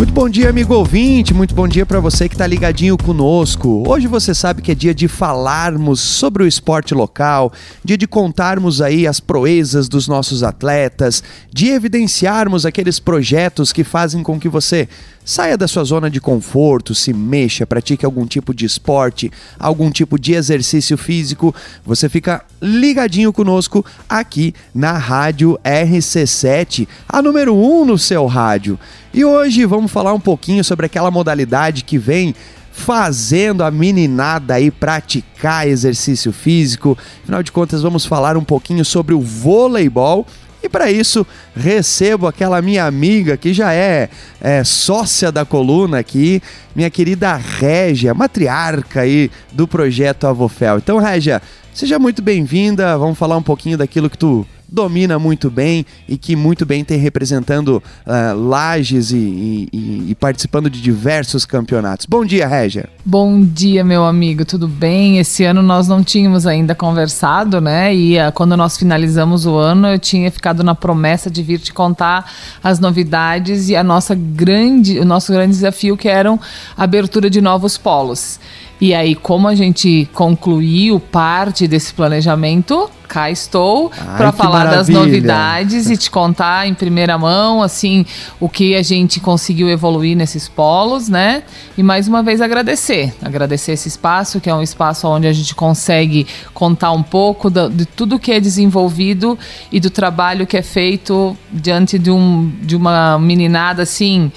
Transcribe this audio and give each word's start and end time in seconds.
Muito 0.00 0.14
bom 0.14 0.30
dia, 0.30 0.48
amigo 0.48 0.72
ouvinte. 0.72 1.34
Muito 1.34 1.54
bom 1.54 1.68
dia 1.68 1.84
para 1.84 2.00
você 2.00 2.26
que 2.26 2.34
está 2.34 2.46
ligadinho 2.46 2.96
conosco. 2.96 3.84
Hoje 3.86 4.06
você 4.06 4.34
sabe 4.34 4.62
que 4.62 4.72
é 4.72 4.74
dia 4.74 4.94
de 4.94 5.06
falarmos 5.06 6.00
sobre 6.00 6.42
o 6.42 6.46
esporte 6.46 6.94
local, 6.94 7.52
dia 7.84 7.98
de 7.98 8.06
contarmos 8.06 8.80
aí 8.80 9.06
as 9.06 9.20
proezas 9.20 9.90
dos 9.90 10.08
nossos 10.08 10.42
atletas, 10.42 11.22
de 11.52 11.68
evidenciarmos 11.68 12.64
aqueles 12.64 12.98
projetos 12.98 13.74
que 13.74 13.84
fazem 13.84 14.22
com 14.22 14.40
que 14.40 14.48
você 14.48 14.88
saia 15.22 15.56
da 15.56 15.68
sua 15.68 15.84
zona 15.84 16.10
de 16.10 16.18
conforto, 16.18 16.94
se 16.94 17.12
mexa, 17.12 17.66
pratique 17.66 18.04
algum 18.06 18.26
tipo 18.26 18.54
de 18.54 18.64
esporte, 18.64 19.30
algum 19.58 19.90
tipo 19.90 20.18
de 20.18 20.32
exercício 20.32 20.96
físico. 20.96 21.54
Você 21.84 22.08
fica 22.08 22.42
ligadinho 22.60 23.34
conosco 23.34 23.84
aqui 24.08 24.54
na 24.74 24.92
Rádio 24.92 25.58
RC7, 25.62 26.88
a 27.06 27.20
número 27.20 27.54
1 27.54 27.80
um 27.82 27.84
no 27.84 27.98
seu 27.98 28.26
rádio. 28.26 28.78
E 29.12 29.24
hoje 29.24 29.66
vamos 29.66 29.90
falar 29.90 30.14
um 30.14 30.20
pouquinho 30.20 30.62
sobre 30.62 30.86
aquela 30.86 31.10
modalidade 31.10 31.82
que 31.82 31.98
vem 31.98 32.32
fazendo 32.70 33.64
a 33.64 33.70
meninada 33.70 34.54
aí 34.54 34.70
praticar 34.70 35.66
exercício 35.66 36.32
físico. 36.32 36.96
Afinal 37.24 37.42
de 37.42 37.50
contas, 37.50 37.82
vamos 37.82 38.06
falar 38.06 38.36
um 38.36 38.44
pouquinho 38.44 38.84
sobre 38.84 39.12
o 39.12 39.20
voleibol. 39.20 40.24
E 40.62 40.68
para 40.68 40.92
isso, 40.92 41.26
recebo 41.56 42.28
aquela 42.28 42.62
minha 42.62 42.84
amiga 42.84 43.36
que 43.36 43.52
já 43.52 43.72
é, 43.72 44.08
é, 44.40 44.62
sócia 44.62 45.32
da 45.32 45.44
coluna 45.44 45.98
aqui, 45.98 46.40
minha 46.76 46.88
querida 46.88 47.34
Régia, 47.34 48.14
matriarca 48.14 49.00
aí 49.00 49.28
do 49.50 49.66
projeto 49.66 50.28
Avofel. 50.28 50.78
Então, 50.78 50.98
Régia, 50.98 51.42
seja 51.74 51.98
muito 51.98 52.22
bem-vinda. 52.22 52.96
Vamos 52.96 53.18
falar 53.18 53.36
um 53.36 53.42
pouquinho 53.42 53.76
daquilo 53.76 54.08
que 54.08 54.18
tu 54.18 54.46
domina 54.70 55.18
muito 55.18 55.50
bem 55.50 55.84
e 56.08 56.16
que 56.16 56.36
muito 56.36 56.64
bem 56.64 56.84
tem 56.84 56.98
representando 56.98 57.82
uh, 58.06 58.36
Lages 58.36 59.10
e, 59.10 59.68
e, 59.72 60.06
e, 60.10 60.14
participando 60.14 60.70
de 60.70 60.80
diversos 60.80 61.44
campeonatos. 61.44 62.06
Bom 62.06 62.24
dia, 62.24 62.46
Régia. 62.46 62.88
Bom 63.04 63.42
dia, 63.42 63.84
meu 63.84 64.04
amigo, 64.04 64.44
tudo 64.44 64.68
bem? 64.68 65.18
Esse 65.18 65.44
ano 65.44 65.62
nós 65.62 65.88
não 65.88 66.02
tínhamos 66.02 66.46
ainda 66.46 66.74
conversado, 66.74 67.60
né? 67.60 67.94
E 67.94 68.18
uh, 68.18 68.32
quando 68.32 68.56
nós 68.56 68.76
finalizamos 68.76 69.46
o 69.46 69.56
ano, 69.56 69.88
eu 69.88 69.98
tinha 69.98 70.30
ficado 70.30 70.62
na 70.62 70.74
promessa 70.74 71.30
de 71.30 71.42
vir 71.42 71.58
te 71.58 71.72
contar 71.72 72.30
as 72.62 72.78
novidades 72.78 73.68
e 73.68 73.76
a 73.76 73.82
nossa 73.82 74.14
grande, 74.14 74.98
o 74.98 75.04
nosso 75.04 75.32
grande 75.32 75.52
desafio 75.52 75.96
que 75.96 76.08
eram 76.08 76.38
a 76.76 76.84
abertura 76.84 77.28
de 77.28 77.40
novos 77.40 77.76
polos. 77.76 78.38
E 78.80 78.94
aí, 78.94 79.14
como 79.14 79.46
a 79.46 79.54
gente 79.54 80.08
concluiu 80.14 80.98
parte 80.98 81.68
desse 81.68 81.92
planejamento, 81.92 82.90
cá 83.06 83.28
estou 83.28 83.90
para 84.16 84.32
falar 84.32 84.64
maravilha. 84.64 84.76
das 84.78 84.88
novidades 84.88 85.90
e 85.90 85.96
te 85.96 86.10
contar 86.10 86.66
em 86.66 86.72
primeira 86.72 87.18
mão, 87.18 87.60
assim, 87.60 88.06
o 88.38 88.48
que 88.48 88.76
a 88.76 88.82
gente 88.82 89.20
conseguiu 89.20 89.68
evoluir 89.68 90.16
nesses 90.16 90.48
polos, 90.48 91.08
né? 91.08 91.42
E 91.76 91.82
mais 91.82 92.08
uma 92.08 92.22
vez 92.22 92.40
agradecer, 92.40 93.12
agradecer 93.20 93.72
esse 93.72 93.88
espaço, 93.88 94.40
que 94.40 94.48
é 94.48 94.54
um 94.54 94.62
espaço 94.62 95.08
onde 95.08 95.26
a 95.26 95.32
gente 95.32 95.54
consegue 95.54 96.26
contar 96.54 96.92
um 96.92 97.02
pouco 97.02 97.50
do, 97.50 97.68
de 97.68 97.84
tudo 97.84 98.18
que 98.18 98.32
é 98.32 98.40
desenvolvido 98.40 99.38
e 99.70 99.80
do 99.80 99.90
trabalho 99.90 100.46
que 100.46 100.56
é 100.56 100.62
feito 100.62 101.36
diante 101.52 101.98
de, 101.98 102.10
um, 102.10 102.50
de 102.62 102.76
uma 102.76 103.18
meninada 103.18 103.82
assim 103.82 104.32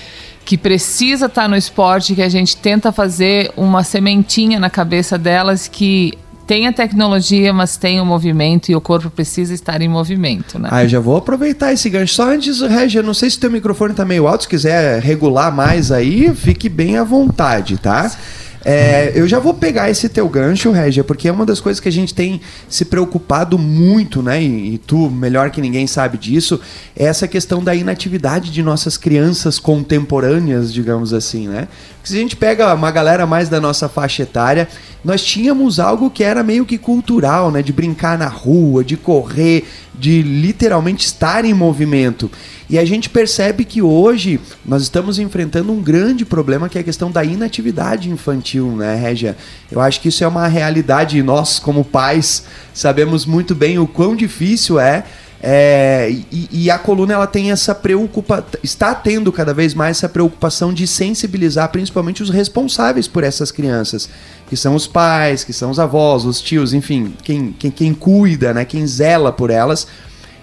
que 0.46 0.58
precisa 0.58 1.28
estar 1.28 1.44
tá 1.44 1.48
no 1.48 1.56
esporte, 1.56 2.16
que 2.16 2.22
a 2.22 2.30
gente 2.30 2.58
tenta 2.58 2.92
fazer 2.92 3.52
uma 3.56 3.84
sementinha 3.84 4.60
na 4.60 4.70
cabeça 4.70 5.18
delas 5.18 5.68
que 5.68 6.14
tem 6.46 6.68
a 6.68 6.74
tecnologia, 6.74 7.54
mas 7.54 7.78
tem 7.78 8.02
o 8.02 8.06
movimento 8.06 8.70
e 8.70 8.76
o 8.76 8.82
corpo 8.82 9.10
precisa 9.10 9.54
estar 9.54 9.82
em 9.82 9.88
movimento, 9.88 10.60
né? 10.60 10.70
Ah, 10.72 10.84
eu 10.84 10.90
já 10.90 11.00
vou 11.00 11.16
aproveitar 11.16 11.72
esse 11.72 11.90
gancho. 11.90 12.16
Só 12.16 12.30
antes, 12.30 12.60
Regia, 12.62 13.02
não 13.02 13.14
sei 13.14 13.30
se 13.30 13.38
o 13.38 13.40
teu 13.40 13.52
microfone 13.52 13.94
tá 13.94 14.04
meio 14.04 14.28
alto, 14.28 14.44
se 14.44 14.50
quiser 14.50 15.02
regular 15.02 15.56
mais 15.56 15.92
aí, 15.92 16.34
fique 16.36 16.68
bem 16.68 16.98
à 16.98 17.04
vontade, 17.04 17.78
tá? 17.78 18.10
Sim. 18.10 18.18
É, 18.66 19.12
eu 19.14 19.28
já 19.28 19.40
vou 19.40 19.54
pegar 19.54 19.90
esse 19.90 20.08
teu 20.08 20.28
gancho, 20.30 20.72
Régia, 20.72 21.04
porque 21.04 21.28
é 21.28 21.32
uma 21.32 21.46
das 21.46 21.60
coisas 21.60 21.80
que 21.82 21.90
a 21.90 21.92
gente 21.92 22.14
tem 22.14 22.40
se 22.70 22.86
preocupado 22.86 23.58
muito, 23.58 24.22
né? 24.22 24.42
E, 24.42 24.76
e, 24.76 24.78
tu, 24.78 25.10
melhor 25.10 25.50
que 25.50 25.60
ninguém, 25.60 25.86
sabe 25.86 26.18
disso, 26.18 26.60
é 26.96 27.06
essa 27.06 27.28
questão 27.28 27.62
da 27.62 27.76
inatividade 27.76 28.52
de 28.52 28.64
nossas 28.64 28.96
crianças 28.96 29.60
contemporâneas, 29.60 30.74
digamos 30.74 31.14
assim, 31.14 31.48
né? 31.48 31.68
Porque 31.96 32.10
se 32.10 32.18
a 32.18 32.22
gente 32.22 32.36
pega 32.36 32.74
uma 32.74 32.92
galera 32.92 33.26
mais 33.26 33.50
da 33.50 33.60
nossa 33.60 33.90
faixa 33.90 34.24
etária, 34.24 34.68
nós 35.04 35.24
tínhamos 35.24 35.80
algo 35.80 36.10
que 36.10 36.24
era 36.24 36.42
meio 36.42 36.66
que 36.66 36.78
cultural, 36.78 37.52
né? 37.52 37.62
De 37.62 37.74
brincar 37.74 38.18
na 38.18 38.28
rua, 38.28 38.84
de 38.84 38.96
correr, 38.96 39.66
de 39.94 40.22
literalmente 40.22 41.06
estar 41.06 41.44
em 41.44 41.54
movimento. 41.54 42.32
E 42.74 42.80
a 42.80 42.86
gente 42.86 43.08
percebe 43.08 43.66
que 43.66 43.84
hoje 43.84 44.40
nós 44.66 44.82
estamos 44.82 45.20
enfrentando 45.20 45.72
um 45.72 45.80
grande 45.80 46.26
problema 46.26 46.68
que 46.68 46.76
é 46.76 46.82
a 46.82 46.84
questão 46.84 47.12
da 47.12 47.24
inatividade 47.24 48.10
infantil, 48.10 48.76
né, 48.76 48.96
Régia? 48.96 49.38
Eu 49.72 49.80
acho 49.80 50.02
que 50.02 50.08
isso 50.08 50.24
é 50.24 50.28
uma 50.28 50.48
realidade 50.48 51.20
e 51.20 51.22
nós, 51.22 51.60
como 51.60 51.86
pais, 51.86 52.46
sabemos 52.74 53.28
muito 53.28 53.54
bem 53.54 53.78
o 53.78 53.86
quão 53.86 54.16
difícil 54.16 54.80
é. 54.80 55.04
É, 55.40 56.10
e, 56.32 56.50
e, 56.52 56.72
a 56.72 56.80
coluna 56.80 57.14
ela 57.14 57.28
tem 57.28 57.52
essa 57.52 57.76
preocupação, 57.76 58.46
está 58.64 58.96
tendo 58.96 59.32
cada 59.32 59.54
vez 59.54 59.76
mais 59.76 59.98
essa 59.98 60.10
preocupação 60.10 60.74
de 60.74 60.88
sensibilizar 60.88 61.70
principalmente 61.70 62.24
os 62.24 62.32
responsáveis 62.32 63.08
por 63.08 63.24
essas 63.24 63.52
crianças, 63.52 64.10
que 64.50 64.58
são 64.58 64.74
os 64.74 64.88
pais, 64.88 65.44
que 65.44 65.54
são 65.54 65.70
os 65.70 65.80
avós, 65.80 66.26
os 66.26 66.42
tios, 66.42 66.74
enfim, 66.74 67.14
quem, 67.24 67.52
quem, 67.52 67.70
quem 67.70 67.94
cuida, 67.94 68.52
né, 68.52 68.66
quem 68.66 68.88
zela 68.88 69.32
por 69.32 69.52
elas 69.52 69.86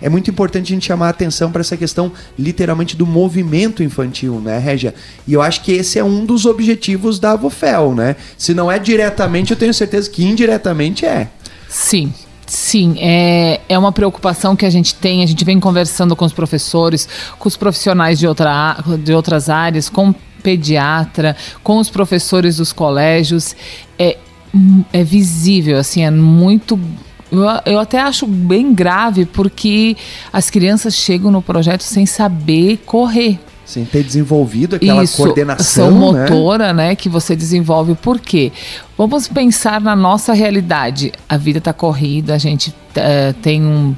é 0.01 0.09
muito 0.09 0.31
importante 0.31 0.73
a 0.73 0.75
gente 0.75 0.87
chamar 0.87 1.09
a 1.09 1.11
atenção 1.11 1.51
para 1.51 1.61
essa 1.61 1.77
questão 1.77 2.13
literalmente 2.39 2.97
do 2.97 3.07
movimento 3.07 3.83
infantil, 3.83 4.41
né, 4.41 4.59
Régia? 4.59 4.95
E 5.27 5.33
eu 5.33 5.43
acho 5.43 5.63
que 5.63 5.73
esse 5.73 5.99
é 5.99 6.05
um 6.05 6.25
dos 6.25 6.47
objetivos 6.47 7.19
da 7.19 7.33
Avofel, 7.33 7.95
né? 7.95 8.17
Se 8.37 8.55
não 8.55 8.71
é 8.71 8.79
diretamente, 8.79 9.53
eu 9.53 9.57
tenho 9.57 9.75
certeza 9.75 10.09
que 10.09 10.25
indiretamente 10.25 11.05
é. 11.05 11.29
Sim, 11.69 12.13
Sim, 12.51 12.97
é, 12.99 13.61
é 13.69 13.79
uma 13.79 13.93
preocupação 13.93 14.57
que 14.57 14.67
a 14.67 14.71
gente 14.71 14.97
tem. 14.97 15.23
A 15.23 15.27
gente 15.27 15.45
vem 15.45 15.61
conversando 15.61 16.17
com 16.17 16.25
os 16.25 16.33
professores, 16.33 17.09
com 17.39 17.47
os 17.47 17.57
profissionais 17.57 18.19
de, 18.19 18.27
outra, 18.27 18.77
de 19.05 19.13
outras 19.13 19.49
áreas, 19.49 19.89
com 19.89 20.13
pediatra, 20.43 21.37
com 21.63 21.79
os 21.79 21.89
professores 21.89 22.57
dos 22.57 22.73
colégios. 22.73 23.55
É, 23.97 24.17
é 24.93 25.05
visível, 25.05 25.79
assim, 25.79 26.03
é 26.03 26.11
muito 26.11 26.77
eu, 27.31 27.73
eu 27.73 27.79
até 27.79 28.01
acho 28.01 28.27
bem 28.27 28.75
grave 28.75 29.25
porque 29.25 29.97
as 30.33 30.51
crianças 30.51 30.95
chegam 30.95 31.31
no 31.31 31.41
projeto 31.41 31.83
sem 31.83 32.07
saber 32.07 32.79
correr. 32.85 33.39
Sem 33.65 33.85
ter 33.85 34.03
desenvolvido 34.03 34.77
aquela 34.77 35.05
Isso, 35.05 35.17
coordenação. 35.17 36.13
Né? 36.13 36.23
motora, 36.23 36.73
né? 36.73 36.89
né? 36.89 36.97
Que 36.97 37.09
você 37.09 37.37
desenvolve. 37.37 37.95
Por 37.95 38.19
quê? 38.19 38.51
Vamos 38.99 39.29
pensar 39.29 39.81
na 39.81 39.95
nossa 39.95 40.33
realidade. 40.33 41.13
A 41.29 41.37
vida 41.37 41.59
está 41.59 41.73
corrida, 41.73 42.35
a 42.35 42.39
gente 42.39 42.71
uh, 42.71 43.33
tem 43.41 43.63
um, 43.63 43.95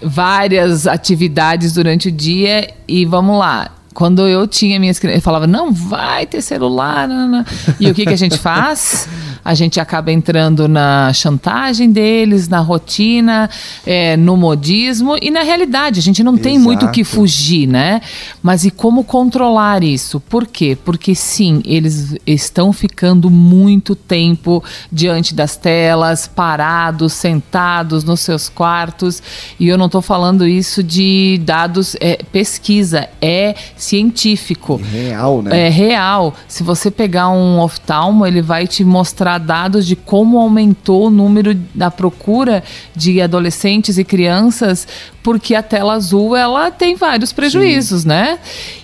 várias 0.00 0.86
atividades 0.86 1.72
durante 1.72 2.08
o 2.08 2.12
dia 2.12 2.72
e 2.86 3.04
vamos 3.04 3.38
lá. 3.38 3.72
Quando 3.98 4.28
eu 4.28 4.46
tinha 4.46 4.78
minhas 4.78 4.96
crianças, 5.00 5.18
eu 5.18 5.24
falava, 5.24 5.44
não 5.44 5.72
vai 5.72 6.24
ter 6.24 6.40
celular. 6.40 7.08
Não, 7.08 7.26
não. 7.26 7.44
E 7.80 7.90
o 7.90 7.94
que, 7.94 8.06
que 8.06 8.14
a 8.14 8.16
gente 8.16 8.38
faz? 8.38 9.08
a 9.48 9.54
gente 9.54 9.80
acaba 9.80 10.12
entrando 10.12 10.68
na 10.68 11.10
chantagem 11.14 11.90
deles, 11.90 12.48
na 12.48 12.60
rotina, 12.60 13.48
é, 13.86 14.14
no 14.14 14.36
modismo 14.36 15.16
e 15.22 15.30
na 15.30 15.42
realidade. 15.42 16.00
A 16.00 16.02
gente 16.02 16.22
não 16.22 16.36
tem 16.36 16.58
muito 16.58 16.84
o 16.84 16.90
que 16.90 17.02
fugir, 17.02 17.66
né? 17.66 18.02
Mas 18.42 18.66
e 18.66 18.70
como 18.70 19.02
controlar 19.02 19.82
isso? 19.82 20.20
Por 20.20 20.46
quê? 20.46 20.76
Porque 20.84 21.14
sim, 21.14 21.62
eles 21.64 22.14
estão 22.26 22.74
ficando 22.74 23.30
muito 23.30 23.94
tempo 23.94 24.62
diante 24.92 25.34
das 25.34 25.56
telas, 25.56 26.26
parados, 26.26 27.14
sentados 27.14 28.04
nos 28.04 28.20
seus 28.20 28.50
quartos. 28.50 29.22
E 29.58 29.66
eu 29.66 29.78
não 29.78 29.86
estou 29.86 30.02
falando 30.02 30.46
isso 30.46 30.82
de 30.82 31.40
dados, 31.42 31.96
é, 32.00 32.22
pesquisa, 32.30 33.08
é 33.22 33.54
científico. 33.88 34.76
Real, 34.76 35.42
né? 35.42 35.66
É 35.66 35.68
real. 35.68 36.34
Se 36.46 36.62
você 36.62 36.90
pegar 36.90 37.30
um 37.30 37.58
oftalmo, 37.60 38.26
ele 38.26 38.42
vai 38.42 38.66
te 38.66 38.84
mostrar 38.84 39.38
dados 39.38 39.86
de 39.86 39.96
como 39.96 40.38
aumentou 40.38 41.06
o 41.06 41.10
número 41.10 41.54
da 41.74 41.90
procura 41.90 42.62
de 42.94 43.20
adolescentes 43.20 43.96
e 43.96 44.04
crianças, 44.04 44.86
porque 45.22 45.54
a 45.54 45.62
tela 45.62 45.94
azul 45.94 46.36
ela 46.36 46.70
tem 46.70 46.96
vários 46.96 47.32
prejuízos, 47.32 48.02
sim. 48.02 48.08
né? 48.08 48.38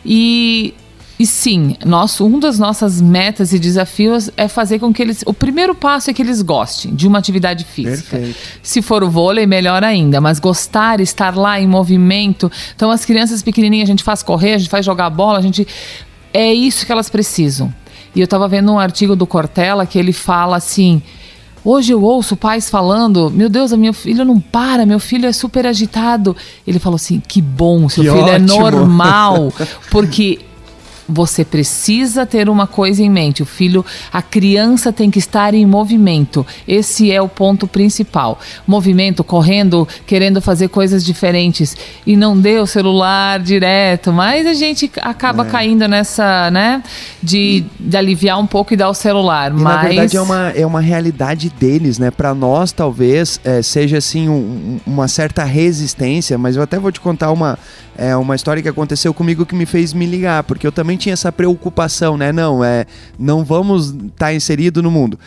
E 0.04 0.74
e 1.16 1.26
sim, 1.26 1.76
nosso, 1.84 2.26
um 2.26 2.40
das 2.40 2.58
nossas 2.58 3.00
metas 3.00 3.52
e 3.52 3.58
desafios 3.58 4.30
é 4.36 4.48
fazer 4.48 4.80
com 4.80 4.92
que 4.92 5.00
eles. 5.00 5.22
O 5.24 5.32
primeiro 5.32 5.72
passo 5.72 6.10
é 6.10 6.12
que 6.12 6.20
eles 6.20 6.42
gostem 6.42 6.92
de 6.92 7.06
uma 7.06 7.18
atividade 7.18 7.64
física. 7.64 8.16
Perfeito. 8.16 8.38
Se 8.62 8.82
for 8.82 9.04
o 9.04 9.08
vôlei, 9.08 9.46
melhor 9.46 9.84
ainda. 9.84 10.20
Mas 10.20 10.40
gostar, 10.40 11.00
estar 11.00 11.36
lá 11.36 11.60
em 11.60 11.68
movimento. 11.68 12.50
Então, 12.74 12.90
as 12.90 13.04
crianças 13.04 13.44
pequenininhas, 13.44 13.88
a 13.88 13.92
gente 13.92 14.02
faz 14.02 14.24
correr, 14.24 14.54
a 14.54 14.58
gente 14.58 14.70
faz 14.70 14.84
jogar 14.84 15.08
bola, 15.08 15.38
a 15.38 15.42
gente. 15.42 15.66
É 16.32 16.52
isso 16.52 16.84
que 16.84 16.90
elas 16.90 17.08
precisam. 17.08 17.72
E 18.12 18.20
eu 18.20 18.24
estava 18.24 18.48
vendo 18.48 18.72
um 18.72 18.78
artigo 18.78 19.14
do 19.14 19.24
Cortella 19.24 19.86
que 19.86 19.98
ele 19.98 20.12
fala 20.12 20.56
assim. 20.56 21.00
Hoje 21.64 21.92
eu 21.92 22.02
ouço 22.02 22.36
pais 22.36 22.68
falando: 22.68 23.30
Meu 23.30 23.48
Deus, 23.48 23.72
minha 23.72 23.92
filha 23.92 24.24
não 24.24 24.40
para, 24.40 24.84
meu 24.84 24.98
filho 24.98 25.26
é 25.26 25.32
super 25.32 25.64
agitado. 25.64 26.36
Ele 26.66 26.80
falou 26.80 26.96
assim: 26.96 27.20
Que 27.20 27.40
bom, 27.40 27.88
seu 27.88 28.02
que 28.02 28.10
filho 28.10 28.28
é 28.28 28.34
ótimo. 28.34 28.52
é 28.52 28.58
normal. 28.58 29.52
Porque 29.90 30.40
você 31.08 31.44
precisa 31.44 32.24
ter 32.26 32.48
uma 32.48 32.66
coisa 32.66 33.02
em 33.02 33.10
mente. 33.10 33.42
O 33.42 33.46
filho, 33.46 33.84
a 34.12 34.22
criança 34.22 34.92
tem 34.92 35.10
que 35.10 35.18
estar 35.18 35.54
em 35.54 35.66
movimento. 35.66 36.46
Esse 36.66 37.12
é 37.12 37.20
o 37.20 37.28
ponto 37.28 37.66
principal. 37.66 38.38
Movimento, 38.66 39.22
correndo, 39.22 39.86
querendo 40.06 40.40
fazer 40.40 40.68
coisas 40.68 41.04
diferentes. 41.04 41.76
E 42.06 42.16
não 42.16 42.38
dê 42.38 42.58
o 42.58 42.66
celular 42.66 43.40
direto. 43.40 44.12
Mas 44.12 44.46
a 44.46 44.54
gente 44.54 44.90
acaba 45.00 45.46
é. 45.46 45.50
caindo 45.50 45.86
nessa, 45.86 46.50
né? 46.50 46.82
De, 47.22 47.64
de 47.78 47.96
aliviar 47.96 48.38
um 48.38 48.46
pouco 48.46 48.74
e 48.74 48.76
dar 48.76 48.88
o 48.88 48.94
celular. 48.94 49.50
E, 49.50 49.54
mas... 49.54 49.62
Na 49.62 49.82
verdade, 49.82 50.16
é 50.16 50.20
uma, 50.20 50.48
é 50.50 50.66
uma 50.66 50.80
realidade 50.80 51.50
deles, 51.50 51.98
né? 51.98 52.10
Para 52.10 52.34
nós, 52.34 52.72
talvez, 52.72 53.40
é, 53.44 53.62
seja 53.62 53.98
assim 53.98 54.28
um, 54.28 54.80
uma 54.86 55.08
certa 55.08 55.44
resistência. 55.44 56.38
Mas 56.38 56.56
eu 56.56 56.62
até 56.62 56.78
vou 56.78 56.90
te 56.90 57.00
contar 57.00 57.30
uma, 57.30 57.58
é, 57.96 58.16
uma 58.16 58.34
história 58.34 58.62
que 58.62 58.68
aconteceu 58.68 59.14
comigo 59.14 59.46
que 59.46 59.54
me 59.54 59.66
fez 59.66 59.92
me 59.92 60.06
ligar. 60.06 60.42
Porque 60.44 60.66
eu 60.66 60.72
também 60.72 60.96
tinha 60.96 61.12
essa 61.12 61.30
preocupação, 61.30 62.16
né? 62.16 62.32
Não, 62.32 62.64
é, 62.64 62.86
não 63.18 63.44
vamos 63.44 63.90
estar 63.90 64.10
tá 64.16 64.34
inserido 64.34 64.82
no 64.82 64.90
mundo. 64.90 65.18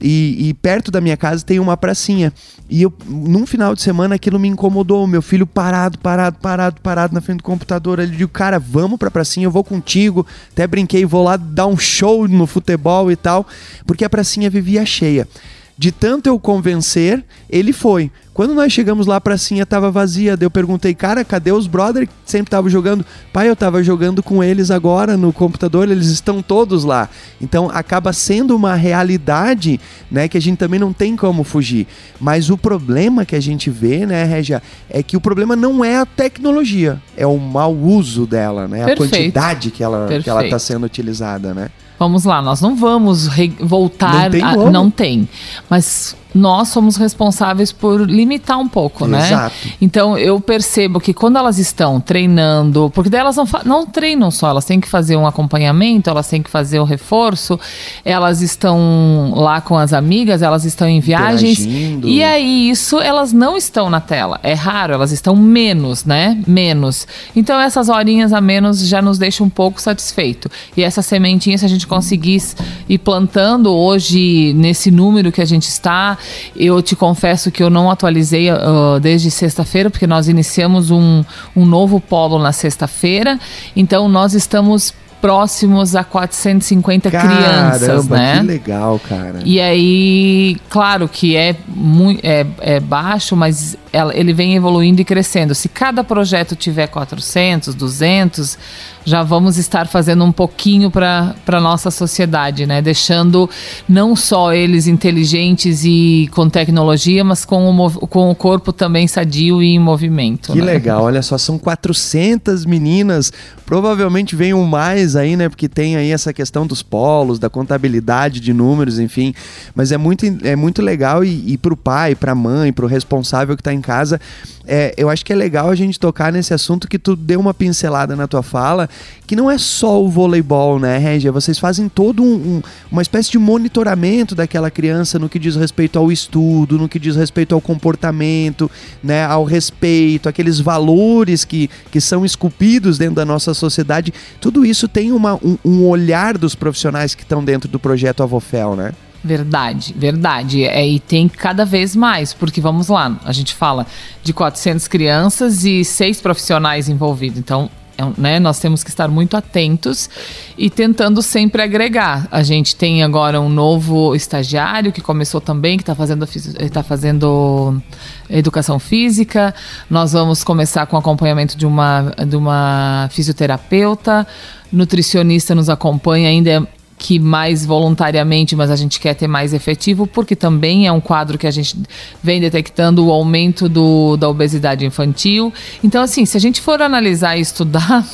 E, 0.00 0.48
e, 0.48 0.54
perto 0.54 0.90
da 0.90 1.00
minha 1.00 1.16
casa 1.16 1.44
tem 1.44 1.58
uma 1.60 1.76
pracinha. 1.76 2.32
E 2.68 2.82
eu, 2.82 2.92
num 3.06 3.46
final 3.46 3.74
de 3.74 3.82
semana 3.82 4.16
aquilo 4.16 4.38
me 4.38 4.48
incomodou. 4.48 5.06
Meu 5.06 5.22
filho 5.22 5.46
parado, 5.46 5.98
parado, 5.98 6.38
parado, 6.40 6.80
parado 6.80 7.14
na 7.14 7.20
frente 7.20 7.38
do 7.38 7.44
computador. 7.44 7.98
Ele 7.98 8.12
disse, 8.12 8.28
cara, 8.28 8.58
vamos 8.58 8.98
pra 8.98 9.10
pracinha, 9.10 9.46
eu 9.46 9.50
vou 9.50 9.64
contigo. 9.64 10.26
Até 10.52 10.66
brinquei, 10.66 11.04
vou 11.04 11.22
lá 11.22 11.36
dar 11.36 11.66
um 11.66 11.76
show 11.76 12.26
no 12.26 12.46
futebol 12.46 13.10
e 13.10 13.16
tal. 13.16 13.46
Porque 13.86 14.04
a 14.04 14.10
pracinha 14.10 14.50
vivia 14.50 14.84
cheia. 14.84 15.28
De 15.76 15.90
tanto 15.90 16.28
eu 16.28 16.38
convencer, 16.38 17.24
ele 17.48 17.72
foi. 17.72 18.10
Quando 18.34 18.52
nós 18.52 18.72
chegamos 18.72 19.06
lá, 19.06 19.14
a 19.16 19.20
pracinha 19.20 19.64
tava 19.64 19.92
vazia. 19.92 20.36
Daí 20.36 20.44
eu 20.44 20.50
perguntei, 20.50 20.92
cara, 20.92 21.24
cadê 21.24 21.52
os 21.52 21.68
brother 21.68 22.08
que 22.08 22.12
sempre 22.26 22.48
estavam 22.48 22.68
jogando? 22.68 23.06
Pai, 23.32 23.48
eu 23.48 23.54
tava 23.54 23.80
jogando 23.80 24.24
com 24.24 24.42
eles 24.42 24.72
agora 24.72 25.16
no 25.16 25.32
computador, 25.32 25.88
eles 25.88 26.08
estão 26.08 26.42
todos 26.42 26.82
lá. 26.82 27.08
Então 27.40 27.70
acaba 27.72 28.12
sendo 28.12 28.56
uma 28.56 28.74
realidade, 28.74 29.80
né, 30.10 30.26
que 30.26 30.36
a 30.36 30.42
gente 30.42 30.58
também 30.58 30.80
não 30.80 30.92
tem 30.92 31.14
como 31.14 31.44
fugir. 31.44 31.86
Mas 32.20 32.50
o 32.50 32.58
problema 32.58 33.24
que 33.24 33.36
a 33.36 33.40
gente 33.40 33.70
vê, 33.70 34.04
né, 34.04 34.24
Regia, 34.24 34.60
é 34.90 35.00
que 35.00 35.16
o 35.16 35.20
problema 35.20 35.54
não 35.54 35.84
é 35.84 35.98
a 35.98 36.04
tecnologia, 36.04 37.00
é 37.16 37.24
o 37.24 37.38
mau 37.38 37.72
uso 37.72 38.26
dela, 38.26 38.66
né? 38.66 38.84
Perfeito. 38.84 39.14
A 39.14 39.16
quantidade 39.16 39.70
que 39.70 39.82
ela, 39.82 40.08
que 40.20 40.28
ela 40.28 40.48
tá 40.48 40.58
sendo 40.58 40.84
utilizada, 40.84 41.54
né? 41.54 41.70
Vamos 41.98 42.24
lá, 42.24 42.42
nós 42.42 42.60
não 42.60 42.74
vamos 42.74 43.28
voltar. 43.60 44.24
Não 44.24 44.30
tem, 44.30 44.42
a, 44.42 44.56
não 44.70 44.90
tem. 44.90 45.28
Mas 45.70 46.16
nós 46.34 46.68
somos 46.68 46.96
responsáveis 46.96 47.70
por 47.70 48.00
limitar 48.24 48.58
um 48.58 48.66
pouco, 48.66 49.06
né? 49.06 49.26
Exato. 49.26 49.54
Então 49.80 50.18
eu 50.18 50.40
percebo 50.40 50.98
que 50.98 51.12
quando 51.12 51.36
elas 51.36 51.58
estão 51.58 52.00
treinando, 52.00 52.90
porque 52.94 53.10
daí 53.10 53.20
elas 53.20 53.36
não, 53.36 53.46
não 53.64 53.86
treinam 53.86 54.30
só, 54.30 54.48
elas 54.48 54.64
têm 54.64 54.80
que 54.80 54.88
fazer 54.88 55.16
um 55.16 55.26
acompanhamento, 55.26 56.08
elas 56.08 56.28
têm 56.28 56.42
que 56.42 56.50
fazer 56.50 56.80
o 56.80 56.84
reforço, 56.84 57.60
elas 58.04 58.40
estão 58.40 59.32
lá 59.36 59.60
com 59.60 59.76
as 59.76 59.92
amigas, 59.92 60.42
elas 60.42 60.64
estão 60.64 60.88
em 60.88 61.00
viagens. 61.00 61.60
E 62.02 62.22
aí 62.22 62.70
isso 62.70 62.98
elas 63.00 63.32
não 63.32 63.56
estão 63.56 63.90
na 63.90 64.00
tela. 64.00 64.40
É 64.42 64.54
raro, 64.54 64.94
elas 64.94 65.12
estão 65.12 65.36
menos, 65.36 66.04
né? 66.04 66.42
Menos. 66.46 67.06
Então 67.36 67.60
essas 67.60 67.88
horinhas 67.88 68.32
a 68.32 68.40
menos 68.40 68.86
já 68.86 69.02
nos 69.02 69.18
deixam 69.18 69.46
um 69.46 69.50
pouco 69.50 69.80
satisfeito. 69.80 70.50
E 70.76 70.82
essa 70.82 71.02
sementinha, 71.02 71.58
se 71.58 71.64
a 71.64 71.68
gente 71.68 71.86
conseguisse 71.86 72.56
ir 72.88 72.98
plantando 72.98 73.72
hoje 73.72 74.52
nesse 74.54 74.90
número 74.90 75.30
que 75.30 75.42
a 75.42 75.44
gente 75.44 75.68
está, 75.68 76.16
eu 76.56 76.80
te 76.80 76.96
confesso 76.96 77.50
que 77.50 77.62
eu 77.62 77.68
não 77.68 77.90
atualizei 77.90 78.13
uh, 78.20 79.00
desde 79.00 79.30
sexta-feira, 79.30 79.90
porque 79.90 80.06
nós 80.06 80.28
iniciamos 80.28 80.90
um, 80.90 81.24
um 81.54 81.64
novo 81.64 82.00
polo 82.00 82.38
na 82.38 82.52
sexta-feira. 82.52 83.38
Então, 83.74 84.08
nós 84.08 84.34
estamos 84.34 84.94
próximos 85.24 85.96
a 85.96 86.04
450 86.04 87.10
Caramba, 87.10 87.34
crianças, 87.34 88.08
né? 88.08 88.40
Que 88.40 88.46
legal, 88.46 89.00
cara. 89.08 89.40
E 89.42 89.58
aí, 89.58 90.56
claro 90.68 91.08
que 91.08 91.34
é, 91.34 91.56
muito, 91.66 92.20
é, 92.22 92.46
é 92.60 92.78
baixo, 92.78 93.34
mas 93.34 93.74
ele 94.14 94.32
vem 94.32 94.54
evoluindo 94.54 95.00
e 95.00 95.04
crescendo. 95.04 95.54
Se 95.54 95.68
cada 95.68 96.02
projeto 96.02 96.56
tiver 96.56 96.88
400, 96.88 97.74
200, 97.74 98.58
já 99.04 99.22
vamos 99.22 99.58
estar 99.58 99.86
fazendo 99.86 100.24
um 100.24 100.32
pouquinho 100.32 100.90
para 100.90 101.34
a 101.46 101.60
nossa 101.60 101.90
sociedade, 101.90 102.66
né? 102.66 102.80
Deixando 102.80 103.48
não 103.88 104.16
só 104.16 104.52
eles 104.52 104.86
inteligentes 104.86 105.84
e 105.84 106.28
com 106.32 106.48
tecnologia, 106.48 107.22
mas 107.22 107.44
com 107.44 107.68
o, 107.70 107.90
com 108.08 108.30
o 108.30 108.34
corpo 108.34 108.72
também 108.72 109.06
sadio 109.06 109.62
e 109.62 109.74
em 109.74 109.78
movimento. 109.78 110.52
Que 110.52 110.60
né? 110.60 110.64
legal, 110.64 111.02
olha 111.02 111.22
só, 111.22 111.36
são 111.36 111.58
400 111.58 112.64
meninas, 112.64 113.30
provavelmente 113.66 114.34
venham 114.34 114.64
mais 114.64 115.16
aí, 115.16 115.36
né? 115.36 115.48
Porque 115.48 115.68
tem 115.68 115.96
aí 115.96 116.10
essa 116.10 116.32
questão 116.32 116.66
dos 116.66 116.82
polos, 116.82 117.38
da 117.38 117.50
contabilidade 117.50 118.40
de 118.40 118.52
números, 118.54 118.98
enfim. 118.98 119.34
Mas 119.74 119.92
é 119.92 119.98
muito, 119.98 120.24
é 120.42 120.56
muito 120.56 120.80
legal 120.80 121.22
e, 121.22 121.52
e 121.52 121.58
para 121.58 121.74
o 121.74 121.76
pai, 121.76 122.14
para 122.14 122.32
a 122.32 122.34
mãe, 122.34 122.72
para 122.72 122.86
o 122.86 122.88
responsável 122.88 123.54
que 123.54 123.60
está 123.60 123.72
em 123.72 123.82
casa, 123.84 124.18
é, 124.66 124.94
eu 124.96 125.10
acho 125.10 125.24
que 125.24 125.32
é 125.32 125.36
legal 125.36 125.68
a 125.68 125.74
gente 125.74 126.00
tocar 126.00 126.32
nesse 126.32 126.54
assunto 126.54 126.88
que 126.88 126.98
tu 126.98 127.14
deu 127.14 127.38
uma 127.38 127.52
pincelada 127.52 128.16
na 128.16 128.26
tua 128.26 128.42
fala, 128.42 128.88
que 129.26 129.36
não 129.36 129.50
é 129.50 129.58
só 129.58 130.02
o 130.02 130.08
voleibol, 130.08 130.78
né, 130.78 130.96
Regia? 130.96 131.30
Vocês 131.30 131.58
fazem 131.58 131.86
todo 131.88 132.22
um, 132.22 132.34
um, 132.34 132.62
uma 132.90 133.02
espécie 133.02 133.30
de 133.30 133.38
monitoramento 133.38 134.34
daquela 134.34 134.70
criança 134.70 135.18
no 135.18 135.28
que 135.28 135.38
diz 135.38 135.54
respeito 135.54 135.98
ao 135.98 136.10
estudo, 136.10 136.78
no 136.78 136.88
que 136.88 136.98
diz 136.98 137.14
respeito 137.14 137.54
ao 137.54 137.60
comportamento, 137.60 138.70
né, 139.02 139.24
ao 139.26 139.44
respeito, 139.44 140.28
aqueles 140.28 140.58
valores 140.58 141.44
que, 141.44 141.68
que 141.90 142.00
são 142.00 142.24
esculpidos 142.24 142.96
dentro 142.96 143.16
da 143.16 143.24
nossa 143.24 143.52
sociedade. 143.52 144.14
Tudo 144.40 144.64
isso 144.64 144.88
tem 144.88 145.12
uma, 145.12 145.34
um, 145.34 145.58
um 145.62 145.86
olhar 145.86 146.38
dos 146.38 146.54
profissionais 146.54 147.14
que 147.14 147.22
estão 147.22 147.44
dentro 147.44 147.68
do 147.68 147.78
projeto 147.78 148.22
Avofel, 148.22 148.74
né? 148.74 148.92
Verdade, 149.24 149.94
verdade. 149.96 150.64
É, 150.64 150.86
e 150.86 151.00
tem 151.00 151.28
cada 151.28 151.64
vez 151.64 151.96
mais, 151.96 152.34
porque 152.34 152.60
vamos 152.60 152.88
lá, 152.88 153.18
a 153.24 153.32
gente 153.32 153.54
fala 153.54 153.86
de 154.22 154.34
400 154.34 154.86
crianças 154.86 155.64
e 155.64 155.82
seis 155.82 156.20
profissionais 156.20 156.90
envolvidos. 156.90 157.38
Então, 157.38 157.70
é, 157.96 158.20
né, 158.20 158.38
nós 158.38 158.58
temos 158.58 158.84
que 158.84 158.90
estar 158.90 159.08
muito 159.08 159.34
atentos 159.34 160.10
e 160.58 160.68
tentando 160.68 161.22
sempre 161.22 161.62
agregar. 161.62 162.28
A 162.30 162.42
gente 162.42 162.76
tem 162.76 163.02
agora 163.02 163.40
um 163.40 163.48
novo 163.48 164.14
estagiário 164.14 164.92
que 164.92 165.00
começou 165.00 165.40
também, 165.40 165.78
que 165.78 165.82
está 165.82 165.94
fazendo, 165.94 166.26
tá 166.70 166.82
fazendo 166.82 167.80
educação 168.28 168.78
física. 168.78 169.54
Nós 169.88 170.12
vamos 170.12 170.44
começar 170.44 170.84
com 170.86 170.98
acompanhamento 170.98 171.56
de 171.56 171.64
uma, 171.64 172.12
de 172.26 172.36
uma 172.36 173.08
fisioterapeuta. 173.10 174.26
Nutricionista 174.70 175.54
nos 175.54 175.70
acompanha 175.70 176.28
ainda. 176.28 176.50
É 176.50 176.83
que 177.04 177.18
mais 177.18 177.66
voluntariamente, 177.66 178.56
mas 178.56 178.70
a 178.70 178.76
gente 178.76 178.98
quer 178.98 179.12
ter 179.12 179.28
mais 179.28 179.52
efetivo, 179.52 180.06
porque 180.06 180.34
também 180.34 180.86
é 180.86 180.92
um 180.92 181.02
quadro 181.02 181.36
que 181.36 181.46
a 181.46 181.50
gente 181.50 181.76
vem 182.22 182.40
detectando 182.40 183.04
o 183.04 183.12
aumento 183.12 183.68
do, 183.68 184.16
da 184.16 184.26
obesidade 184.26 184.86
infantil. 184.86 185.52
Então, 185.82 186.02
assim, 186.02 186.24
se 186.24 186.34
a 186.34 186.40
gente 186.40 186.62
for 186.62 186.80
analisar 186.80 187.36
e 187.36 187.42
estudar. 187.42 188.06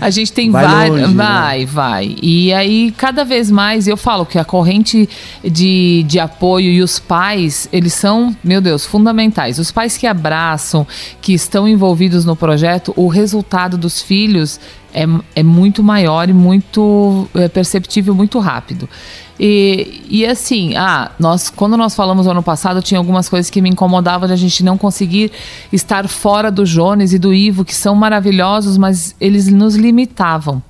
A 0.00 0.10
gente 0.10 0.32
tem 0.32 0.50
vários. 0.50 1.12
Né? 1.12 1.14
Vai, 1.14 1.60
né? 1.60 1.66
vai. 1.66 2.16
E 2.20 2.52
aí, 2.52 2.92
cada 2.96 3.24
vez 3.24 3.48
mais, 3.52 3.86
eu 3.86 3.96
falo 3.96 4.26
que 4.26 4.36
a 4.36 4.44
corrente 4.44 5.08
de, 5.44 6.04
de 6.08 6.18
apoio 6.18 6.72
e 6.72 6.82
os 6.82 6.98
pais, 6.98 7.68
eles 7.72 7.94
são, 7.94 8.34
meu 8.42 8.60
Deus, 8.60 8.84
fundamentais. 8.84 9.60
Os 9.60 9.70
pais 9.70 9.96
que 9.96 10.08
abraçam, 10.08 10.84
que 11.20 11.32
estão 11.32 11.68
envolvidos 11.68 12.24
no 12.24 12.34
projeto, 12.34 12.92
o 12.96 13.06
resultado 13.06 13.78
dos 13.78 14.02
filhos 14.02 14.58
é, 14.94 15.04
é 15.34 15.42
muito 15.42 15.82
maior 15.82 16.28
e 16.28 16.32
muito 16.32 17.28
é 17.34 17.48
perceptível 17.48 18.14
muito 18.14 18.38
rápido. 18.38 18.88
E, 19.38 20.02
e 20.08 20.24
assim, 20.24 20.76
ah, 20.76 21.10
nós, 21.18 21.50
quando 21.50 21.76
nós 21.76 21.94
falamos 21.94 22.28
ano 22.28 22.42
passado, 22.42 22.80
tinha 22.80 22.98
algumas 22.98 23.28
coisas 23.28 23.50
que 23.50 23.60
me 23.60 23.68
incomodavam 23.68 24.28
de 24.28 24.32
a 24.32 24.36
gente 24.36 24.62
não 24.62 24.78
conseguir 24.78 25.32
estar 25.72 26.08
fora 26.08 26.50
do 26.52 26.64
Jones 26.64 27.12
e 27.12 27.18
do 27.18 27.34
Ivo, 27.34 27.64
que 27.64 27.74
são 27.74 27.96
maravilhosos, 27.96 28.78
mas 28.78 29.16
eles 29.20 29.48
nos 29.48 29.74
limitavam. 29.74 30.62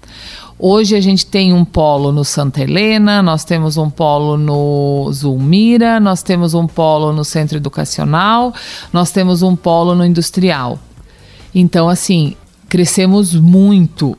Hoje 0.59 0.97
a 0.97 1.01
gente 1.01 1.27
tem 1.27 1.53
um 1.53 1.65
polo 1.65 2.11
no 2.11 2.25
Santa 2.25 2.63
Helena, 2.63 3.21
nós 3.21 3.45
temos 3.45 3.77
um 3.77 3.91
polo 3.91 4.39
no 4.39 5.11
Zulmira, 5.13 6.01
nós 6.01 6.23
temos 6.23 6.55
um 6.55 6.67
polo 6.67 7.13
no 7.13 7.25
Centro 7.25 7.59
Educacional, 7.59 8.55
nós 8.93 9.11
temos 9.11 9.43
um 9.43 9.55
polo 9.57 9.95
no 9.95 10.07
Industrial. 10.07 10.79
Então, 11.55 11.89
assim, 11.89 12.35
crescemos 12.75 13.37
muito. 13.37 14.17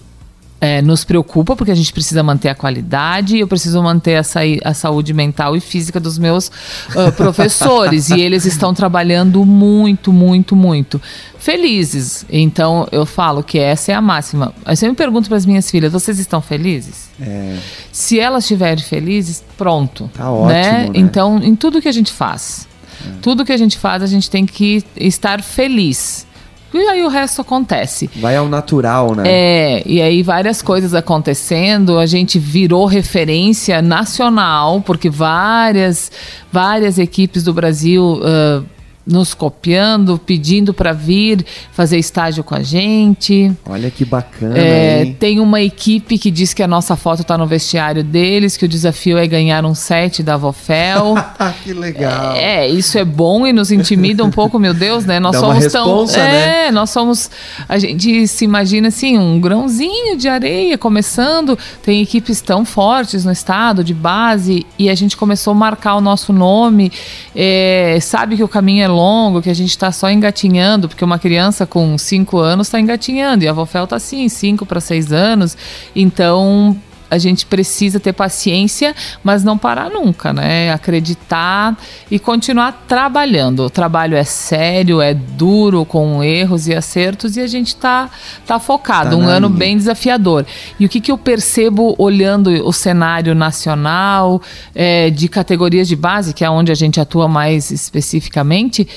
É, 0.62 0.81
nos 0.81 1.03
preocupa 1.03 1.57
porque 1.57 1.71
a 1.71 1.75
gente 1.75 1.91
precisa 1.91 2.24
manter 2.24 2.47
a 2.47 2.55
qualidade, 2.55 3.38
eu 3.38 3.45
preciso 3.45 3.83
manter 3.83 4.15
a, 4.15 4.24
a 4.63 4.74
saúde 4.74 5.13
mental 5.13 5.57
e 5.57 5.59
física 5.59 6.00
dos 6.00 6.17
meus 6.17 6.47
uh, 6.47 7.12
professores 7.17 8.09
e 8.09 8.21
eles 8.21 8.45
estão 8.45 8.74
trabalhando 8.74 9.45
muito, 9.45 10.13
muito, 10.13 10.55
muito 10.55 11.01
felizes. 11.38 12.25
Então 12.29 12.88
eu 12.93 13.05
falo 13.05 13.43
que 13.43 13.59
essa 13.59 13.91
é 13.91 13.95
a 13.95 14.01
máxima. 14.01 14.53
Eu 14.65 14.77
sempre 14.77 14.95
pergunto 14.95 15.27
para 15.27 15.38
as 15.38 15.45
minhas 15.45 15.69
filhas: 15.69 15.91
vocês 15.91 16.17
estão 16.17 16.41
felizes? 16.41 17.09
É. 17.19 17.57
Se 17.91 18.17
elas 18.17 18.45
estiverem 18.45 18.81
felizes, 18.81 19.43
pronto. 19.57 20.09
Tá 20.13 20.31
ótimo. 20.31 20.47
Né? 20.47 20.83
Né? 20.83 20.91
Então, 20.93 21.39
em 21.43 21.57
tudo 21.57 21.81
que 21.81 21.89
a 21.89 21.93
gente 21.93 22.13
faz, 22.13 22.65
é. 23.05 23.09
tudo 23.21 23.43
que 23.43 23.51
a 23.51 23.57
gente 23.57 23.77
faz, 23.77 24.01
a 24.01 24.07
gente 24.07 24.29
tem 24.29 24.45
que 24.45 24.81
estar 24.95 25.43
feliz 25.43 26.25
E 26.74 26.79
aí 26.79 27.03
o 27.03 27.07
resto 27.07 27.41
acontece. 27.41 28.10
Vai 28.17 28.36
ao 28.36 28.50
natural, 28.50 29.15
né? 29.15 29.24
É, 29.25 29.84
e 29.86 30.01
aí 30.01 30.22
várias 30.22 30.62
coisas 30.62 30.93
acontecendo, 30.93 31.98
a 31.98 32.05
gente 32.05 32.38
virou 32.38 32.86
referência 32.86 33.81
nacional, 33.81 34.81
porque 34.81 35.10
várias, 35.10 36.12
várias 36.51 37.00
equipes 37.00 37.43
do 37.43 37.53
Brasil 37.53 38.19
uh, 38.22 38.75
nos 39.05 39.33
copiando, 39.33 40.17
pedindo 40.17 40.74
para 40.74 40.91
vir 40.91 41.45
fazer 41.71 41.97
estágio 41.97 42.43
com 42.43 42.55
a 42.55 42.63
gente. 42.63 43.51
Olha 43.67 43.91
que 43.91 44.03
bacana. 44.03 44.57
É, 44.57 45.13
tem 45.19 45.39
uma 45.39 45.62
equipe 45.62 46.17
que 46.17 46.31
diz 46.31 46.53
que 46.53 46.63
a 46.63 46.67
nossa 46.67 46.95
foto 46.95 47.21
está 47.21 47.38
no 47.38 47.45
vestiário 47.45 48.03
deles, 48.03 48.57
que 48.57 48.65
o 48.65 48.67
desafio 48.67 49.17
é 49.17 49.27
ganhar 49.27 49.63
um 49.63 49.75
set 49.75 50.24
da 50.24 50.35
Vofel. 50.38 51.13
que 51.63 51.74
legal. 51.74 52.35
É, 52.35 52.67
isso 52.67 52.97
é 52.97 53.05
bom 53.05 53.45
e 53.45 53.53
nos 53.53 53.71
intimida 53.71 54.24
um 54.24 54.31
pouco, 54.31 54.57
meu 54.57 54.74
Deus, 54.74 55.05
né? 55.05 55.19
Nós 55.19 55.33
Dá 55.33 55.39
somos 55.39 55.63
responsa, 55.63 56.15
tão. 56.15 56.24
né? 56.24 56.67
É, 56.67 56.71
nós 56.71 56.89
somos. 56.89 57.29
A 57.69 57.77
gente 57.77 58.27
se 58.27 58.43
imagina 58.43 58.88
assim, 58.88 59.17
um 59.17 59.39
grãozinho 59.39 60.17
de 60.17 60.27
areia 60.27 60.77
começando. 60.77 61.57
Tem 61.83 62.01
equipes 62.01 62.41
tão 62.41 62.65
fortes 62.65 63.24
no 63.24 63.31
estado, 63.31 63.83
de 63.83 63.93
base, 63.93 64.65
e 64.79 64.89
a 64.89 64.95
gente 64.95 65.15
começou 65.15 65.51
a 65.51 65.55
marcar 65.55 65.95
o 65.95 66.01
nosso 66.01 66.33
nome. 66.33 66.91
É, 67.35 68.00
sabe 68.01 68.35
que 68.35 68.43
o 68.43 68.47
caminho 68.47 68.83
é 68.83 68.95
longo, 68.96 69.42
que 69.42 69.50
a 69.50 69.54
gente 69.54 69.70
está 69.70 69.92
só 69.92 70.10
engatinhando, 70.10 70.88
porque 70.88 71.04
uma 71.04 71.20
criança 71.20 71.66
com 71.66 71.98
5 71.98 72.38
anos 72.40 72.68
está 72.68 72.80
engatinhando, 72.80 73.44
e 73.44 73.48
a 73.48 73.54
Vofel 73.54 73.84
está 73.84 73.98
assim, 73.98 74.28
5 74.28 74.66
para 74.66 74.80
6 74.80 75.12
anos. 75.12 75.58
Então, 75.96 76.75
a 77.09 77.17
gente 77.17 77.45
precisa 77.45 78.00
ter 78.00 78.13
paciência, 78.13 78.95
mas 79.24 79.43
não 79.43 79.57
parar 79.57 79.89
nunca, 79.89 80.33
né? 80.33 80.71
Acreditar 80.71 81.77
e 82.09 82.17
continuar 82.17 82.85
trabalhando. 82.88 83.65
O 83.65 83.69
trabalho 83.69 84.15
é 84.15 84.24
sério, 84.24 85.01
é 85.01 85.13
duro, 85.13 85.85
com 85.85 86.24
erros 86.24 86.67
e 86.67 86.74
acertos, 86.74 87.38
e 87.38 87.41
a 87.41 87.47
gente 87.47 87.75
tá, 87.75 88.09
tá 88.45 88.59
focado. 88.59 89.12
Tá 89.12 89.15
um 89.15 89.27
ano 89.27 89.47
linha. 89.47 89.59
bem 89.59 89.77
desafiador. 89.77 90.45
E 90.79 90.85
o 90.85 90.89
que, 90.89 91.00
que 91.00 91.12
eu 91.12 91.17
percebo 91.17 91.95
olhando 91.97 92.50
o 92.67 92.74
cenário 92.74 93.35
nacional, 93.35 94.41
é, 94.74 95.09
de 95.09 95.27
categorias 95.27 95.88
de 95.88 95.95
base, 95.95 96.33
que 96.33 96.43
é 96.43 96.50
onde 96.50 96.71
a 96.71 96.75
gente 96.75 97.00
atua 97.00 97.27
mais 97.27 97.71
especificamente, 97.71 98.88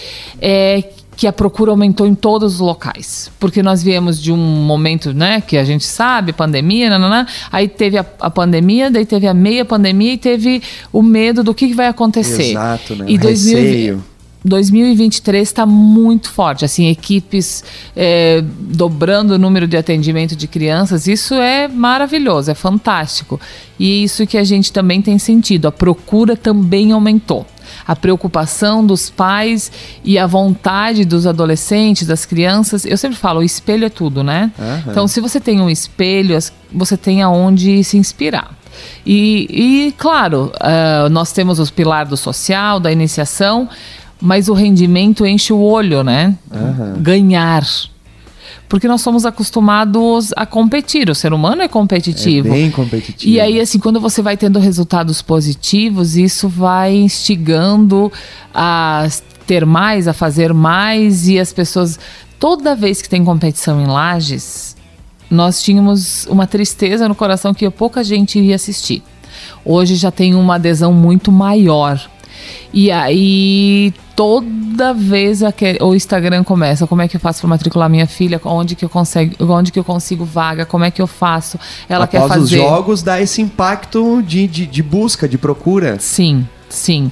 é 0.40 0.82
que 1.18 1.26
a 1.26 1.32
procura 1.32 1.72
aumentou 1.72 2.06
em 2.06 2.14
todos 2.14 2.54
os 2.54 2.60
locais. 2.60 3.28
Porque 3.40 3.60
nós 3.60 3.82
viemos 3.82 4.22
de 4.22 4.30
um 4.30 4.36
momento, 4.36 5.12
né, 5.12 5.40
que 5.40 5.56
a 5.56 5.64
gente 5.64 5.84
sabe, 5.84 6.32
pandemia, 6.32 6.88
nananã, 6.88 7.26
aí 7.50 7.66
teve 7.66 7.98
a, 7.98 8.06
a 8.20 8.30
pandemia, 8.30 8.88
daí 8.88 9.04
teve 9.04 9.26
a 9.26 9.34
meia 9.34 9.64
pandemia 9.64 10.12
e 10.12 10.16
teve 10.16 10.62
o 10.92 11.02
medo 11.02 11.42
do 11.42 11.52
que, 11.52 11.66
que 11.66 11.74
vai 11.74 11.88
acontecer. 11.88 12.52
Exato, 12.52 12.94
né? 12.94 13.06
E 13.08 13.16
O 13.16 13.20
2020 13.20 13.66
receio. 13.66 14.04
2023 14.44 15.48
está 15.48 15.66
muito 15.66 16.30
forte, 16.30 16.64
assim, 16.64 16.86
equipes 16.86 17.64
é, 17.96 18.40
dobrando 18.40 19.34
o 19.34 19.38
número 19.38 19.66
de 19.66 19.76
atendimento 19.76 20.36
de 20.36 20.46
crianças, 20.46 21.08
isso 21.08 21.34
é 21.34 21.66
maravilhoso, 21.66 22.48
é 22.48 22.54
fantástico. 22.54 23.40
E 23.76 24.04
isso 24.04 24.24
que 24.24 24.38
a 24.38 24.44
gente 24.44 24.72
também 24.72 25.02
tem 25.02 25.18
sentido, 25.18 25.66
a 25.66 25.72
procura 25.72 26.36
também 26.36 26.92
aumentou. 26.92 27.44
A 27.88 27.96
preocupação 27.96 28.86
dos 28.86 29.08
pais 29.08 29.72
e 30.04 30.18
a 30.18 30.26
vontade 30.26 31.06
dos 31.06 31.26
adolescentes, 31.26 32.06
das 32.06 32.26
crianças. 32.26 32.84
Eu 32.84 32.98
sempre 32.98 33.16
falo, 33.16 33.40
o 33.40 33.42
espelho 33.42 33.86
é 33.86 33.88
tudo, 33.88 34.22
né? 34.22 34.52
Aham. 34.58 34.82
Então, 34.86 35.08
se 35.08 35.20
você 35.20 35.40
tem 35.40 35.60
um 35.60 35.70
espelho, 35.70 36.38
você 36.70 36.96
tem 36.98 37.22
aonde 37.22 37.82
se 37.82 37.96
inspirar. 37.96 38.56
E, 39.04 39.46
e, 39.88 39.92
claro, 39.96 40.52
ah, 40.60 41.08
nós 41.10 41.32
temos 41.32 41.58
os 41.58 41.70
pilar 41.70 42.06
do 42.06 42.16
social, 42.16 42.78
da 42.78 42.92
iniciação, 42.92 43.68
mas 44.20 44.48
o 44.48 44.52
rendimento 44.52 45.24
enche 45.24 45.52
o 45.52 45.60
olho, 45.60 46.02
né? 46.04 46.36
Aham. 46.52 46.96
Ganhar. 46.98 47.64
Porque 48.68 48.86
nós 48.86 49.00
somos 49.00 49.24
acostumados 49.24 50.30
a 50.36 50.44
competir. 50.44 51.08
O 51.08 51.14
ser 51.14 51.32
humano 51.32 51.62
é 51.62 51.68
competitivo. 51.68 52.48
É 52.48 52.50
bem 52.50 52.70
competitivo. 52.70 53.32
E 53.32 53.40
aí, 53.40 53.58
assim, 53.60 53.78
quando 53.78 53.98
você 53.98 54.20
vai 54.20 54.36
tendo 54.36 54.58
resultados 54.58 55.22
positivos, 55.22 56.16
isso 56.16 56.48
vai 56.48 56.94
instigando 56.94 58.12
a 58.54 59.08
ter 59.46 59.64
mais, 59.64 60.06
a 60.06 60.12
fazer 60.12 60.52
mais, 60.52 61.28
e 61.28 61.38
as 61.38 61.52
pessoas. 61.52 61.98
Toda 62.38 62.76
vez 62.76 63.00
que 63.00 63.08
tem 63.08 63.24
competição 63.24 63.80
em 63.80 63.86
lajes, 63.86 64.76
nós 65.30 65.62
tínhamos 65.62 66.26
uma 66.26 66.46
tristeza 66.46 67.08
no 67.08 67.14
coração 67.14 67.54
que 67.54 67.68
pouca 67.70 68.04
gente 68.04 68.38
iria 68.38 68.54
assistir. 68.54 69.02
Hoje 69.64 69.96
já 69.96 70.10
tem 70.10 70.34
uma 70.34 70.56
adesão 70.56 70.92
muito 70.92 71.32
maior. 71.32 72.00
E 72.72 72.90
aí, 72.90 73.92
toda 74.14 74.92
vez 74.92 75.40
o 75.80 75.94
Instagram 75.94 76.44
começa, 76.44 76.86
como 76.86 77.02
é 77.02 77.08
que 77.08 77.16
eu 77.16 77.20
faço 77.20 77.40
para 77.40 77.48
matricular 77.48 77.88
minha 77.88 78.06
filha? 78.06 78.40
Onde 78.44 78.74
que 78.74 78.84
eu 78.84 78.88
consigo, 78.88 79.34
onde 79.52 79.72
que 79.72 79.78
eu 79.78 79.84
consigo 79.84 80.24
vaga? 80.24 80.66
Como 80.66 80.84
é 80.84 80.90
que 80.90 81.00
eu 81.00 81.06
faço? 81.06 81.58
Ela 81.88 82.04
Após 82.04 82.22
quer 82.22 82.28
fazer 82.28 82.42
os 82.42 82.50
jogos, 82.50 83.02
dá 83.02 83.20
esse 83.20 83.40
impacto 83.40 84.22
de, 84.22 84.46
de, 84.46 84.66
de 84.66 84.82
busca, 84.82 85.28
de 85.28 85.38
procura. 85.38 85.98
Sim, 85.98 86.46
sim. 86.68 87.10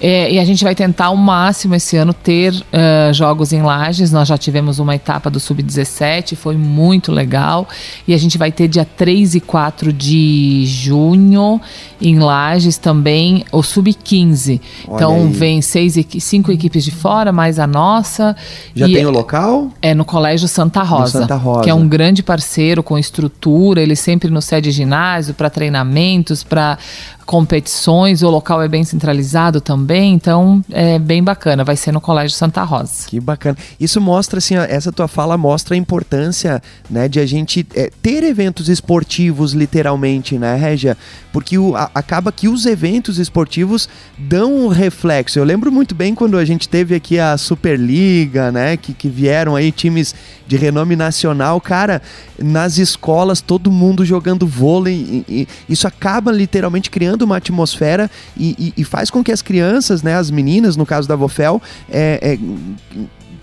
É, 0.00 0.30
e 0.32 0.38
a 0.38 0.44
gente 0.44 0.62
vai 0.64 0.74
tentar 0.74 1.06
ao 1.06 1.16
máximo 1.16 1.74
esse 1.74 1.96
ano 1.96 2.12
ter 2.12 2.54
eh, 2.72 3.10
jogos 3.14 3.52
em 3.52 3.62
lajes. 3.62 4.12
Nós 4.12 4.28
já 4.28 4.36
tivemos 4.36 4.78
uma 4.78 4.94
etapa 4.94 5.30
do 5.30 5.40
Sub-17, 5.40 6.36
foi 6.36 6.56
muito 6.56 7.10
legal. 7.12 7.66
E 8.06 8.12
a 8.14 8.18
gente 8.18 8.36
vai 8.36 8.52
ter 8.52 8.68
dia 8.68 8.84
3 8.84 9.36
e 9.36 9.40
4 9.40 9.92
de 9.92 10.64
junho 10.66 11.60
em 12.00 12.18
lajes 12.18 12.76
também 12.78 13.44
o 13.50 13.62
Sub-15. 13.62 14.60
Olha 14.86 14.94
Então 14.96 15.14
aí. 15.16 15.28
vem 15.32 15.62
seis, 15.62 15.94
cinco 16.20 16.52
equipes 16.52 16.84
de 16.84 16.90
fora, 16.90 17.32
mais 17.32 17.58
a 17.58 17.66
nossa. 17.66 18.36
Já 18.74 18.88
E 18.88 18.92
tem 18.94 19.06
o 19.06 19.10
local? 19.10 19.70
é 19.80 19.94
no 19.94 20.04
Colégio 20.04 20.48
Santa 20.48 20.82
Rosa, 20.82 21.20
Santa 21.20 21.36
Rosa. 21.36 21.62
que 21.62 21.70
é 21.70 21.74
um 21.74 21.88
grande 21.88 22.22
parceiro 22.22 22.82
com 22.82 22.98
estrutura, 22.98 23.80
ele 23.80 23.96
sempre 23.96 24.30
nos 24.30 24.44
cede 24.44 24.70
ginásio 24.70 25.34
para 25.34 25.48
treinamentos, 25.50 26.42
para 26.44 26.78
competições, 27.28 28.22
o 28.22 28.30
local 28.30 28.62
é 28.62 28.68
bem 28.68 28.82
centralizado 28.84 29.60
também, 29.60 30.14
então 30.14 30.64
é 30.70 30.98
bem 30.98 31.22
bacana, 31.22 31.62
vai 31.62 31.76
ser 31.76 31.92
no 31.92 32.00
Colégio 32.00 32.34
Santa 32.34 32.62
Rosa. 32.62 33.06
Que 33.06 33.20
bacana. 33.20 33.54
Isso 33.78 34.00
mostra, 34.00 34.38
assim, 34.38 34.56
essa 34.56 34.90
tua 34.90 35.06
fala 35.06 35.36
mostra 35.36 35.74
a 35.74 35.76
importância, 35.76 36.62
né, 36.88 37.06
de 37.06 37.20
a 37.20 37.26
gente 37.26 37.66
é, 37.74 37.92
ter 38.00 38.24
eventos 38.24 38.70
esportivos, 38.70 39.52
literalmente, 39.52 40.38
né, 40.38 40.56
Régia? 40.56 40.96
Porque 41.38 41.56
o- 41.56 41.76
a- 41.76 41.88
acaba 41.94 42.32
que 42.32 42.48
os 42.48 42.66
eventos 42.66 43.16
esportivos 43.18 43.88
dão 44.18 44.56
um 44.56 44.66
reflexo. 44.66 45.38
Eu 45.38 45.44
lembro 45.44 45.70
muito 45.70 45.94
bem 45.94 46.12
quando 46.12 46.36
a 46.36 46.44
gente 46.44 46.68
teve 46.68 46.96
aqui 46.96 47.16
a 47.16 47.38
Superliga, 47.38 48.50
né, 48.50 48.76
que, 48.76 48.92
que 48.92 49.08
vieram 49.08 49.54
aí 49.54 49.70
times 49.70 50.16
de 50.48 50.56
renome 50.56 50.96
nacional, 50.96 51.60
cara, 51.60 52.02
nas 52.36 52.76
escolas, 52.76 53.40
todo 53.40 53.70
mundo 53.70 54.04
jogando 54.04 54.48
vôlei, 54.48 55.24
e- 55.28 55.42
e 55.42 55.72
isso 55.72 55.86
acaba 55.86 56.32
literalmente 56.32 56.90
criando 56.90 57.22
uma 57.22 57.36
atmosfera 57.36 58.10
e, 58.36 58.56
e- 58.76 58.80
e 58.80 58.84
faz 58.84 59.08
com 59.10 59.22
que 59.22 59.30
as 59.30 59.40
crianças, 59.40 60.02
né, 60.02 60.16
as 60.16 60.30
meninas, 60.32 60.74
no 60.76 60.84
caso 60.84 61.06
da 61.06 61.14
Vofel, 61.14 61.62
é, 61.88 62.18
é, 62.34 62.38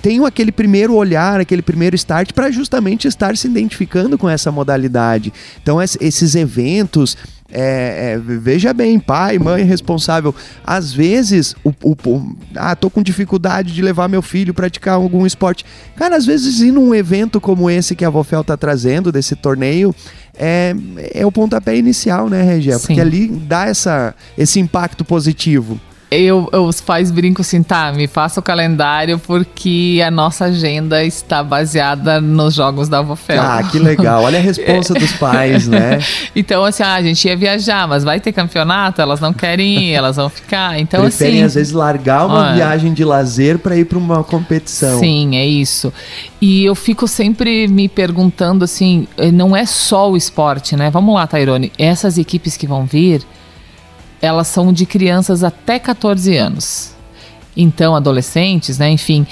tenham 0.05 0.24
aquele 0.24 0.51
primeiro 0.51 0.93
olhar, 0.93 1.39
aquele 1.39 1.63
primeiro 1.63 1.95
start 1.95 2.31
para 2.31 2.51
justamente 2.51 3.07
estar 3.07 3.35
se 3.35 3.47
identificando 3.47 4.19
com 4.19 4.29
essa 4.29 4.51
modalidade. 4.51 5.33
Então, 5.63 5.81
es- 5.81 5.97
esses 6.00 6.35
eventos. 6.35 7.17
é, 7.51 8.13
é, 8.13 8.17
veja 8.17 8.74
bem, 8.74 9.00
pai, 9.00 9.38
mãe 9.39 9.63
responsável. 9.63 10.33
Às 10.65 10.91
vezes, 10.91 11.55
o, 11.63 11.69
o- 11.83 11.95
o- 12.05 12.35
ah, 12.55 12.75
tô 12.75 12.89
com 12.89 13.01
dificuldade 13.03 13.71
de 13.74 13.81
levar 13.81 14.07
meu 14.07 14.21
filho 14.21 14.53
praticar 14.53 14.95
algum 14.95 15.25
esporte. 15.25 15.63
Cara, 15.95 16.15
às 16.17 16.25
vezes 16.25 16.59
ir 16.59 16.71
num 16.71 16.93
evento 16.93 17.39
como 17.39 17.69
esse 17.69 17.95
que 17.95 18.03
a 18.03 18.09
Vofel 18.09 18.43
tá 18.43 18.57
trazendo, 18.57 19.12
desse 19.12 19.35
torneio, 19.35 19.93
é, 20.38 20.75
é 21.13 21.25
o 21.25 21.31
pontapé 21.31 21.77
inicial, 21.77 22.29
né, 22.29 22.41
Regia? 22.43 22.77
Sim. 22.79 22.88
Porque 22.88 23.01
ali 23.01 23.27
dá 23.27 23.65
essa, 23.67 24.13
esse 24.38 24.59
impacto 24.59 25.05
positivo. 25.05 25.79
Eu, 26.17 26.50
eu- 26.51 26.65
os 26.65 26.81
pais 26.81 27.12
brincam 27.12 27.41
assim, 27.41 27.62
tá, 27.63 27.91
me 27.91 28.07
faça 28.07 28.39
o 28.39 28.43
calendário 28.43 29.19
porque 29.19 30.01
a 30.05 30.10
nossa 30.12 30.45
agenda 30.45 31.03
está 31.03 31.43
baseada 31.43 32.19
nos 32.22 32.53
jogos 32.55 32.88
da 32.89 33.01
Vofel. 33.01 33.41
Ah, 33.41 33.62
que 33.63 33.77
legal. 33.79 34.24
Olha 34.24 34.39
a 34.39 34.41
responsa 34.43 34.93
dos 34.93 35.12
pais, 35.13 35.67
né? 35.67 36.00
Então, 36.36 36.63
assim, 36.65 36.84
ah, 36.84 36.95
a 36.95 37.01
gente 37.01 37.27
ia 37.27 37.36
viajar, 37.36 37.88
mas 37.88 38.03
vai 38.03 38.19
ter 38.19 38.31
campeonato, 38.31 39.01
elas 39.01 39.19
não 39.19 39.34
querem 39.34 39.86
ir, 39.89 39.93
elas 39.93 40.15
vão 40.17 40.29
ficar. 40.29 40.77
Então, 40.79 41.01
Preferem, 41.01 41.36
assim. 41.36 41.43
às 41.43 41.53
vezes, 41.55 41.74
largar 41.74 42.25
uma 42.25 42.39
Olha. 42.48 42.53
viagem 42.55 42.93
de 42.93 43.03
lazer 43.05 43.60
para 43.60 43.75
ir 43.77 43.86
para 43.86 43.98
uma 43.98 44.24
competição. 44.24 45.00
Sim, 45.00 45.36
é 45.36 45.45
isso. 45.45 45.93
E 46.41 46.63
eu 46.65 46.75
fico 46.75 47.07
sempre 47.07 47.67
me 47.67 47.88
perguntando 47.88 48.63
assim, 48.65 49.07
eh, 49.17 49.31
não 49.31 49.55
é 49.55 49.65
só 49.65 50.12
o 50.12 50.17
esporte, 50.17 50.75
né? 50.75 50.89
Vamos 50.89 51.15
lá, 51.15 51.25
Tairone. 51.25 51.72
Essas 51.77 52.17
equipes 52.17 52.57
que 52.57 52.67
vão 52.67 52.86
vir, 52.86 53.22
elas 54.22 54.48
são 54.48 54.72
de 54.74 54.86
crianças 54.86 55.43
até 55.43 55.79
14 55.79 56.36
anos. 56.36 56.93
Então, 57.55 57.95
adolescentes, 57.95 58.77
né? 58.77 58.89
Enfim, 58.89 59.25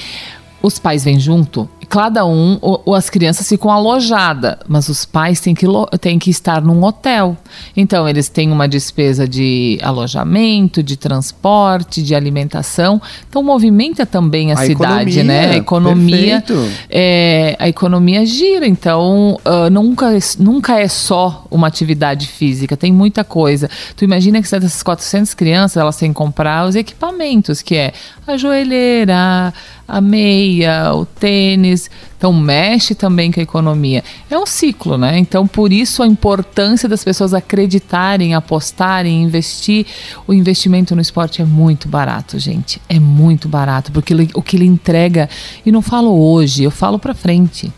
os 0.62 0.80
pais 0.80 1.04
vêm 1.04 1.20
junto. 1.20 1.70
Cada 1.94 2.26
um, 2.26 2.58
ou, 2.60 2.96
as 2.96 3.08
crianças 3.08 3.48
ficam 3.48 3.70
alojadas, 3.70 4.56
mas 4.68 4.90
os 4.90 5.06
pais 5.06 5.40
têm 5.40 5.54
que, 5.54 5.68
têm 6.02 6.18
que 6.18 6.32
estar 6.32 6.60
num 6.60 6.84
hotel. 6.84 7.38
Então, 7.78 8.10
eles 8.10 8.28
têm 8.30 8.52
uma 8.52 8.68
despesa 8.68 9.28
de 9.28 9.78
alojamento, 9.80 10.82
de 10.82 10.98
transporte, 10.98 12.02
de 12.02 12.16
alimentação. 12.16 13.00
Então, 13.30 13.44
movimenta 13.44 14.08
também 14.08 14.52
a, 14.52 14.56
a 14.56 14.66
cidade, 14.66 15.20
economia, 15.20 15.24
né? 15.24 15.52
A 15.52 15.56
economia, 15.56 16.44
é, 16.90 17.56
a 17.60 17.70
economia 17.70 18.26
gira. 18.26 18.66
Então, 18.66 19.40
uh, 19.46 19.70
nunca, 19.70 20.18
nunca 20.40 20.80
é 20.80 20.88
só 20.88 21.46
uma 21.52 21.68
atividade 21.68 22.26
física, 22.26 22.76
tem 22.76 22.92
muita 22.92 23.24
coisa. 23.24 23.70
Tu 23.96 24.04
imagina 24.04 24.42
que 24.42 24.50
dessas 24.50 24.82
400 24.82 25.36
crianças, 25.36 25.78
elas 25.78 25.96
têm 25.96 26.10
que 26.10 26.16
comprar 26.16 26.68
os 26.68 26.76
equipamentos, 26.76 27.62
que 27.62 27.76
é 27.76 27.94
a 28.26 28.36
joelheira, 28.36 29.54
a 29.94 30.02
meia, 30.02 30.92
o 30.96 31.06
tênis. 31.06 31.88
Então 32.18 32.34
mexe 32.34 32.96
também 32.96 33.32
com 33.32 33.40
a 33.40 33.44
economia. 33.44 34.04
É 34.28 34.38
um 34.38 34.46
ciclo, 34.46 34.98
né? 34.98 35.20
Então 35.20 35.46
por 35.46 35.72
isso 35.72 36.02
a 36.02 36.08
importância 36.08 36.90
das 36.90 37.04
pessoas 37.04 37.32
acreditarem, 37.32 38.34
apostarem, 38.34 39.22
investir. 39.22 39.86
O 40.26 40.34
investimento 40.34 40.96
no 40.96 41.02
esporte 41.02 41.44
é 41.44 41.46
muito 41.46 41.88
barato, 41.88 42.40
gente. 42.40 42.82
É 42.90 43.00
muito 43.00 43.48
barato 43.48 43.92
porque 43.92 44.16
o 44.34 44.42
que 44.42 44.56
ele 44.58 44.66
entrega 44.66 45.30
e 45.64 45.72
não 45.72 45.82
falo 45.82 46.12
hoje, 46.20 46.64
eu 46.64 46.72
falo 46.72 46.98
para 46.98 47.14
frente, 47.14 47.72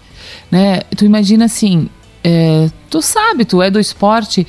né? 0.50 0.80
Tu 0.96 1.04
imagina 1.04 1.46
assim, 1.46 1.90
é, 2.24 2.70
tu 2.90 3.02
sabe, 3.02 3.44
tu 3.44 3.62
é 3.62 3.70
do 3.70 3.80
esporte 3.80 4.48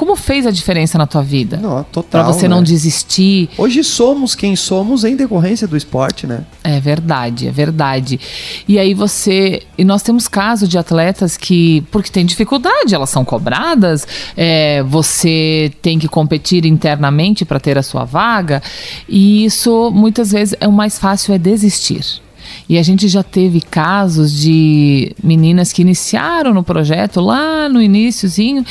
como 0.00 0.16
fez 0.16 0.46
a 0.46 0.50
diferença 0.50 0.96
na 0.96 1.06
tua 1.06 1.20
vida? 1.20 1.58
Não, 1.58 1.84
total. 1.84 2.22
Pra 2.22 2.32
você 2.32 2.48
né? 2.48 2.54
não 2.54 2.62
desistir. 2.62 3.50
Hoje 3.58 3.84
somos 3.84 4.34
quem 4.34 4.56
somos 4.56 5.04
em 5.04 5.14
decorrência 5.14 5.68
do 5.68 5.76
esporte, 5.76 6.26
né? 6.26 6.42
É 6.64 6.80
verdade, 6.80 7.46
é 7.46 7.50
verdade. 7.50 8.18
E 8.66 8.78
aí 8.78 8.94
você. 8.94 9.60
E 9.76 9.84
nós 9.84 10.02
temos 10.02 10.26
casos 10.26 10.70
de 10.70 10.78
atletas 10.78 11.36
que, 11.36 11.82
porque 11.90 12.10
tem 12.10 12.24
dificuldade, 12.24 12.94
elas 12.94 13.10
são 13.10 13.26
cobradas, 13.26 14.08
é, 14.34 14.82
você 14.84 15.70
tem 15.82 15.98
que 15.98 16.08
competir 16.08 16.64
internamente 16.64 17.44
para 17.44 17.60
ter 17.60 17.76
a 17.76 17.82
sua 17.82 18.06
vaga. 18.06 18.62
E 19.06 19.44
isso 19.44 19.90
muitas 19.90 20.32
vezes 20.32 20.56
é 20.58 20.66
o 20.66 20.72
mais 20.72 20.98
fácil 20.98 21.34
é 21.34 21.38
desistir. 21.38 22.22
E 22.70 22.78
a 22.78 22.84
gente 22.84 23.08
já 23.08 23.24
teve 23.24 23.60
casos 23.60 24.32
de 24.32 25.12
meninas 25.20 25.72
que 25.72 25.82
iniciaram 25.82 26.54
no 26.54 26.62
projeto 26.62 27.20
lá 27.20 27.68
no 27.68 27.82
iníciozinho 27.82 28.64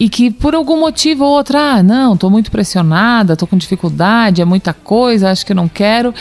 e 0.00 0.08
que 0.08 0.32
por 0.32 0.52
algum 0.56 0.80
motivo 0.80 1.24
ou 1.24 1.30
outro, 1.30 1.56
ah, 1.56 1.80
não, 1.80 2.14
estou 2.14 2.28
muito 2.28 2.50
pressionada, 2.50 3.34
estou 3.34 3.46
com 3.46 3.56
dificuldade, 3.56 4.42
é 4.42 4.44
muita 4.44 4.72
coisa, 4.74 5.30
acho 5.30 5.46
que 5.46 5.54
não 5.54 5.68
quero. 5.68 6.12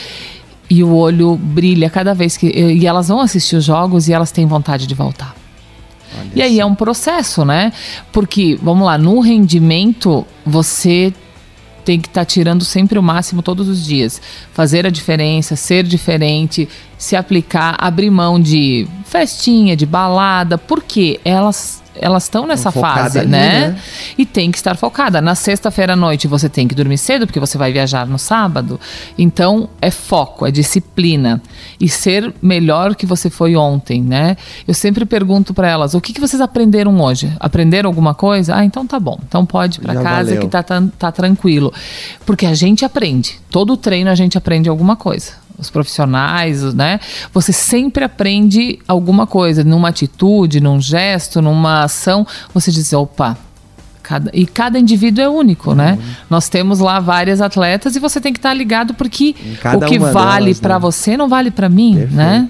E 0.69 0.83
o 0.83 0.93
olho 0.93 1.35
brilha 1.35 1.89
cada 1.89 2.13
vez 2.13 2.37
que. 2.37 2.45
E 2.45 2.85
elas 2.85 3.07
vão 3.07 3.19
assistir 3.19 3.55
os 3.55 3.63
jogos 3.63 4.07
e 4.07 4.13
elas 4.13 4.31
têm 4.31 4.45
vontade 4.45 4.85
de 4.85 4.93
voltar. 4.93 5.35
Olha 6.15 6.29
e 6.35 6.41
aí 6.43 6.59
é 6.59 6.65
um 6.65 6.75
processo, 6.75 7.43
né? 7.43 7.73
Porque, 8.11 8.55
vamos 8.61 8.85
lá, 8.85 8.99
no 8.99 9.19
rendimento 9.19 10.27
você 10.45 11.11
tem 11.85 12.01
que 12.01 12.07
estar 12.07 12.21
tá 12.21 12.25
tirando 12.25 12.65
sempre 12.65 12.97
o 12.97 13.03
máximo 13.03 13.41
todos 13.41 13.69
os 13.69 13.85
dias. 13.85 14.21
Fazer 14.51 14.85
a 14.85 14.89
diferença, 14.89 15.55
ser 15.55 15.83
diferente, 15.83 16.67
se 16.97 17.15
aplicar, 17.15 17.75
abrir 17.77 18.09
mão 18.09 18.41
de 18.41 18.87
festinha, 19.05 19.75
de 19.75 19.85
balada, 19.85 20.57
porque 20.57 21.19
elas 21.23 21.84
elas 21.99 22.23
estão 22.23 22.45
nessa 22.45 22.71
fase, 22.71 23.19
ali, 23.19 23.29
né? 23.29 23.69
né? 23.69 23.79
E 24.17 24.25
tem 24.25 24.51
que 24.51 24.57
estar 24.57 24.75
focada. 24.75 25.21
Na 25.21 25.35
sexta-feira 25.35 25.93
à 25.93 25.95
noite 25.95 26.27
você 26.27 26.49
tem 26.49 26.67
que 26.67 26.75
dormir 26.75 26.97
cedo, 26.97 27.25
porque 27.25 27.39
você 27.39 27.57
vai 27.57 27.71
viajar 27.71 28.05
no 28.05 28.19
sábado. 28.19 28.79
Então 29.17 29.69
é 29.81 29.91
foco, 29.91 30.45
é 30.45 30.51
disciplina. 30.51 31.41
E 31.79 31.87
ser 31.87 32.33
melhor 32.41 32.95
que 32.95 33.05
você 33.05 33.29
foi 33.29 33.55
ontem, 33.55 34.01
né? 34.01 34.37
Eu 34.67 34.73
sempre 34.73 35.05
pergunto 35.05 35.53
para 35.53 35.69
elas: 35.69 35.93
o 35.93 36.01
que, 36.01 36.13
que 36.13 36.21
vocês 36.21 36.41
aprenderam 36.41 36.99
hoje? 36.99 37.31
Aprenderam 37.39 37.89
alguma 37.89 38.13
coisa? 38.13 38.55
Ah, 38.55 38.65
então 38.65 38.85
tá 38.85 38.99
bom. 38.99 39.19
Então 39.27 39.45
pode 39.45 39.79
ir 39.79 39.81
para 39.81 39.95
casa 39.95 40.31
valeu. 40.31 40.41
que 40.41 40.47
tá, 40.47 40.63
tá, 40.63 40.83
tá 40.97 41.11
tranquilo. 41.11 41.73
Porque 42.25 42.45
a 42.45 42.53
gente 42.53 42.83
aprende. 42.83 43.39
Todo 43.49 43.77
treino 43.77 44.09
a 44.09 44.15
gente 44.15 44.37
aprende 44.37 44.69
alguma 44.69 44.95
coisa 44.95 45.44
os 45.57 45.69
profissionais, 45.69 46.73
né? 46.73 46.99
Você 47.33 47.51
sempre 47.51 48.03
aprende 48.03 48.79
alguma 48.87 49.25
coisa, 49.25 49.63
numa 49.63 49.89
atitude, 49.89 50.59
num 50.59 50.79
gesto, 50.81 51.41
numa 51.41 51.83
ação, 51.83 52.25
você 52.53 52.71
diz, 52.71 52.91
opa, 52.93 53.37
Cada, 54.07 54.29
e 54.35 54.45
cada 54.45 54.77
indivíduo 54.77 55.23
é 55.23 55.27
único, 55.27 55.73
né? 55.73 55.93
uhum. 55.93 55.97
né? 55.97 56.15
Nós 56.29 56.47
temos 56.47 56.79
lá 56.79 56.99
várias 56.99 57.41
atletas 57.41 57.95
e 57.95 57.99
você 57.99 58.21
tem 58.21 58.31
que 58.31 58.37
estar 58.37 58.53
ligado 58.53 58.93
porque 58.93 59.35
o 59.75 59.79
que 59.79 59.97
vale 59.97 60.53
para 60.53 60.75
né? 60.75 60.79
você 60.79 61.17
não 61.17 61.27
vale 61.27 61.49
para 61.49 61.67
mim, 61.67 61.95
Perfeito. 61.95 62.15
né? 62.15 62.47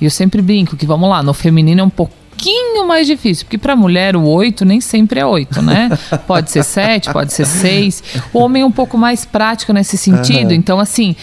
E 0.00 0.04
eu 0.04 0.10
sempre 0.12 0.40
brinco 0.40 0.76
que 0.76 0.86
vamos 0.86 1.10
lá, 1.10 1.20
no 1.20 1.34
feminino 1.34 1.80
é 1.80 1.84
um 1.84 1.90
pouquinho 1.90 2.86
mais 2.86 3.08
difícil, 3.08 3.46
porque 3.46 3.58
para 3.58 3.74
mulher 3.74 4.14
o 4.14 4.22
oito 4.22 4.64
nem 4.64 4.80
sempre 4.80 5.18
é 5.18 5.26
oito, 5.26 5.60
né? 5.60 5.90
Pode 6.24 6.52
ser 6.52 6.62
sete, 6.62 7.12
pode 7.12 7.32
ser 7.32 7.46
seis. 7.46 8.02
O 8.32 8.38
homem 8.38 8.62
é 8.62 8.66
um 8.66 8.70
pouco 8.70 8.96
mais 8.96 9.24
prático 9.24 9.72
nesse 9.72 9.96
sentido. 9.96 10.50
Uhum. 10.50 10.56
Então, 10.56 10.78
assim, 10.78 11.16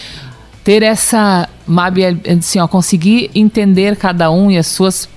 ter 0.64 0.82
essa, 0.82 1.48
Mabi, 1.66 2.04
assim, 2.04 2.58
ó, 2.58 2.68
conseguir 2.68 3.30
entender 3.34 3.96
cada 3.96 4.30
um 4.30 4.50
e 4.50 4.58
as 4.58 4.66
suas 4.66 5.08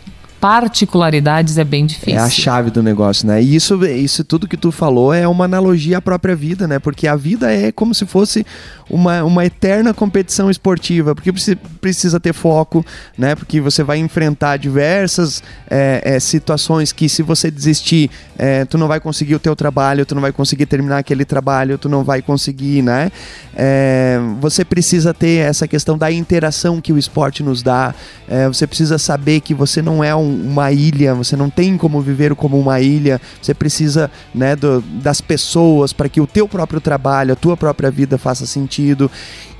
particularidades 0.43 1.57
é 1.57 1.63
bem 1.63 1.85
difícil. 1.85 2.19
É 2.19 2.21
a 2.21 2.29
chave 2.29 2.69
do 2.69 2.83
negócio, 2.83 3.25
né? 3.25 3.41
E 3.41 3.55
isso, 3.55 3.81
isso 3.85 4.25
tudo 4.25 4.45
que 4.45 4.57
tu 4.57 4.73
falou 4.73 5.13
é 5.13 5.25
uma 5.25 5.45
analogia 5.45 5.99
à 5.99 6.01
própria 6.01 6.35
vida, 6.35 6.67
né? 6.67 6.79
Porque 6.79 7.07
a 7.07 7.15
vida 7.15 7.49
é 7.49 7.71
como 7.71 7.95
se 7.95 8.05
fosse 8.05 8.45
uma, 8.89 9.23
uma 9.23 9.45
eterna 9.45 9.93
competição 9.93 10.51
esportiva, 10.51 11.15
porque 11.15 11.31
precisa 11.79 12.19
ter 12.19 12.33
foco, 12.33 12.85
né? 13.17 13.35
Porque 13.35 13.61
você 13.61 13.83
vai 13.83 13.99
enfrentar 13.99 14.57
diversas 14.57 15.41
é, 15.71 16.01
é, 16.03 16.19
situações 16.19 16.91
que 16.91 17.07
se 17.07 17.23
você 17.23 17.49
desistir, 17.49 18.11
é, 18.37 18.65
tu 18.65 18.77
não 18.77 18.89
vai 18.89 18.99
conseguir 18.99 19.35
o 19.35 19.39
teu 19.39 19.55
trabalho, 19.55 20.05
tu 20.05 20.13
não 20.13 20.21
vai 20.21 20.33
conseguir 20.33 20.65
terminar 20.65 20.97
aquele 20.97 21.23
trabalho, 21.23 21.77
tu 21.77 21.87
não 21.87 22.03
vai 22.03 22.21
conseguir, 22.21 22.81
né? 22.81 23.13
É, 23.55 24.19
você 24.41 24.65
precisa 24.65 25.13
ter 25.13 25.37
essa 25.37 25.69
questão 25.69 25.97
da 25.97 26.11
interação 26.11 26.81
que 26.81 26.91
o 26.91 26.97
esporte 26.97 27.41
nos 27.41 27.63
dá, 27.63 27.95
é, 28.27 28.45
você 28.49 28.67
precisa 28.67 28.97
saber 28.97 29.39
que 29.39 29.53
você 29.53 29.81
não 29.81 30.03
é 30.03 30.13
um 30.13 30.32
uma 30.33 30.71
ilha, 30.71 31.13
você 31.13 31.35
não 31.35 31.49
tem 31.49 31.77
como 31.77 32.01
viver 32.01 32.35
como 32.35 32.59
uma 32.59 32.79
ilha, 32.81 33.21
você 33.41 33.53
precisa 33.53 34.09
né, 34.33 34.55
do, 34.55 34.81
das 34.81 35.21
pessoas 35.21 35.93
para 35.93 36.09
que 36.09 36.21
o 36.21 36.27
teu 36.27 36.47
próprio 36.47 36.81
trabalho, 36.81 37.33
a 37.33 37.35
tua 37.35 37.55
própria 37.55 37.91
vida 37.91 38.17
faça 38.17 38.45
sentido. 38.45 39.09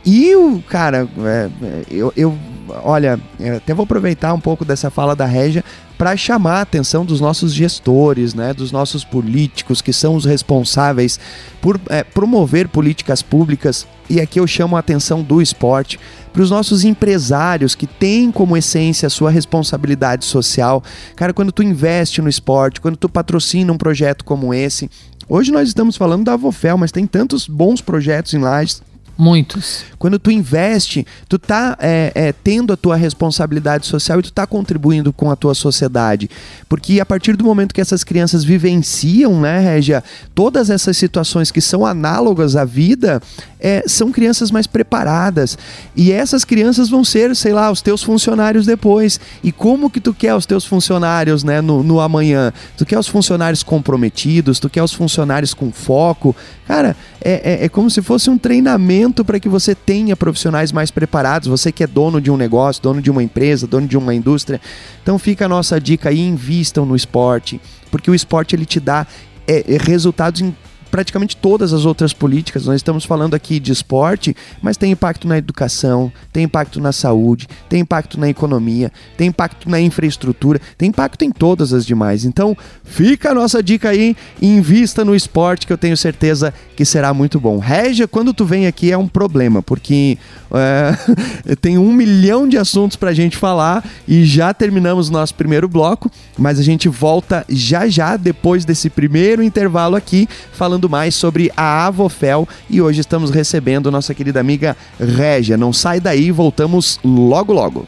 E 0.06 0.36
o 0.36 0.62
cara, 0.62 1.08
é, 1.26 1.50
eu, 1.90 2.12
eu, 2.16 2.38
olha, 2.84 3.18
eu 3.40 3.58
até 3.58 3.74
vou 3.74 3.84
aproveitar 3.84 4.34
um 4.34 4.40
pouco 4.40 4.66
dessa 4.66 4.90
fala 4.90 5.16
da 5.16 5.26
Régia 5.26 5.64
para 5.98 6.18
chamar 6.18 6.56
a 6.56 6.62
atenção 6.62 7.06
dos 7.06 7.22
nossos 7.22 7.54
gestores, 7.54 8.34
né, 8.34 8.54
dos 8.54 8.72
nossos 8.72 9.06
políticos, 9.06 9.82
que 9.82 9.94
são 9.94 10.16
os 10.16 10.26
responsáveis 10.26 11.20
por 11.62 11.80
é, 11.90 12.04
promover 12.04 12.68
políticas 12.68 13.22
públicas. 13.22 13.88
E 14.10 14.20
aqui 14.20 14.40
eu 14.40 14.46
chamo 14.46 14.76
a 14.76 14.80
atenção 14.80 15.22
do 15.22 15.42
esporte 15.42 15.98
para 16.34 16.42
os 16.42 16.50
nossos 16.50 16.84
empresários 16.84 17.76
que 17.76 17.86
têm 17.86 18.32
como 18.32 18.58
essência 18.58 19.06
a 19.06 19.10
sua 19.10 19.30
responsabilidade 19.30 20.26
social. 20.26 20.84
Cara, 21.16 21.32
quando 21.32 21.52
tu 21.52 21.62
investe 21.62 22.22
no 22.22 22.28
esporte, 22.28 22.82
quando 22.82 22.98
tu 22.98 23.08
patrocina 23.08 23.72
um 23.72 23.78
projeto 23.78 24.26
como 24.26 24.54
esse, 24.54 24.90
hoje 25.30 25.52
nós 25.52 25.68
estamos 25.68 25.96
falando 25.96 26.26
da 26.26 26.34
Avofel, 26.34 26.78
mas 26.78 26.92
tem 26.92 27.06
tantos 27.06 27.48
bons 27.48 27.80
projetos 27.80 28.34
em 28.34 28.40
Lages 28.40 28.82
Muitos. 29.16 29.86
Quando 30.00 30.18
tu 30.18 30.32
investe, 30.32 31.06
tu 31.30 31.38
tá 31.38 31.78
é, 31.80 32.12
é, 32.16 32.32
tendo 32.32 32.74
a 32.74 32.78
tua 32.78 32.96
responsabilidade 32.96 33.86
social 33.86 34.20
e 34.20 34.24
tu 34.24 34.34
tá 34.34 34.48
contribuindo 34.48 35.14
com 35.14 35.30
a 35.30 35.36
tua 35.36 35.54
sociedade. 35.54 36.28
Porque 36.68 37.00
a 37.00 37.06
partir 37.06 37.38
do 37.38 37.44
momento 37.44 37.76
que 37.76 37.82
essas 37.82 38.04
crianças 38.04 38.44
vivenciam, 38.44 39.40
né, 39.40 39.60
Régia, 39.60 40.04
todas 40.34 40.72
essas 40.72 40.98
situações 40.98 41.52
que 41.52 41.62
são 41.62 41.86
análogas 41.86 42.56
à 42.56 42.66
vida, 42.66 43.22
é, 43.64 43.86
são 43.88 44.12
crianças 44.12 44.52
mais 44.52 44.68
preparadas. 44.68 45.58
E 45.96 46.12
essas 46.12 46.44
crianças 46.44 46.90
vão 46.90 47.06
ser, 47.06 47.34
sei 47.34 47.54
lá, 47.54 47.72
os 47.72 47.82
teus 47.82 48.04
funcionários 48.04 48.66
depois. 48.66 49.22
E 49.42 49.54
como 49.54 49.90
que 49.90 50.02
tu 50.02 50.14
quer 50.14 50.36
os 50.36 50.46
teus 50.46 50.66
funcionários, 50.66 51.46
né, 51.46 51.62
no, 51.62 51.82
no 51.82 52.02
amanhã? 52.02 52.52
Tu 52.78 52.86
quer 52.86 53.00
os 53.00 53.08
funcionários 53.08 53.64
comprometidos, 53.64 54.60
tu 54.60 54.70
quer 54.70 54.84
os 54.84 54.92
funcionários 54.92 55.54
com 55.54 55.72
foco. 55.72 56.36
Cara, 56.68 56.94
é, 57.24 57.62
é, 57.62 57.66
é 57.66 57.70
como 57.70 57.90
se 57.90 58.02
fosse 58.02 58.30
um 58.30 58.38
treinamento 58.38 59.24
para 59.24 59.40
que 59.40 59.48
você 59.48 59.74
tenha 59.74 60.18
profissionais 60.18 60.74
mais 60.74 60.92
preparados, 60.92 61.48
você 61.48 61.72
que 61.72 61.84
é 61.84 61.88
dono 61.88 62.20
de 62.20 62.30
um 62.30 62.36
negócio, 62.36 62.84
dono 62.84 63.02
de 63.02 63.10
uma 63.10 63.24
empresa, 63.24 63.66
dono 63.66 63.88
de 63.88 63.98
uma 63.98 64.14
indústria. 64.14 64.60
Então 65.02 65.18
fica 65.18 65.46
a 65.46 65.50
nossa 65.50 65.80
dica 65.80 66.10
aí, 66.10 66.20
invistam 66.20 66.86
no 66.86 66.98
esporte, 66.98 67.62
porque 67.90 68.12
o 68.12 68.16
esporte 68.16 68.56
ele 68.56 68.66
te 68.66 68.82
dá 68.82 69.08
é, 69.48 69.76
é 69.76 69.78
resultados 69.78 70.42
em 70.42 70.54
praticamente 70.94 71.36
todas 71.36 71.74
as 71.74 71.86
outras 71.86 72.14
políticas. 72.14 72.68
Nós 72.68 72.76
estamos 72.76 73.04
falando 73.04 73.34
aqui 73.34 73.60
de 73.60 73.72
esporte, 73.72 74.36
mas 74.62 74.78
tem 74.78 74.92
impacto 74.92 75.28
na 75.28 75.40
educação, 75.40 76.14
tem 76.32 76.44
impacto 76.44 76.80
na 76.80 76.92
saúde, 76.92 77.48
tem 77.68 77.80
impacto 77.80 78.20
na 78.20 78.30
economia, 78.30 78.92
tem 79.18 79.30
impacto 79.30 79.68
na 79.68 79.82
infraestrutura, 79.82 80.62
tem 80.78 80.90
impacto 80.90 81.26
em 81.26 81.32
todas 81.32 81.74
as 81.74 81.84
demais. 81.84 82.26
Então, 82.26 82.56
fica 82.84 83.32
a 83.32 83.34
nossa 83.34 83.64
dica 83.64 83.90
aí, 83.90 84.16
invista 84.40 85.04
no 85.04 85.16
esporte 85.16 85.66
que 85.66 85.74
eu 85.74 85.80
tenho 85.80 85.98
certeza 85.98 86.54
que 86.76 86.86
será 86.86 87.12
muito 87.12 87.40
bom. 87.40 87.58
Régia, 87.58 88.08
quando 88.08 88.32
tu 88.32 88.46
vem 88.46 88.68
aqui 88.68 88.92
é 88.92 88.98
um 88.98 89.08
problema, 89.08 89.64
porque 89.64 90.20
é, 90.52 91.56
tem 91.60 91.76
um 91.76 91.92
milhão 91.92 92.48
de 92.48 92.56
assuntos 92.56 92.96
pra 92.96 93.14
gente 93.14 93.36
falar 93.36 93.84
e 94.08 94.24
já 94.26 94.54
terminamos 94.54 95.10
nosso 95.10 95.34
primeiro 95.34 95.68
bloco, 95.68 96.12
mas 96.38 96.60
a 96.60 96.64
gente 96.64 96.88
volta 96.88 97.44
já 97.50 97.88
já 97.88 98.16
depois 98.16 98.64
desse 98.64 98.92
primeiro 98.92 99.42
intervalo 99.42 99.96
aqui, 99.96 100.30
falando 100.52 100.83
mais 100.90 101.16
sobre 101.16 101.52
a 101.56 101.86
Avofel 101.88 102.48
e 102.70 102.82
hoje 102.82 103.02
estamos 103.02 103.30
recebendo 103.30 103.92
nossa 103.92 104.14
querida 104.14 104.40
amiga 104.40 104.76
Régia. 105.00 105.58
Não 105.58 105.74
sai 105.74 106.00
daí, 106.00 106.32
voltamos 106.32 107.00
logo 107.04 107.54
logo. 107.54 107.88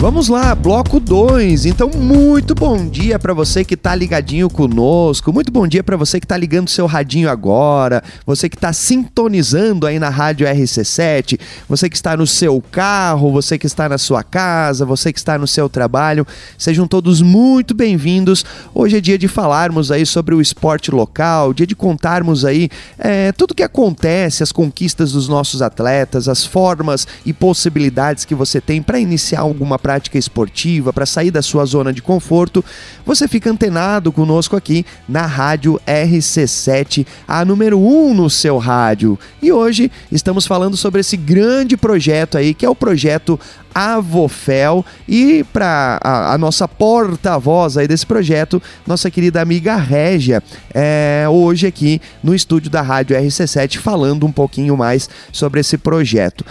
Vamos 0.00 0.28
lá, 0.28 0.54
bloco 0.54 1.00
2. 1.00 1.66
Então, 1.66 1.90
muito 1.92 2.54
bom 2.54 2.88
dia 2.88 3.18
para 3.18 3.34
você 3.34 3.64
que 3.64 3.76
tá 3.76 3.96
ligadinho 3.96 4.48
conosco. 4.48 5.32
Muito 5.32 5.50
bom 5.50 5.66
dia 5.66 5.82
para 5.82 5.96
você 5.96 6.20
que 6.20 6.26
tá 6.26 6.36
ligando 6.36 6.70
seu 6.70 6.86
radinho 6.86 7.28
agora, 7.28 8.00
você 8.24 8.48
que 8.48 8.56
tá 8.56 8.72
sintonizando 8.72 9.88
aí 9.88 9.98
na 9.98 10.08
rádio 10.08 10.46
RC7, 10.46 11.40
você 11.68 11.90
que 11.90 11.96
está 11.96 12.16
no 12.16 12.28
seu 12.28 12.62
carro, 12.70 13.32
você 13.32 13.58
que 13.58 13.66
está 13.66 13.88
na 13.88 13.98
sua 13.98 14.22
casa, 14.22 14.86
você 14.86 15.12
que 15.12 15.18
está 15.18 15.36
no 15.36 15.48
seu 15.48 15.68
trabalho. 15.68 16.24
Sejam 16.56 16.86
todos 16.86 17.20
muito 17.20 17.74
bem-vindos. 17.74 18.44
Hoje 18.72 18.98
é 18.98 19.00
dia 19.00 19.18
de 19.18 19.26
falarmos 19.26 19.90
aí 19.90 20.06
sobre 20.06 20.32
o 20.32 20.40
esporte 20.40 20.92
local, 20.92 21.52
dia 21.52 21.66
de 21.66 21.74
contarmos 21.74 22.44
aí 22.44 22.70
é, 22.96 23.32
tudo 23.32 23.52
que 23.52 23.64
acontece, 23.64 24.44
as 24.44 24.52
conquistas 24.52 25.10
dos 25.10 25.26
nossos 25.26 25.60
atletas, 25.60 26.28
as 26.28 26.46
formas 26.46 27.04
e 27.26 27.32
possibilidades 27.32 28.24
que 28.24 28.34
você 28.34 28.60
tem 28.60 28.80
para 28.80 29.00
iniciar 29.00 29.40
alguma 29.40 29.76
prática 29.88 30.18
esportiva, 30.18 30.92
para 30.92 31.06
sair 31.06 31.30
da 31.30 31.40
sua 31.40 31.64
zona 31.64 31.94
de 31.94 32.02
conforto, 32.02 32.62
você 33.06 33.26
fica 33.26 33.50
antenado 33.50 34.12
conosco 34.12 34.54
aqui 34.54 34.84
na 35.08 35.24
Rádio 35.24 35.80
RC7, 35.86 37.06
a 37.26 37.42
número 37.42 37.78
1 37.78 38.10
um 38.10 38.12
no 38.12 38.28
seu 38.28 38.58
rádio. 38.58 39.18
E 39.40 39.50
hoje 39.50 39.90
estamos 40.12 40.46
falando 40.46 40.76
sobre 40.76 41.00
esse 41.00 41.16
grande 41.16 41.74
projeto 41.74 42.36
aí, 42.36 42.52
que 42.52 42.66
é 42.66 42.68
o 42.68 42.74
projeto 42.74 43.40
Avofel 43.74 44.84
e 45.08 45.42
para 45.54 45.98
a, 46.04 46.34
a, 46.34 46.38
nossa 46.38 46.68
porta-voz 46.68 47.78
aí 47.78 47.88
desse 47.88 48.04
projeto, 48.04 48.62
nossa 48.86 49.10
querida 49.10 49.40
amiga 49.40 49.74
Régia, 49.76 50.42
é, 50.74 51.24
hoje 51.30 51.66
aqui 51.66 51.98
no 52.22 52.34
estúdio 52.34 52.70
da 52.70 52.82
Rádio 52.82 53.16
RC7 53.16 53.78
falando 53.78 54.26
um 54.26 54.32
pouquinho 54.32 54.76
mais 54.76 55.08
sobre 55.32 55.60
esse 55.60 55.78
projeto. 55.78 56.44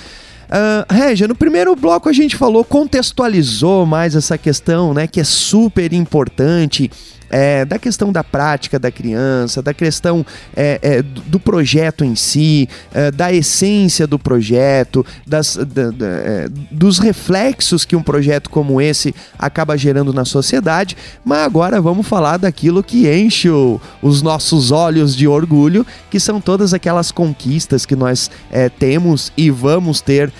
Uh, 0.47 0.93
Régia, 0.93 1.27
no 1.27 1.36
primeiro 1.36 1.75
bloco 1.75 2.07
a 2.07 2.13
gente 2.13 2.36
falou, 2.36 2.63
contextualizou 2.63 3.86
mais 3.86 4.15
essa 4.15 4.38
questão, 4.38 4.93
né, 4.93 5.05
que 5.05 5.19
é 5.19 5.23
super 5.23 5.91
importante 5.91 6.89
é, 7.30 7.66
da 7.66 7.78
questão 7.78 8.12
da 8.12 8.24
prática 8.24 8.80
da 8.80 8.92
criança, 8.92 9.62
da 9.62 9.74
questão 9.74 10.26
é, 10.56 10.80
é, 10.82 11.02
do 11.02 11.40
projeto 11.40 12.04
em 12.04 12.16
si, 12.16 12.70
é, 12.94 13.12
da 13.12 13.32
essência 13.32 14.08
do 14.08 14.18
projeto, 14.18 15.06
das, 15.26 15.56
da, 15.56 15.92
da, 15.92 16.06
é, 16.06 16.48
dos 16.72 17.00
reflexos 17.00 17.86
que 17.86 17.96
um 17.96 18.04
projeto 18.04 18.50
como 18.50 18.82
esse 18.82 19.13
acaba 19.38 19.78
gerando 19.78 20.13
na 20.13 20.26
sociedade. 20.26 20.96
Mas 21.24 21.40
agora 21.40 21.82
vamos 21.82 22.08
falar 22.08 22.38
daquilo 22.38 22.84
que 22.84 23.12
enche 23.12 23.50
o, 23.50 23.80
os 24.02 24.22
nossos 24.22 24.72
olhos 24.72 25.16
de 25.16 25.28
orgulho, 25.28 25.86
que 26.10 26.20
são 26.20 26.40
todas 26.40 26.74
aquelas 26.74 27.12
conquistas 27.12 27.86
que 27.86 27.96
nós 27.96 28.30
é, 28.52 28.70
temos 28.70 29.32
e 29.36 29.50
vamos 29.50 30.02
ter 30.02 30.32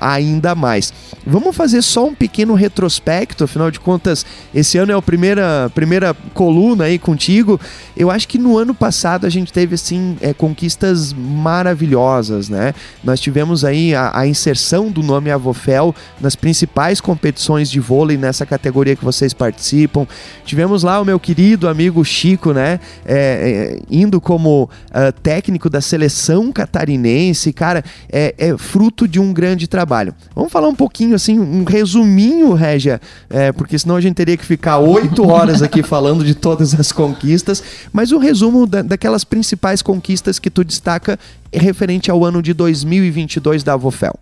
ainda 0.00 0.54
mais. 0.54 0.92
Vamos 1.24 1.54
fazer 1.54 1.80
só 1.80 2.06
um 2.06 2.14
pequeno 2.14 2.54
retrospecto, 2.54 3.44
afinal 3.44 3.70
de 3.70 3.78
contas, 3.78 4.26
esse 4.52 4.76
ano 4.78 4.92
é 4.92 4.94
a 4.94 5.02
primeira, 5.02 5.70
primeira 5.74 6.13
coluna 6.32 6.84
aí 6.84 6.98
contigo, 6.98 7.60
eu 7.96 8.10
acho 8.10 8.26
que 8.26 8.38
no 8.38 8.58
ano 8.58 8.74
passado 8.74 9.26
a 9.26 9.30
gente 9.30 9.52
teve 9.52 9.74
assim 9.74 10.16
é, 10.20 10.32
conquistas 10.34 11.12
maravilhosas, 11.12 12.48
né? 12.48 12.74
Nós 13.02 13.20
tivemos 13.20 13.64
aí 13.64 13.94
a, 13.94 14.18
a, 14.18 14.26
inserção 14.26 14.90
do 14.90 15.02
nome 15.02 15.30
Avofel 15.30 15.94
nas 16.20 16.34
principais 16.34 17.00
competições 17.00 17.70
de 17.70 17.78
vôlei 17.78 18.16
nessa 18.16 18.44
categoria 18.44 18.96
que 18.96 19.04
vocês 19.04 19.32
participam. 19.32 20.06
Tivemos 20.44 20.82
lá 20.82 21.00
o 21.00 21.04
meu 21.04 21.20
querido 21.20 21.68
amigo 21.68 22.04
Chico, 22.04 22.52
né? 22.52 22.80
É, 23.04 23.14
é, 23.14 23.80
indo 23.90 24.20
como 24.20 24.64
uh, 24.64 25.12
técnico 25.22 25.70
da 25.70 25.80
seleção 25.80 26.50
catarinense, 26.50 27.52
cara, 27.52 27.84
é, 28.10 28.34
é, 28.38 28.56
fruto 28.56 29.06
de 29.06 29.20
um 29.20 29.32
grande 29.32 29.68
trabalho. 29.68 30.14
Vamos 30.34 30.52
falar 30.52 30.68
um 30.68 30.74
pouquinho 30.74 31.14
assim, 31.14 31.38
um 31.38 31.64
resuminho, 31.64 32.54
Régia, 32.54 33.00
é, 33.30 33.52
porque 33.52 33.78
senão 33.78 33.96
a 33.96 34.00
gente 34.00 34.14
teria 34.14 34.36
que 34.36 34.44
ficar 34.44 34.78
oito 34.78 35.28
horas 35.28 35.62
aqui 35.62 35.82
falando 35.82 36.03
falando 36.04 36.22
de 36.22 36.34
todas 36.34 36.78
as 36.78 36.92
conquistas, 36.92 37.62
mas 37.90 38.12
o 38.12 38.18
resumo 38.18 38.66
da, 38.66 38.82
daquelas 38.82 39.24
principais 39.24 39.80
conquistas 39.80 40.38
que 40.38 40.50
tu 40.50 40.62
destaca 40.62 41.18
referente 41.50 42.10
ao 42.10 42.22
ano 42.26 42.42
de 42.42 42.52
2022 42.52 43.62
da 43.62 43.72
Avofel. 43.72 44.14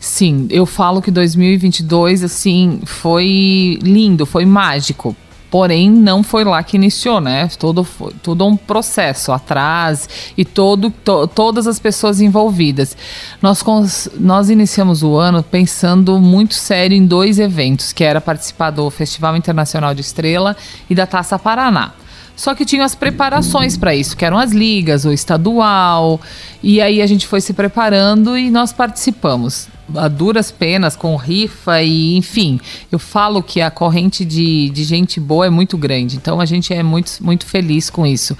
Sim, 0.00 0.48
eu 0.50 0.66
falo 0.66 1.00
que 1.00 1.12
2022 1.12 2.24
assim 2.24 2.80
foi 2.84 3.78
lindo, 3.80 4.26
foi 4.26 4.44
mágico, 4.44 5.14
Porém, 5.50 5.90
não 5.90 6.22
foi 6.22 6.44
lá 6.44 6.62
que 6.62 6.76
iniciou, 6.76 7.20
né? 7.20 7.48
Todo, 7.58 7.86
todo 8.22 8.46
um 8.46 8.56
processo 8.56 9.32
atrás 9.32 10.08
e 10.36 10.44
todo, 10.44 10.90
to, 10.90 11.26
todas 11.26 11.66
as 11.66 11.78
pessoas 11.78 12.20
envolvidas. 12.20 12.96
Nós, 13.42 14.08
nós 14.18 14.48
iniciamos 14.48 15.02
o 15.02 15.16
ano 15.16 15.42
pensando 15.42 16.20
muito 16.20 16.54
sério 16.54 16.96
em 16.96 17.04
dois 17.04 17.38
eventos, 17.40 17.92
que 17.92 18.04
era 18.04 18.20
participar 18.20 18.70
do 18.70 18.88
Festival 18.90 19.36
Internacional 19.36 19.92
de 19.92 20.02
Estrela 20.02 20.56
e 20.88 20.94
da 20.94 21.06
Taça 21.06 21.38
Paraná. 21.38 21.94
Só 22.40 22.54
que 22.54 22.64
tinham 22.64 22.82
as 22.82 22.94
preparações 22.94 23.76
para 23.76 23.94
isso, 23.94 24.16
que 24.16 24.24
eram 24.24 24.38
as 24.38 24.50
ligas, 24.50 25.04
o 25.04 25.12
estadual. 25.12 26.18
E 26.62 26.80
aí 26.80 27.02
a 27.02 27.06
gente 27.06 27.26
foi 27.26 27.38
se 27.38 27.52
preparando 27.52 28.34
e 28.38 28.50
nós 28.50 28.72
participamos 28.72 29.68
a 29.94 30.08
duras 30.08 30.50
penas, 30.50 30.96
com 30.96 31.14
rifa 31.16 31.82
e 31.82 32.16
enfim. 32.16 32.58
Eu 32.90 32.98
falo 32.98 33.42
que 33.42 33.60
a 33.60 33.70
corrente 33.70 34.24
de, 34.24 34.70
de 34.70 34.84
gente 34.84 35.20
boa 35.20 35.44
é 35.44 35.50
muito 35.50 35.76
grande, 35.76 36.16
então 36.16 36.40
a 36.40 36.46
gente 36.46 36.72
é 36.72 36.82
muito, 36.82 37.12
muito 37.20 37.44
feliz 37.44 37.90
com 37.90 38.06
isso. 38.06 38.34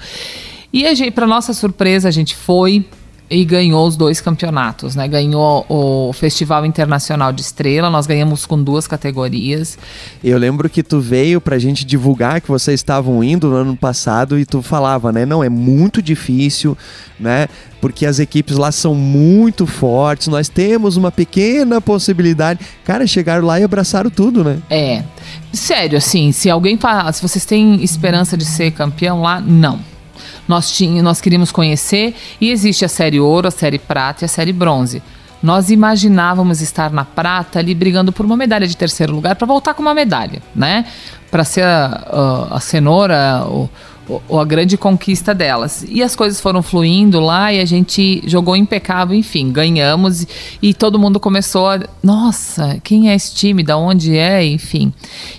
E 0.73 1.11
para 1.11 1.27
nossa 1.27 1.53
surpresa, 1.53 2.07
a 2.07 2.11
gente 2.11 2.35
foi, 2.35 2.83
e 3.31 3.45
ganhou 3.45 3.87
os 3.87 3.95
dois 3.95 4.19
campeonatos, 4.19 4.93
né? 4.93 5.07
Ganhou 5.07 5.65
o 5.69 6.11
Festival 6.11 6.65
Internacional 6.65 7.31
de 7.31 7.41
Estrela, 7.41 7.89
nós 7.89 8.05
ganhamos 8.05 8.45
com 8.45 8.61
duas 8.61 8.87
categorias. 8.87 9.77
Eu 10.21 10.37
lembro 10.37 10.69
que 10.69 10.83
tu 10.83 10.99
veio 10.99 11.39
pra 11.39 11.57
gente 11.57 11.85
divulgar 11.85 12.41
que 12.41 12.49
vocês 12.49 12.81
estavam 12.81 13.23
indo 13.23 13.47
no 13.47 13.55
ano 13.55 13.77
passado 13.77 14.37
e 14.37 14.45
tu 14.45 14.61
falava, 14.61 15.13
né? 15.13 15.25
Não, 15.25 15.41
é 15.41 15.47
muito 15.47 16.01
difícil, 16.01 16.77
né? 17.17 17.47
Porque 17.79 18.05
as 18.05 18.19
equipes 18.19 18.57
lá 18.57 18.69
são 18.69 18.93
muito 18.93 19.65
fortes, 19.65 20.27
nós 20.27 20.49
temos 20.49 20.97
uma 20.97 21.09
pequena 21.09 21.79
possibilidade. 21.79 22.59
Cara, 22.83 23.07
chegaram 23.07 23.47
lá 23.47 23.57
e 23.61 23.63
abraçaram 23.63 24.09
tudo, 24.09 24.43
né? 24.43 24.57
É. 24.69 25.03
Sério, 25.53 25.97
assim, 25.97 26.33
se 26.33 26.49
alguém 26.49 26.77
fala, 26.77 27.09
se 27.13 27.21
vocês 27.21 27.45
têm 27.45 27.81
esperança 27.81 28.35
de 28.35 28.43
ser 28.43 28.71
campeão 28.71 29.21
lá, 29.21 29.39
não 29.39 29.90
nós, 30.47 30.71
tínhamos, 30.71 31.03
nós 31.03 31.21
queríamos 31.21 31.51
conhecer 31.51 32.15
e 32.39 32.49
existe 32.49 32.83
a 32.85 32.89
série 32.89 33.19
ouro, 33.19 33.47
a 33.47 33.51
série 33.51 33.79
prata 33.79 34.23
e 34.23 34.25
a 34.25 34.27
série 34.27 34.53
bronze. 34.53 35.01
Nós 35.41 35.71
imaginávamos 35.71 36.61
estar 36.61 36.91
na 36.91 37.03
prata 37.03 37.57
ali 37.59 37.73
brigando 37.73 38.11
por 38.11 38.25
uma 38.25 38.37
medalha 38.37 38.67
de 38.67 38.77
terceiro 38.77 39.13
lugar 39.13 39.35
para 39.35 39.47
voltar 39.47 39.73
com 39.73 39.81
uma 39.81 39.93
medalha, 39.93 40.41
né? 40.55 40.85
Para 41.31 41.43
ser 41.43 41.63
a, 41.63 42.47
a, 42.51 42.57
a 42.57 42.59
cenoura, 42.59 43.43
o, 43.47 43.67
a 44.29 44.43
grande 44.43 44.77
conquista 44.77 45.33
delas. 45.33 45.85
E 45.87 46.01
as 46.01 46.15
coisas 46.15 46.41
foram 46.41 46.61
fluindo 46.61 47.19
lá 47.19 47.53
e 47.53 47.59
a 47.59 47.65
gente 47.65 48.21
jogou 48.25 48.55
impecável, 48.55 49.15
enfim, 49.15 49.51
ganhamos 49.51 50.25
e 50.61 50.73
todo 50.73 50.99
mundo 50.99 51.19
começou 51.19 51.67
a, 51.67 51.79
nossa, 52.03 52.79
quem 52.83 53.09
é 53.09 53.15
esse 53.15 53.33
time, 53.33 53.63
da 53.63 53.77
onde 53.77 54.17
é, 54.17 54.45
enfim. 54.45 54.91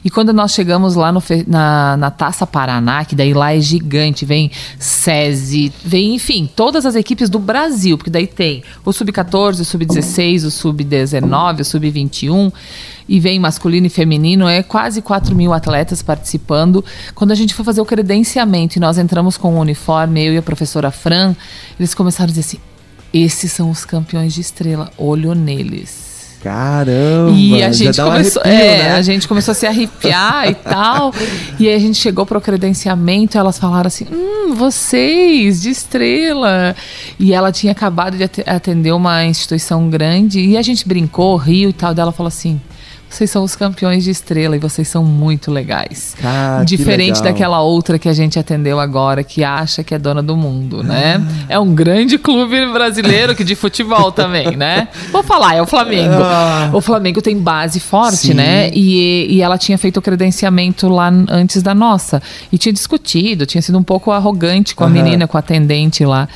E 0.05 0.11
quando 0.11 0.33
nós 0.33 0.53
chegamos 0.53 0.94
lá 0.94 1.12
no, 1.12 1.22
na, 1.46 1.96
na 1.96 2.11
Taça 2.11 2.46
Paraná, 2.46 3.05
que 3.05 3.14
daí 3.14 3.35
lá 3.35 3.55
é 3.55 3.61
gigante, 3.61 4.25
vem 4.25 4.51
SESI, 4.79 5.72
vem, 5.85 6.14
enfim, 6.14 6.48
todas 6.55 6.87
as 6.87 6.94
equipes 6.94 7.29
do 7.29 7.38
Brasil, 7.38 7.96
porque 7.96 8.11
daí 8.11 8.27
tem 8.27 8.62
o 8.85 8.92
Sub-14, 8.92 9.61
o 9.61 9.64
Sub-16, 9.64 10.46
o 10.46 10.51
Sub-19, 10.51 11.61
o 11.61 11.64
Sub-21 11.64 12.53
e 13.12 13.20
vem 13.20 13.38
masculino 13.38 13.87
e 13.87 13.90
feminino, 13.90 14.48
é 14.48 14.62
quase 14.62 15.03
4 15.03 15.37
mil 15.37 15.53
atletas 15.53 16.01
participando. 16.01 16.83
Quando 17.14 17.31
a 17.31 17.35
gente 17.35 17.53
foi 17.53 17.62
fazer 17.62 17.83
o 17.83 17.85
credenciamento 17.85 18.79
e 18.79 18.81
nós 18.81 18.96
entramos 18.96 19.37
com 19.37 19.55
o 19.55 19.61
uniforme, 19.61 20.25
eu 20.25 20.33
e 20.33 20.38
a 20.38 20.42
professora 20.42 20.90
Fran, 20.90 21.37
eles 21.79 21.92
começaram 21.92 22.25
a 22.25 22.33
dizer 22.33 22.40
assim: 22.40 22.59
esses 23.12 23.53
são 23.53 23.70
os 23.70 23.85
campeões 23.85 24.33
de 24.33 24.40
estrela, 24.40 24.90
olho 24.96 25.35
neles. 25.35 26.38
Caramba! 26.42 27.33
E 27.37 27.62
a 27.62 27.70
gente 27.70 28.01
começou, 28.01 28.42
arrepio, 28.42 28.64
é, 28.64 28.79
né? 28.79 28.92
a 28.94 29.03
gente 29.03 29.29
começou 29.29 29.53
a 29.53 29.55
se 29.55 29.66
arrepiar 29.66 30.48
e 30.48 30.55
tal. 30.55 31.12
E 31.61 31.68
aí 31.68 31.75
a 31.75 31.79
gente 31.79 31.98
chegou 31.98 32.25
pro 32.25 32.40
credenciamento, 32.40 33.37
e 33.37 33.38
elas 33.38 33.59
falaram 33.59 33.88
assim: 33.88 34.07
"Hum, 34.11 34.55
vocês, 34.55 35.61
de 35.61 35.68
estrela. 35.68 36.75
E 37.20 37.35
ela 37.35 37.53
tinha 37.53 37.72
acabado 37.72 38.16
de 38.16 38.25
atender 38.46 38.92
uma 38.92 39.22
instituição 39.27 39.90
grande 39.90 40.40
e 40.40 40.57
a 40.57 40.62
gente 40.62 40.88
brincou, 40.88 41.37
riu 41.37 41.68
e 41.68 41.72
tal. 41.75 41.92
Dela 41.92 42.11
falou 42.11 42.29
assim: 42.29 42.59
vocês 43.12 43.31
são 43.31 43.44
os 43.44 43.55
campeões 43.55 44.05
de 44.05 44.11
estrela 44.11 44.57
e 44.57 44.59
vocês 44.59 44.88
são 44.88 45.05
muito 45.05 45.51
legais. 45.51 46.16
Ah, 46.25 46.62
Diferente 46.64 47.22
daquela 47.22 47.61
outra 47.61 47.98
que 47.98 48.09
a 48.09 48.12
gente 48.14 48.38
atendeu 48.38 48.81
agora, 48.81 49.22
que 49.22 49.44
acha 49.44 49.85
que 49.85 49.94
é 49.94 49.98
dona 49.98 50.22
do 50.22 50.35
mundo, 50.35 50.83
né? 50.83 51.20
Ah. 51.20 51.44
É 51.51 51.59
um 51.59 51.75
grande 51.75 52.16
clube 52.16 52.64
brasileiro 52.72 53.35
que 53.35 53.44
de 53.44 53.55
futebol 53.55 54.11
também, 54.12 54.57
né? 54.57 54.88
Vou 55.11 55.22
falar, 55.22 55.55
é 55.55 55.61
o 55.61 55.66
Flamengo. 55.66 56.14
Ah. 56.22 56.70
O 56.72 56.81
Flamengo 56.81 57.20
tem 57.20 57.37
base 57.37 57.81
forte, 57.81 58.29
Sim. 58.29 58.35
né? 58.35 58.70
E, 58.72 59.27
e 59.29 59.42
ela 59.42 59.59
tinha 59.59 59.77
feito 59.77 59.98
o 59.98 60.03
credenciamento 60.03 60.88
lá 60.88 61.12
antes 61.29 61.62
da 61.62 61.75
nossa. 61.75 62.22
E 62.51 62.57
tinha 62.57 62.72
discutido, 62.72 63.44
tinha 63.44 63.61
sido 63.61 63.77
um 63.77 63.83
pouco 63.83 64.11
arrogante 64.11 64.75
com 64.75 64.85
a 64.85 64.87
uhum. 64.87 64.92
menina, 64.92 65.29
com 65.29 65.37
a 65.37 65.40
atendente 65.40 66.03
lá. 66.05 66.27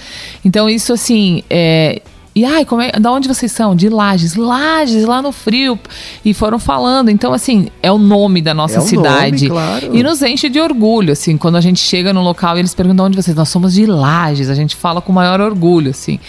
Então, 0.45 0.69
isso 0.69 0.93
assim, 0.93 1.43
é, 1.49 2.03
e 2.37 2.45
ai, 2.45 2.67
como 2.67 2.83
é, 2.83 2.93
da 2.93 3.11
onde 3.11 3.27
vocês 3.27 3.51
são? 3.51 3.75
De 3.75 3.89
Lages. 3.89 4.37
Lages, 4.37 5.07
lá 5.07 5.23
no 5.23 5.33
frio. 5.33 5.79
E 6.23 6.35
foram 6.35 6.59
falando. 6.59 7.09
Então, 7.09 7.33
assim, 7.33 7.69
é 7.83 7.91
o 7.91 7.97
nome 7.97 8.43
da 8.43 8.53
nossa 8.53 8.77
é 8.77 8.81
cidade. 8.83 9.49
Nome, 9.49 9.61
claro. 9.63 9.97
E 9.97 10.03
nos 10.03 10.21
enche 10.21 10.51
de 10.51 10.61
orgulho, 10.61 11.15
assim, 11.15 11.39
quando 11.39 11.57
a 11.57 11.63
gente 11.63 11.81
chega 11.81 12.13
no 12.13 12.21
local 12.21 12.59
e 12.59 12.61
eles 12.61 12.75
perguntam 12.75 13.07
onde 13.07 13.17
vocês. 13.17 13.35
Nós 13.35 13.49
somos 13.49 13.73
de 13.73 13.87
Lages. 13.87 14.51
A 14.51 14.55
gente 14.55 14.77
fala 14.77 15.01
com 15.01 15.15
maior 15.15 15.41
orgulho, 15.41 15.93
assim. 15.93 16.21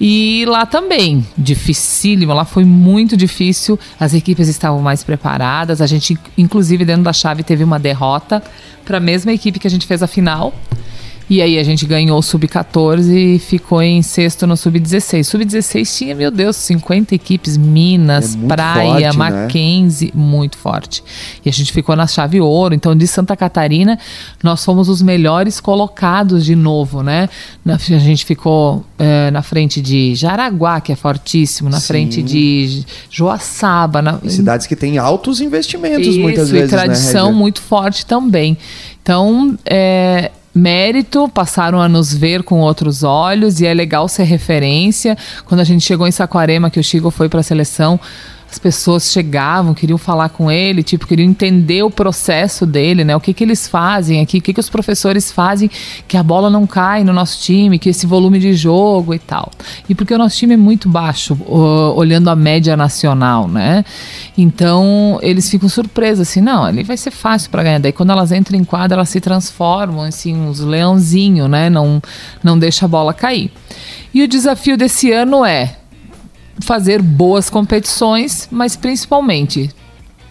E 0.00 0.44
lá 0.46 0.64
também, 0.64 1.26
dificílimo. 1.36 2.32
Lá 2.32 2.44
foi 2.44 2.64
muito 2.64 3.16
difícil. 3.16 3.76
As 3.98 4.14
equipes 4.14 4.46
estavam 4.46 4.80
mais 4.80 5.02
preparadas. 5.02 5.82
A 5.82 5.88
gente, 5.88 6.16
inclusive, 6.38 6.84
dentro 6.84 7.02
da 7.02 7.12
chave, 7.12 7.42
teve 7.42 7.64
uma 7.64 7.80
derrota 7.80 8.40
para 8.84 8.98
a 8.98 9.00
mesma 9.00 9.32
equipe 9.32 9.58
que 9.58 9.66
a 9.66 9.70
gente 9.70 9.88
fez 9.88 10.04
a 10.04 10.06
final. 10.06 10.54
E 11.30 11.42
aí 11.42 11.58
a 11.58 11.62
gente 11.62 11.84
ganhou 11.84 12.18
o 12.18 12.22
sub-14 12.22 13.10
e 13.10 13.38
ficou 13.38 13.82
em 13.82 14.00
sexto 14.00 14.46
no 14.46 14.56
sub-16. 14.56 15.24
Sub-16 15.24 15.98
tinha, 15.98 16.14
meu 16.14 16.30
Deus, 16.30 16.56
50 16.56 17.14
equipes, 17.14 17.58
Minas, 17.58 18.34
é 18.34 18.46
Praia, 18.46 18.90
forte, 18.90 19.02
né? 19.02 19.12
Mackenzie, 19.12 20.12
né? 20.14 20.22
muito 20.22 20.56
forte. 20.56 21.04
E 21.44 21.48
a 21.48 21.52
gente 21.52 21.70
ficou 21.70 21.94
na 21.94 22.06
chave 22.06 22.40
ouro. 22.40 22.74
Então, 22.74 22.96
de 22.96 23.06
Santa 23.06 23.36
Catarina, 23.36 23.98
nós 24.42 24.64
fomos 24.64 24.88
os 24.88 25.02
melhores 25.02 25.60
colocados 25.60 26.46
de 26.46 26.56
novo, 26.56 27.02
né? 27.02 27.28
a 27.66 27.98
gente 27.98 28.24
ficou 28.24 28.84
é, 28.98 29.30
na 29.30 29.42
frente 29.42 29.82
de 29.82 30.14
Jaraguá, 30.14 30.80
que 30.80 30.92
é 30.92 30.96
fortíssimo, 30.96 31.68
na 31.68 31.80
Sim. 31.80 31.86
frente 31.86 32.22
de 32.22 32.84
Joaçaba. 33.10 34.00
Na... 34.00 34.18
Cidades 34.26 34.66
que 34.66 34.74
têm 34.74 34.96
altos 34.96 35.40
investimentos, 35.42 36.06
Isso, 36.06 36.20
muitas 36.20 36.50
vezes. 36.50 36.72
E 36.72 36.74
né, 36.74 36.82
tradição 36.82 37.30
né, 37.30 37.36
muito 37.36 37.60
forte 37.60 38.06
também. 38.06 38.56
Então, 39.02 39.58
é, 39.64 40.30
mérito, 40.54 41.28
passaram 41.28 41.80
a 41.80 41.88
nos 41.88 42.12
ver 42.12 42.42
com 42.42 42.60
outros 42.60 43.02
olhos 43.02 43.60
e 43.60 43.66
é 43.66 43.74
legal 43.74 44.08
ser 44.08 44.24
referência. 44.24 45.16
Quando 45.44 45.60
a 45.60 45.64
gente 45.64 45.84
chegou 45.84 46.06
em 46.06 46.12
Saquarema, 46.12 46.70
que 46.70 46.80
o 46.80 46.84
Chico 46.84 47.10
foi 47.10 47.28
para 47.28 47.40
a 47.40 47.42
seleção, 47.42 48.00
as 48.50 48.58
pessoas 48.58 49.12
chegavam, 49.12 49.74
queriam 49.74 49.98
falar 49.98 50.30
com 50.30 50.50
ele, 50.50 50.82
tipo, 50.82 51.06
queriam 51.06 51.28
entender 51.28 51.82
o 51.82 51.90
processo 51.90 52.64
dele, 52.64 53.04
né? 53.04 53.14
O 53.14 53.20
que, 53.20 53.34
que 53.34 53.44
eles 53.44 53.68
fazem 53.68 54.22
aqui, 54.22 54.38
o 54.38 54.42
que, 54.42 54.54
que 54.54 54.60
os 54.60 54.70
professores 54.70 55.30
fazem 55.30 55.70
que 56.06 56.16
a 56.16 56.22
bola 56.22 56.48
não 56.48 56.66
cai 56.66 57.04
no 57.04 57.12
nosso 57.12 57.42
time, 57.42 57.78
que 57.78 57.90
esse 57.90 58.06
volume 58.06 58.38
de 58.38 58.54
jogo 58.54 59.12
e 59.12 59.18
tal. 59.18 59.50
E 59.86 59.94
porque 59.94 60.14
o 60.14 60.18
nosso 60.18 60.36
time 60.36 60.54
é 60.54 60.56
muito 60.56 60.88
baixo, 60.88 61.38
olhando 61.46 62.30
a 62.30 62.36
média 62.36 62.74
nacional, 62.74 63.46
né? 63.46 63.84
Então, 64.36 65.18
eles 65.20 65.50
ficam 65.50 65.68
surpresos, 65.68 66.26
assim, 66.26 66.40
não, 66.40 66.66
ele 66.66 66.84
vai 66.84 66.96
ser 66.96 67.10
fácil 67.10 67.50
para 67.50 67.62
ganhar. 67.62 67.80
Daí, 67.80 67.92
quando 67.92 68.10
elas 68.10 68.32
entram 68.32 68.58
em 68.58 68.64
quadra, 68.64 68.96
elas 68.96 69.10
se 69.10 69.20
transformam, 69.20 70.02
assim, 70.02 70.34
uns 70.34 70.60
leãozinhos, 70.60 71.50
né? 71.50 71.68
Não, 71.68 72.00
não 72.42 72.58
deixa 72.58 72.86
a 72.86 72.88
bola 72.88 73.12
cair. 73.12 73.52
E 74.14 74.22
o 74.22 74.28
desafio 74.28 74.76
desse 74.76 75.12
ano 75.12 75.44
é 75.44 75.77
fazer 76.60 77.00
boas 77.02 77.48
competições, 77.48 78.48
mas 78.50 78.76
principalmente 78.76 79.70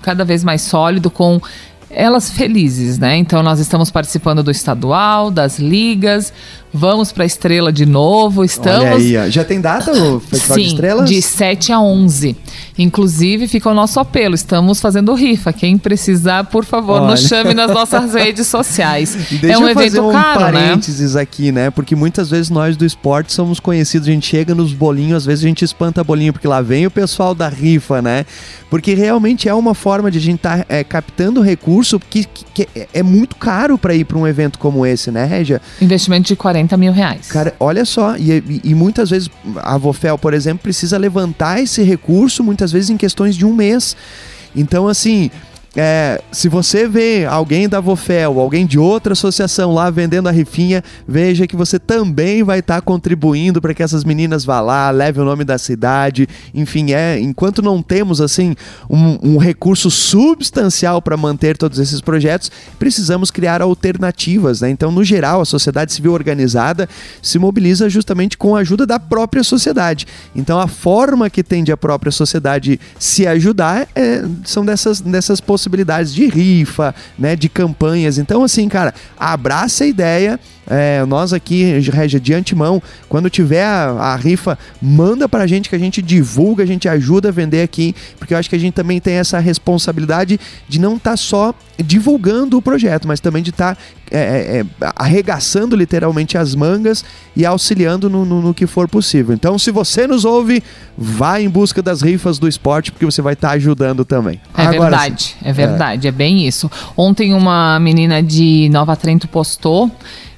cada 0.02 0.24
vez 0.24 0.44
mais 0.44 0.62
sólido 0.62 1.10
com 1.10 1.42
elas 1.90 2.30
felizes, 2.30 2.98
né? 2.98 3.16
Então 3.18 3.42
nós 3.42 3.60
estamos 3.60 3.90
participando 3.90 4.44
do 4.44 4.52
estadual, 4.52 5.32
das 5.32 5.58
ligas, 5.58 6.34
Vamos 6.74 7.12
para 7.12 7.24
a 7.24 7.26
Estrela 7.26 7.72
de 7.72 7.86
novo. 7.86 8.44
Estamos. 8.44 9.06
Olha 9.06 9.24
aí, 9.24 9.32
já 9.32 9.44
tem 9.44 9.62
data 9.62 9.92
o 9.92 10.20
Festival 10.20 10.58
Sim, 10.58 10.64
de 10.64 10.68
Estrelas? 10.68 11.10
De 11.10 11.22
7 11.22 11.72
a 11.72 11.80
11. 11.80 12.36
Inclusive, 12.78 13.48
fica 13.48 13.70
o 13.70 13.74
nosso 13.74 14.00
apelo. 14.00 14.36
Estamos 14.36 14.82
fazendo 14.82 15.14
rifa. 15.14 15.54
Quem 15.54 15.78
precisar, 15.78 16.44
por 16.44 16.66
favor, 16.66 17.02
Olha. 17.02 17.12
nos 17.12 17.22
chame 17.28 17.54
nas 17.54 17.72
nossas 17.74 18.14
redes 18.14 18.48
sociais. 18.48 19.18
Deixa 19.32 19.56
é 19.56 19.58
um 19.58 19.64
eu 19.64 19.70
evento 19.70 19.84
fazer 19.84 20.00
um 20.02 20.12
caro, 20.12 20.40
né? 20.40 20.52
parênteses 20.52 21.16
né? 21.16 21.22
aqui, 21.22 21.52
né? 21.52 21.70
Porque 21.72 21.96
muitas 21.96 22.30
vezes 22.30 22.50
nós 22.50 22.76
do 22.76 22.86
esporte 22.86 23.32
somos 23.32 23.60
conhecidos. 23.60 24.08
A 24.08 24.12
gente 24.12 24.28
chega 24.28 24.54
nos 24.54 24.74
bolinhos, 24.74 25.18
às 25.18 25.26
vezes 25.26 25.46
a 25.46 25.48
gente 25.48 25.64
espanta 25.64 26.04
bolinho, 26.04 26.34
porque 26.34 26.48
lá 26.48 26.62
vem 26.62 26.86
o 26.86 26.92
pessoal 26.92 27.34
da 27.34 27.48
rifa, 27.48 28.02
né? 28.02 28.26
Porque 28.70 28.94
realmente 28.94 29.48
é 29.48 29.54
uma 29.54 29.74
forma 29.74 30.12
de 30.12 30.18
a 30.18 30.22
gente 30.22 30.38
estar 30.38 30.60
tá, 30.60 30.66
é, 30.68 30.84
captando 30.84 31.42
recurso 31.42 31.98
que, 31.98 32.26
que, 32.26 32.46
que 32.54 32.88
é 32.94 33.02
muito 33.02 33.38
caro 33.38 33.78
para 33.78 33.96
ir 33.96 34.04
para 34.04 34.18
um 34.18 34.28
evento 34.28 34.60
como 34.60 34.86
esse, 34.86 35.10
né, 35.10 35.24
Régia? 35.24 35.62
Investimento 35.82 36.28
de 36.28 36.36
40 36.36 36.57
40 36.58 36.78
mil 36.78 36.92
reais. 36.92 37.28
Cara, 37.28 37.54
olha 37.60 37.86
só, 37.86 38.16
e, 38.18 38.62
e, 38.64 38.74
muitas 38.74 39.10
vezes 39.10 39.30
a 39.58 39.78
Vofel, 39.78 40.18
por 40.18 40.34
exemplo, 40.34 40.64
precisa 40.64 40.98
levantar 40.98 41.62
esse 41.62 41.84
recurso, 41.84 42.44
muitas 42.44 42.72
vezes 42.72 42.90
em 42.90 42.98
questões 42.98 43.36
de 43.36 43.46
um 43.46 43.54
mês. 43.54 43.96
Então, 44.56 44.88
assim, 44.88 45.30
é, 45.76 46.20
se 46.32 46.50
você 46.50 46.88
vê 46.88 47.26
alguém 47.26 47.70
da 47.70 47.80
Vofel, 47.80 48.40
alguém 48.40 48.66
de 48.66 48.80
outra 48.80 49.14
associação 49.14 49.74
lá 49.76 49.92
vendendo 49.92 50.28
a 50.28 50.32
rifinha, 50.32 50.84
veja 51.08 51.46
que 51.46 51.56
você 51.56 51.78
também 51.78 52.42
vai 52.42 52.60
estar 52.60 52.76
tá 52.76 52.82
contribuindo 52.82 53.62
para 53.62 53.76
que 53.76 53.84
essas 53.84 54.04
meninas 54.04 54.44
vá 54.44 54.60
lá, 54.60 54.90
leve 54.90 55.20
o 55.20 55.24
nome 55.24 55.44
da 55.44 55.58
cidade. 55.60 56.28
Enfim, 56.52 56.94
é 56.94 57.20
enquanto 57.20 57.62
não 57.62 57.84
temos 57.84 58.20
assim 58.22 58.56
um, 58.90 59.36
um 59.36 59.38
recurso 59.38 59.92
substancial 59.92 61.00
para 61.00 61.16
manter 61.16 61.56
todos 61.56 61.78
esses 61.78 62.02
projetos, 62.02 62.52
precisamos 62.80 63.30
criar 63.30 63.62
alternativas. 63.62 64.62
Né? 64.62 64.72
Então, 64.72 64.90
no 64.92 65.04
geral, 65.04 65.42
a 65.42 65.46
sociedade 65.46 65.94
civil 65.94 66.14
organizada 66.14 66.90
se 67.22 67.38
mobiliza 67.38 67.88
justamente 67.88 68.36
com 68.36 68.56
a 68.56 68.62
ajuda 68.62 68.86
da 68.86 69.00
própria 69.00 69.44
sociedade. 69.44 70.08
Então, 70.36 70.60
a 70.60 70.68
forma 70.68 71.30
que 71.30 71.44
tem 71.44 71.64
de 71.64 71.72
a 71.72 71.78
própria 71.78 72.12
sociedade 72.12 72.80
se 72.98 73.28
ajudar 73.28 73.88
é, 73.96 74.26
são 74.44 74.66
dessas, 74.66 75.00
dessas 75.02 75.40
possibilidades 75.40 75.67
possibilidades 75.68 76.14
de 76.14 76.28
rifa, 76.28 76.96
né, 77.18 77.36
de 77.36 77.50
campanhas. 77.50 78.18
Então, 78.18 78.44
assim, 78.44 78.68
cara, 78.68 78.94
abraça 79.18 79.84
a 79.84 79.88
ideia. 79.88 80.40
É, 80.70 81.06
nós 81.06 81.32
aqui, 81.32 81.64
Regia, 81.64 82.20
de 82.20 82.34
antemão, 82.34 82.82
quando 83.08 83.30
tiver 83.30 83.64
a, 83.64 83.90
a, 83.90 84.16
rifa, 84.16 84.60
manda 84.82 85.28
pra 85.30 85.48
gente 85.48 85.70
que 85.70 85.76
a 85.76 85.80
gente 85.80 86.02
divulga, 86.02 86.64
a 86.64 86.68
gente 86.68 86.90
ajuda 86.90 87.30
a 87.30 87.32
vender 87.32 87.62
aqui, 87.62 87.96
porque 88.20 88.34
eu 88.34 88.38
acho 88.38 88.50
que 88.50 88.56
a 88.56 88.60
gente 88.60 88.74
também 88.74 89.00
tem 89.00 89.16
essa 89.16 89.40
responsabilidade 89.40 90.40
de 90.68 90.80
não 90.80 90.98
estar 90.98 91.12
tá 91.12 91.18
só 91.18 91.54
divulgando 91.78 92.58
o 92.58 92.62
projeto, 92.62 93.08
mas 93.08 93.20
também 93.20 93.42
de 93.42 93.52
estar 93.52 93.76
tá, 93.76 93.82
é, 94.12 94.18
é, 94.20 94.60
é, 94.60 94.66
arregaçando 94.96 95.76
literalmente 95.76 96.38
as 96.38 96.56
mangas 96.56 97.06
e 97.36 97.46
auxiliando 97.46 98.10
no, 98.10 98.26
no, 98.26 98.42
no, 98.42 98.54
que 98.54 98.66
for 98.66 98.90
possível. 98.90 99.34
Então, 99.34 99.58
se 99.60 99.72
você 99.72 100.08
nos 100.08 100.26
ouve, 100.26 100.64
vá 100.98 101.40
em 101.40 101.50
busca 101.50 101.82
das 101.82 102.02
rifas 102.02 102.40
do 102.40 102.48
esporte, 102.48 102.92
porque 102.92 103.06
você 103.06 103.22
vai 103.22 103.34
estar 103.34 103.50
tá 103.50 103.54
ajudando 103.54 104.04
também. 104.04 104.42
É 104.58 104.64
Agora, 104.64 104.82
verdade, 104.82 105.36
é 105.44 105.54
verdade, 105.54 106.08
é 106.08 106.12
bem 106.12 106.48
isso. 106.48 106.70
Ontem 106.96 107.34
uma 107.34 107.80
menina 107.80 108.22
de 108.24 108.70
Nova 108.72 108.96
Trento 108.96 109.28
postou 109.28 109.92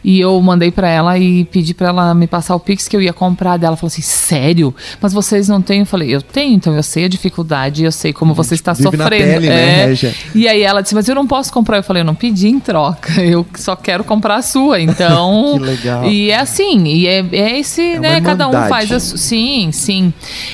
e 0.03 0.19
eu 0.19 0.39
mandei 0.41 0.71
para 0.71 0.87
ela 0.87 1.17
e 1.17 1.43
pedi 1.45 1.73
para 1.73 1.89
ela 1.89 2.13
me 2.13 2.25
passar 2.25 2.55
o 2.55 2.59
Pix 2.59 2.87
que 2.87 2.95
eu 2.95 3.01
ia 3.01 3.11
comprar 3.11 3.57
dela. 3.57 3.71
Ela 3.71 3.77
falou 3.77 3.89
assim: 3.89 4.01
sério? 4.01 4.73
Mas 5.01 5.13
vocês 5.13 5.47
não 5.49 5.61
têm? 5.61 5.81
Eu 5.81 5.85
falei: 5.85 6.13
eu 6.13 6.21
tenho, 6.21 6.55
então 6.55 6.73
eu 6.73 6.83
sei 6.83 7.05
a 7.05 7.09
dificuldade, 7.09 7.83
eu 7.83 7.91
sei 7.91 8.13
como 8.13 8.33
você 8.33 8.55
está 8.55 8.73
sofrendo. 8.73 9.09
Pele, 9.09 9.47
né, 9.47 9.83
é. 9.83 9.87
né, 9.87 10.13
e 10.33 10.47
aí 10.47 10.61
ela 10.61 10.81
disse: 10.81 10.95
mas 10.95 11.07
eu 11.09 11.15
não 11.15 11.27
posso 11.27 11.51
comprar. 11.51 11.77
Eu 11.77 11.83
falei: 11.83 12.01
eu 12.01 12.05
não 12.05 12.15
pedi 12.15 12.47
em 12.47 12.59
troca, 12.59 13.19
eu 13.21 13.45
só 13.55 13.75
quero 13.75 14.03
comprar 14.03 14.35
a 14.35 14.41
sua. 14.41 14.79
Então. 14.89 15.53
que 15.57 15.65
legal. 15.65 16.05
E 16.05 16.31
é 16.31 16.39
assim, 16.39 16.85
e 16.85 17.07
é, 17.07 17.23
é 17.31 17.59
esse, 17.59 17.81
é 17.81 17.99
né? 17.99 18.21
Cada 18.21 18.47
um 18.47 18.51
faz 18.67 18.91
a 18.91 18.99
Sim, 18.99 19.71
sim. 19.71 20.13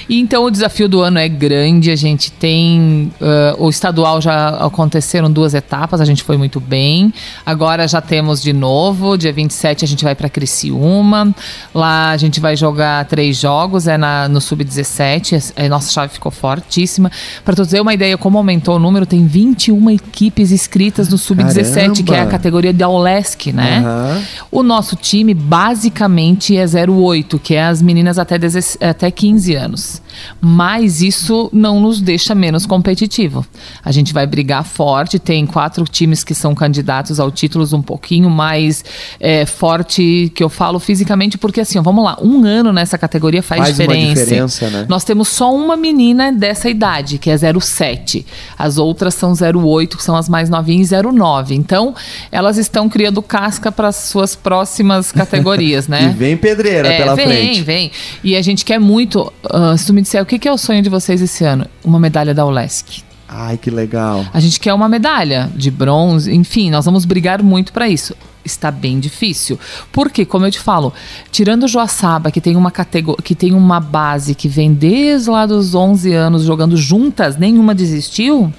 E 0.09 0.19
então 0.19 0.43
o 0.43 0.51
desafio 0.51 0.89
do 0.89 1.01
ano 1.01 1.19
é 1.19 1.27
grande. 1.27 1.91
A 1.91 1.95
gente 1.95 2.31
tem. 2.31 3.11
Uh, 3.21 3.63
o 3.65 3.69
estadual 3.69 4.19
já 4.19 4.49
aconteceram 4.49 5.31
duas 5.31 5.53
etapas, 5.53 6.01
a 6.01 6.05
gente 6.05 6.23
foi 6.23 6.37
muito 6.37 6.59
bem. 6.59 7.13
Agora 7.45 7.87
já 7.87 8.01
temos 8.01 8.41
de 8.41 8.51
novo, 8.51 9.17
dia 9.17 9.31
27 9.35 9.85
a 9.85 9.87
gente 9.87 10.03
vai 10.03 10.15
para 10.15 10.29
Criciúma. 10.29 11.35
Lá 11.73 12.11
a 12.11 12.17
gente 12.17 12.39
vai 12.39 12.55
jogar 12.55 13.05
três 13.05 13.37
jogos, 13.37 13.87
é 13.87 13.97
na, 13.97 14.27
no 14.27 14.41
Sub-17. 14.41 15.53
A 15.55 15.69
nossa 15.69 15.91
chave 15.91 16.13
ficou 16.13 16.31
fortíssima. 16.31 17.11
Para 17.43 17.55
tu 17.55 17.65
ter 17.65 17.81
uma 17.81 17.93
ideia 17.93 18.17
como 18.17 18.37
aumentou 18.37 18.77
o 18.77 18.79
número, 18.79 19.05
tem 19.05 19.27
21 19.27 19.91
equipes 19.91 20.51
inscritas 20.51 21.09
no 21.09 21.17
Sub-17, 21.17 22.03
que 22.03 22.13
é 22.13 22.21
a 22.21 22.25
categoria 22.25 22.73
da 22.73 22.89
Olesc, 22.89 23.51
né? 23.51 23.83
Uhum. 23.85 24.23
O 24.51 24.63
nosso 24.63 24.95
time 24.95 25.33
basicamente 25.33 26.57
é 26.57 26.65
08, 26.65 27.37
que 27.39 27.55
é 27.55 27.65
as 27.65 27.81
meninas 27.81 28.17
até, 28.17 28.37
até 28.81 29.11
15 29.11 29.55
anos. 29.55 30.01
Mas 30.41 31.01
isso 31.01 31.49
não 31.53 31.79
nos 31.79 32.01
deixa 32.01 32.35
menos 32.35 32.65
competitivo. 32.65 33.45
A 33.83 33.91
gente 33.91 34.13
vai 34.13 34.25
brigar 34.27 34.63
forte, 34.63 35.19
tem 35.19 35.45
quatro 35.45 35.85
times 35.85 36.23
que 36.23 36.33
são 36.33 36.53
candidatos 36.55 37.19
ao 37.19 37.31
títulos 37.31 37.73
um 37.73 37.81
pouquinho 37.81 38.29
mais 38.29 38.83
é, 39.19 39.45
forte, 39.45 40.31
que 40.35 40.43
eu 40.43 40.49
falo 40.49 40.79
fisicamente, 40.79 41.37
porque 41.37 41.61
assim, 41.61 41.77
ó, 41.79 41.81
vamos 41.81 42.03
lá, 42.03 42.17
um 42.21 42.43
ano 42.45 42.71
nessa 42.71 42.97
categoria 42.97 43.41
faz, 43.43 43.61
Faz 43.61 43.79
uma 43.79 43.95
diferença, 43.95 44.69
né? 44.69 44.85
Nós 44.87 45.03
temos 45.03 45.27
só 45.27 45.53
uma 45.55 45.75
menina 45.75 46.31
dessa 46.31 46.69
idade, 46.69 47.17
que 47.17 47.29
é 47.29 47.35
07. 47.37 48.25
As 48.57 48.77
outras 48.77 49.13
são 49.15 49.33
08, 49.33 49.97
que 49.97 50.03
são 50.03 50.15
as 50.15 50.29
mais 50.29 50.49
novinhas, 50.49 50.91
e 50.91 50.95
09. 51.01 51.55
Então, 51.55 51.93
elas 52.31 52.57
estão 52.57 52.87
criando 52.89 53.21
casca 53.21 53.71
para 53.71 53.87
as 53.89 53.95
suas 53.95 54.35
próximas 54.35 55.11
categorias, 55.13 55.87
né? 55.87 56.05
E 56.05 56.17
vem 56.17 56.37
pedreira 56.37 56.87
É, 56.87 56.97
pela 56.97 57.15
vem, 57.15 57.25
frente. 57.27 57.61
vem. 57.61 57.91
E 58.23 58.35
a 58.35 58.41
gente 58.41 58.63
quer 58.65 58.79
muito. 58.79 59.31
ah, 59.49 59.75
se 59.77 59.85
tu 59.87 59.93
me 59.93 60.01
disser 60.05 60.21
o 60.21 60.25
que, 60.25 60.39
que 60.39 60.47
é 60.47 60.51
o 60.51 60.57
sonho 60.57 60.81
de 60.81 60.89
vocês 60.89 61.21
esse 61.21 61.43
ano? 61.43 61.65
Uma 61.83 61.99
medalha 61.99 62.33
da 62.33 62.45
ULESC. 62.45 63.03
Ai, 63.27 63.57
que 63.57 63.71
legal. 63.71 64.25
A 64.31 64.39
gente 64.39 64.59
quer 64.59 64.73
uma 64.73 64.87
medalha 64.87 65.49
de 65.55 65.71
bronze, 65.71 66.33
enfim, 66.33 66.69
nós 66.69 66.85
vamos 66.85 67.05
brigar 67.05 67.41
muito 67.41 67.73
para 67.73 67.89
isso. 67.89 68.15
Está 68.45 68.69
bem 68.69 68.99
difícil. 68.99 69.59
Porque, 69.91 70.23
como 70.23 70.45
eu 70.45 70.51
te 70.51 70.59
falo, 70.59 70.93
tirando 71.31 71.63
o 71.63 71.67
Joaçaba, 71.67 72.29
que 72.29 72.39
tem 72.39 72.55
uma 72.55 72.69
categoria, 72.69 73.21
que 73.23 73.33
tem 73.33 73.53
uma 73.53 73.79
base 73.79 74.35
que 74.35 74.47
vem 74.47 74.71
desde 74.71 75.29
lá 75.31 75.47
dos 75.47 75.73
11 75.73 76.13
anos 76.13 76.43
jogando 76.43 76.77
juntas, 76.77 77.35
nenhuma 77.35 77.73
desistiu, 77.73 78.53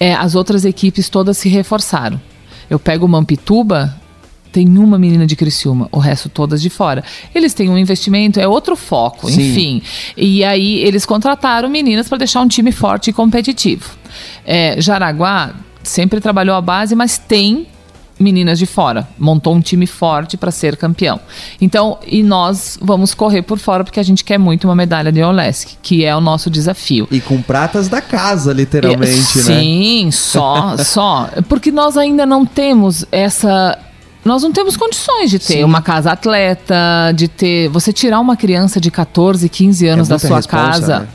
é, 0.00 0.12
as 0.14 0.34
outras 0.34 0.64
equipes 0.64 1.08
todas 1.08 1.38
se 1.38 1.48
reforçaram. 1.48 2.20
Eu 2.68 2.80
pego 2.80 3.06
o 3.06 3.08
Mampituba, 3.08 3.94
tem 4.52 4.78
uma 4.78 4.98
menina 4.98 5.26
de 5.26 5.34
Criciúma, 5.34 5.88
o 5.90 5.98
resto 5.98 6.28
todas 6.28 6.60
de 6.60 6.68
fora. 6.68 7.02
Eles 7.34 7.54
têm 7.54 7.70
um 7.70 7.78
investimento, 7.78 8.38
é 8.38 8.46
outro 8.46 8.76
foco, 8.76 9.30
Sim. 9.30 9.50
enfim. 9.50 9.82
E 10.16 10.44
aí 10.44 10.78
eles 10.80 11.06
contrataram 11.06 11.68
meninas 11.70 12.08
para 12.08 12.18
deixar 12.18 12.42
um 12.42 12.48
time 12.48 12.70
forte 12.70 13.10
e 13.10 13.12
competitivo. 13.12 13.90
É, 14.44 14.80
Jaraguá 14.80 15.54
sempre 15.82 16.20
trabalhou 16.20 16.54
a 16.54 16.60
base, 16.60 16.94
mas 16.94 17.18
tem 17.18 17.66
meninas 18.20 18.58
de 18.58 18.66
fora. 18.66 19.08
Montou 19.18 19.54
um 19.54 19.60
time 19.60 19.86
forte 19.86 20.36
para 20.36 20.50
ser 20.50 20.76
campeão. 20.76 21.18
Então, 21.60 21.98
e 22.06 22.22
nós 22.22 22.78
vamos 22.80 23.14
correr 23.14 23.42
por 23.42 23.58
fora 23.58 23.82
porque 23.82 23.98
a 23.98 24.02
gente 24.02 24.22
quer 24.22 24.38
muito 24.38 24.68
uma 24.68 24.74
medalha 24.76 25.10
de 25.10 25.22
Olesc, 25.22 25.76
que 25.82 26.04
é 26.04 26.14
o 26.14 26.20
nosso 26.20 26.48
desafio. 26.48 27.08
E 27.10 27.20
com 27.20 27.42
pratas 27.42 27.88
da 27.88 28.00
casa, 28.00 28.52
literalmente, 28.52 29.40
É, 29.40 29.42
né? 29.42 29.60
Sim, 29.60 30.10
só, 30.12 30.76
só. 30.78 31.28
Porque 31.48 31.72
nós 31.72 31.96
ainda 31.96 32.24
não 32.24 32.46
temos 32.46 33.04
essa. 33.10 33.78
Nós 34.24 34.42
não 34.42 34.52
temos 34.52 34.76
condições 34.76 35.30
de 35.30 35.38
ter 35.38 35.54
Sim. 35.54 35.64
uma 35.64 35.82
casa 35.82 36.12
atleta, 36.12 37.12
de 37.14 37.26
ter. 37.28 37.68
Você 37.70 37.92
tirar 37.92 38.20
uma 38.20 38.36
criança 38.36 38.80
de 38.80 38.90
14, 38.90 39.48
15 39.48 39.86
anos 39.88 40.08
da 40.08 40.14
muita 40.14 40.28
sua 40.28 40.42
casa. 40.42 41.00
né? 41.00 41.08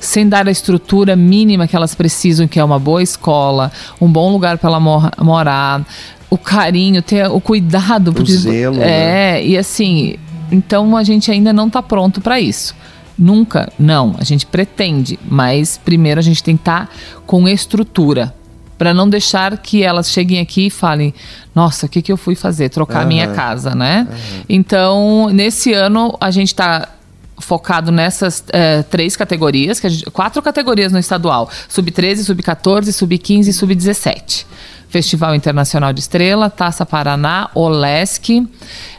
Sem 0.00 0.28
dar 0.28 0.46
a 0.46 0.50
estrutura 0.50 1.14
mínima 1.16 1.66
que 1.66 1.74
elas 1.74 1.94
precisam, 1.94 2.46
que 2.46 2.58
é 2.58 2.64
uma 2.64 2.78
boa 2.78 3.02
escola, 3.02 3.70
um 4.00 4.10
bom 4.10 4.30
lugar 4.32 4.56
para 4.56 4.70
ela 4.70 4.80
mor- 4.80 5.10
morar, 5.20 5.84
o 6.30 6.38
carinho, 6.38 7.02
ter 7.02 7.28
o 7.28 7.40
cuidado. 7.40 8.12
porque- 8.12 8.32
zelo, 8.32 8.76
né? 8.76 9.38
É, 9.40 9.44
e 9.44 9.58
assim, 9.58 10.14
então 10.52 10.96
a 10.96 11.02
gente 11.02 11.30
ainda 11.30 11.52
não 11.52 11.66
está 11.66 11.82
pronto 11.82 12.20
para 12.20 12.40
isso. 12.40 12.74
Nunca, 13.18 13.72
não. 13.76 14.14
A 14.18 14.22
gente 14.24 14.46
pretende, 14.46 15.18
mas 15.28 15.76
primeiro 15.84 16.20
a 16.20 16.22
gente 16.22 16.42
tem 16.42 16.56
que 16.56 16.60
estar 16.62 16.88
com 17.26 17.48
estrutura. 17.48 18.32
Para 18.78 18.94
não 18.94 19.08
deixar 19.08 19.58
que 19.58 19.82
elas 19.82 20.10
cheguem 20.10 20.38
aqui 20.40 20.66
e 20.66 20.70
falem: 20.70 21.12
Nossa, 21.54 21.86
o 21.86 21.88
que, 21.88 22.00
que 22.00 22.12
eu 22.12 22.16
fui 22.16 22.34
fazer? 22.36 22.68
Trocar 22.68 23.04
minha 23.04 23.26
casa, 23.34 23.74
né? 23.74 24.06
Então, 24.48 25.28
nesse 25.32 25.72
ano, 25.72 26.16
a 26.20 26.30
gente 26.30 26.48
está 26.48 26.88
focado 27.40 27.90
nessas 27.92 28.44
eh, 28.52 28.82
três 28.84 29.16
categorias, 29.16 29.80
gente- 29.80 30.04
quatro 30.10 30.40
categorias 30.40 30.92
no 30.92 30.98
estadual: 30.98 31.50
sub-13, 31.68 32.24
sub-14, 32.24 32.92
sub-15 32.92 33.48
e 33.48 33.52
sub-17. 33.52 34.46
Festival 34.88 35.34
Internacional 35.34 35.92
de 35.92 36.00
Estrela, 36.00 36.48
Taça 36.48 36.86
Paraná, 36.86 37.50
Olesc, 37.54 38.30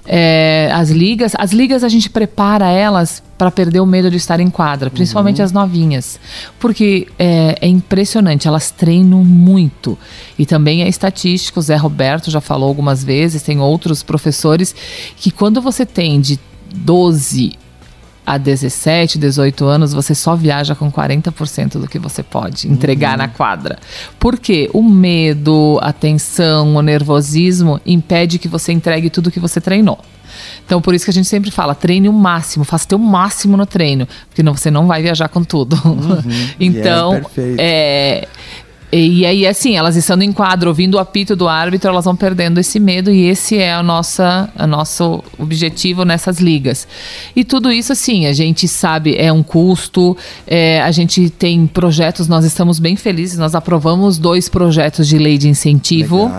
eh, 0.06 0.70
as 0.74 0.90
ligas. 0.92 1.34
As 1.38 1.52
ligas 1.52 1.84
a 1.84 1.90
gente 1.90 2.10
prepara 2.10 2.70
elas 2.70 3.24
para 3.40 3.50
perder 3.50 3.80
o 3.80 3.86
medo 3.86 4.12
de 4.12 4.18
estar 4.18 4.42
em 4.42 4.50
quadra, 4.50 4.90
principalmente 4.90 5.42
as 5.42 5.54
novinhas. 5.54 6.20
Porque 6.60 7.08
é, 7.18 7.56
é 7.62 7.68
impressionante, 7.70 8.50
elas 8.50 8.70
treinam 8.70 9.24
muito. 9.24 9.98
E 10.38 10.46
também 10.46 10.84
é 10.84 10.90
estatístico, 10.90 11.62
o 11.62 11.64
Zé 11.64 11.78
Roberto 11.78 12.30
já 12.30 12.42
falou 12.42 12.68
algumas 12.68 13.02
vezes, 13.02 13.42
tem 13.42 13.62
outros 13.62 14.04
professores, 14.04 14.76
que 15.16 15.32
quando 15.32 15.62
você 15.62 15.86
tem 15.86 16.20
de 16.20 16.38
12 16.76 17.54
a 18.26 18.38
17, 18.38 19.18
18 19.18 19.66
anos, 19.66 19.94
você 19.94 20.14
só 20.14 20.36
viaja 20.36 20.76
com 20.76 20.92
40% 20.92 21.80
do 21.80 21.88
que 21.88 21.98
você 21.98 22.22
pode 22.22 22.68
entregar 22.68 23.18
na 23.18 23.30
quadra. 23.30 23.80
Porque 24.20 24.70
o 24.74 24.84
medo, 24.84 25.80
a 25.82 25.94
tensão, 25.94 26.76
o 26.76 26.82
nervosismo 26.82 27.80
impede 27.86 28.38
que 28.38 28.50
você 28.50 28.74
entregue 28.74 29.10
tudo 29.10 29.32
que 29.32 29.40
você 29.40 29.62
treinou. 29.62 29.98
Então, 30.66 30.82
por 30.82 30.94
isso 30.94 31.06
que 31.06 31.12
a 31.12 31.14
gente 31.14 31.28
sempre 31.28 31.52
fala, 31.52 31.74
treine 31.74 32.10
o 32.10 32.14
máximo, 32.14 32.64
faça 32.64 32.88
teu 32.88 33.00
máximo 33.00 33.58
no 33.58 33.66
treino, 33.66 34.08
porque 34.28 34.44
não, 34.44 34.56
você 34.56 34.70
não 34.70 34.88
vai 34.88 35.02
viajar 35.02 35.30
com 35.30 35.44
tudo. 35.44 35.76
então, 36.60 37.22
E 37.38 37.56
é 37.58 38.28
é, 38.92 38.98
e 38.98 39.26
aí, 39.26 39.46
assim, 39.46 39.76
elas 39.76 39.96
estando 39.96 40.24
em 40.24 40.32
quadro, 40.32 40.70
ouvindo 40.70 40.96
o 40.96 41.00
apito 41.00 41.36
do 41.36 41.48
árbitro, 41.48 41.90
elas 41.92 42.06
vão 42.06 42.16
perdendo 42.16 42.60
esse 42.60 42.80
medo 42.80 43.12
e 43.12 43.28
esse 43.28 43.58
é 43.58 43.72
a 43.74 43.84
nossa, 43.84 44.50
a 44.58 44.66
nosso 44.66 45.24
objetivo 45.38 46.04
nessas 46.04 46.40
ligas. 46.40 46.88
E 47.36 47.44
tudo 47.44 47.72
isso, 47.72 47.92
assim, 47.92 48.26
a 48.26 48.34
gente 48.34 48.68
sabe, 48.68 49.16
é 49.16 49.32
um 49.32 49.44
custo, 49.44 50.18
é, 50.48 50.82
a 50.82 50.90
gente 50.92 51.30
tem 51.30 51.68
projetos, 51.68 52.28
nós 52.28 52.44
estamos 52.46 52.80
bem 52.80 52.96
felizes, 52.96 53.38
nós 53.38 53.54
aprovamos 53.54 54.18
dois 54.18 54.50
projetos 54.50 55.08
de 55.08 55.18
lei 55.20 55.38
de 55.38 55.48
incentivo. 55.50 56.32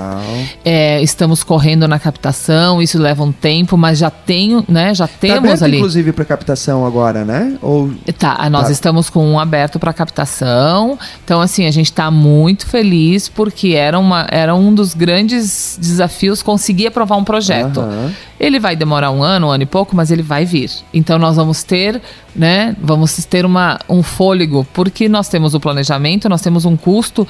É, 0.64 1.00
estamos 1.02 1.44
correndo 1.44 1.86
na 1.86 1.98
captação, 1.98 2.82
isso 2.82 2.98
leva 2.98 3.22
um 3.22 3.30
tempo, 3.32 3.76
mas 3.76 3.98
já 3.98 4.10
tenho, 4.10 4.64
né? 4.68 4.92
Já 4.94 5.06
Tá 5.06 5.14
temos 5.20 5.38
aberto, 5.38 5.64
ali. 5.64 5.76
inclusive, 5.76 6.12
para 6.12 6.24
captação 6.24 6.84
agora, 6.84 7.24
né? 7.24 7.56
Ou 7.62 7.90
Tá, 8.18 8.48
nós 8.50 8.66
Tá. 8.66 8.72
estamos 8.72 9.08
com 9.08 9.24
um 9.24 9.38
aberto 9.38 9.78
para 9.78 9.92
captação. 9.92 10.98
Então, 11.24 11.40
assim, 11.40 11.66
a 11.66 11.70
gente 11.70 11.86
está 11.90 12.10
muito 12.10 12.39
feliz 12.66 13.28
porque 13.28 13.70
era, 13.70 13.98
uma, 13.98 14.26
era 14.30 14.54
um 14.54 14.74
dos 14.74 14.94
grandes 14.94 15.78
desafios 15.80 16.42
conseguir 16.42 16.86
aprovar 16.88 17.16
um 17.16 17.24
projeto. 17.24 17.80
Aham. 17.80 18.12
Ele 18.38 18.58
vai 18.58 18.74
demorar 18.74 19.10
um 19.10 19.22
ano, 19.22 19.48
um 19.48 19.50
ano 19.50 19.62
e 19.62 19.66
pouco, 19.66 19.94
mas 19.94 20.10
ele 20.10 20.22
vai 20.22 20.44
vir. 20.44 20.70
Então 20.94 21.18
nós 21.18 21.36
vamos 21.36 21.62
ter, 21.62 22.00
né? 22.34 22.74
Vamos 22.80 23.16
ter 23.26 23.44
uma, 23.44 23.78
um 23.88 24.02
fôlego, 24.02 24.66
porque 24.72 25.08
nós 25.08 25.28
temos 25.28 25.54
o 25.54 25.60
planejamento, 25.60 26.28
nós 26.28 26.40
temos 26.40 26.64
um 26.64 26.76
custo. 26.76 27.28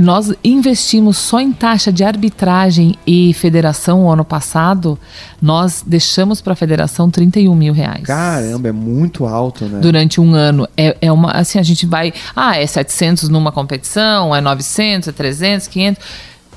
Nós 0.00 0.32
investimos 0.44 1.16
só 1.16 1.40
em 1.40 1.52
taxa 1.52 1.92
de 1.92 2.04
arbitragem 2.04 2.96
e 3.06 3.32
federação 3.32 4.04
o 4.04 4.10
ano 4.10 4.24
passado, 4.24 4.98
nós 5.40 5.82
deixamos 5.86 6.40
para 6.40 6.52
a 6.52 6.56
federação 6.56 7.10
31 7.10 7.54
mil 7.54 7.72
reais 7.72 8.04
caramba, 8.04 8.68
é 8.68 8.72
muito 8.72 9.26
alto, 9.26 9.64
né? 9.66 9.80
durante 9.80 10.20
um 10.20 10.34
ano. 10.34 10.68
É, 10.76 10.96
é 11.00 11.12
uma, 11.12 11.32
assim, 11.32 11.58
a 11.58 11.62
gente 11.62 11.86
vai, 11.86 12.12
ah, 12.34 12.56
é 12.56 12.66
700 12.66 13.28
numa 13.28 13.52
competição, 13.52 14.34
é 14.34 14.40
900, 14.40 15.08
é 15.08 15.12
300, 15.12 15.68
500, 15.68 16.04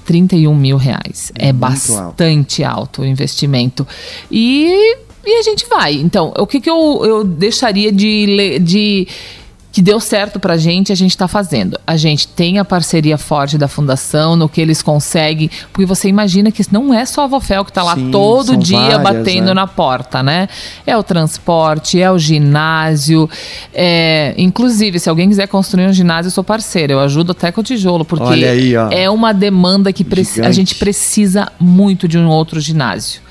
31 0.06 0.56
mil 0.56 0.78
reais. 0.78 1.32
É, 1.36 1.52
muito 1.52 1.60
bastante 1.60 2.64
alto. 2.64 3.02
o 3.02 3.06
investimento. 3.06 3.88
E, 4.32 4.98
e 5.26 5.40
a 5.40 5.44
gente 5.44 5.68
vai. 5.68 5.94
Então, 5.94 6.34
o 6.38 6.48
que, 6.48 6.60
que 6.60 6.70
eu, 6.70 7.02
eu 7.06 7.24
deixaria 7.24 7.92
de, 7.92 8.60
de 8.60 9.08
que 9.72 9.84
deu 9.84 10.00
certo 10.00 10.40
pra 10.40 10.58
gente, 10.58 10.92
a 10.92 10.96
gente 10.96 11.16
tá 11.16 11.28
fazendo. 11.28 11.80
A 11.86 11.96
gente 11.96 12.28
tem 12.28 12.58
a 12.58 12.66
parceria 12.66 13.18
forte 13.20 13.58
da 13.58 13.68
fundação, 13.68 14.36
no 14.36 14.50
que 14.50 14.60
eles 14.60 14.82
conseguem, 14.82 15.50
porque 15.72 15.86
você 15.86 16.10
imagina 16.10 16.52
que 16.52 16.64
não 16.72 16.92
é 16.94 17.06
só 17.06 17.26
a 17.26 17.28
Vofel 17.28 17.64
que 17.64 17.72
tá 17.72 17.84
lá 17.84 17.94
Sim, 17.96 18.10
todo 18.10 18.58
dia 18.58 18.98
várias, 18.98 19.04
batendo 19.04 19.48
né? 19.48 19.54
na 19.54 19.68
porta, 19.68 20.24
né? 20.24 20.50
É 20.88 20.98
o 20.98 21.04
transporte, 21.04 22.02
é 22.02 22.10
o 22.10 22.18
ginásio, 22.18 23.30
é... 23.74 24.34
inclusive, 24.38 25.00
se 25.00 25.10
alguém 25.10 25.30
quiser 25.30 25.48
construir 25.48 25.86
um 25.86 25.94
ginásio, 25.94 26.28
eu 26.30 26.32
sou 26.32 26.44
parceira, 26.44 26.94
eu 26.94 27.00
ajudo 27.00 27.34
até 27.34 27.52
com 27.52 27.62
o 27.62 27.64
tijolo, 27.64 28.04
porque 28.04 28.44
aí, 28.44 28.74
é 28.92 29.10
uma 29.10 29.34
demanda 29.34 29.94
que 29.94 30.04
preci- 30.04 30.42
a 30.42 30.52
gente 30.52 30.76
precisa 30.76 31.52
muito 31.60 32.08
de 32.08 32.18
um 32.18 32.28
outro 32.28 32.60
ginásio. 32.60 33.22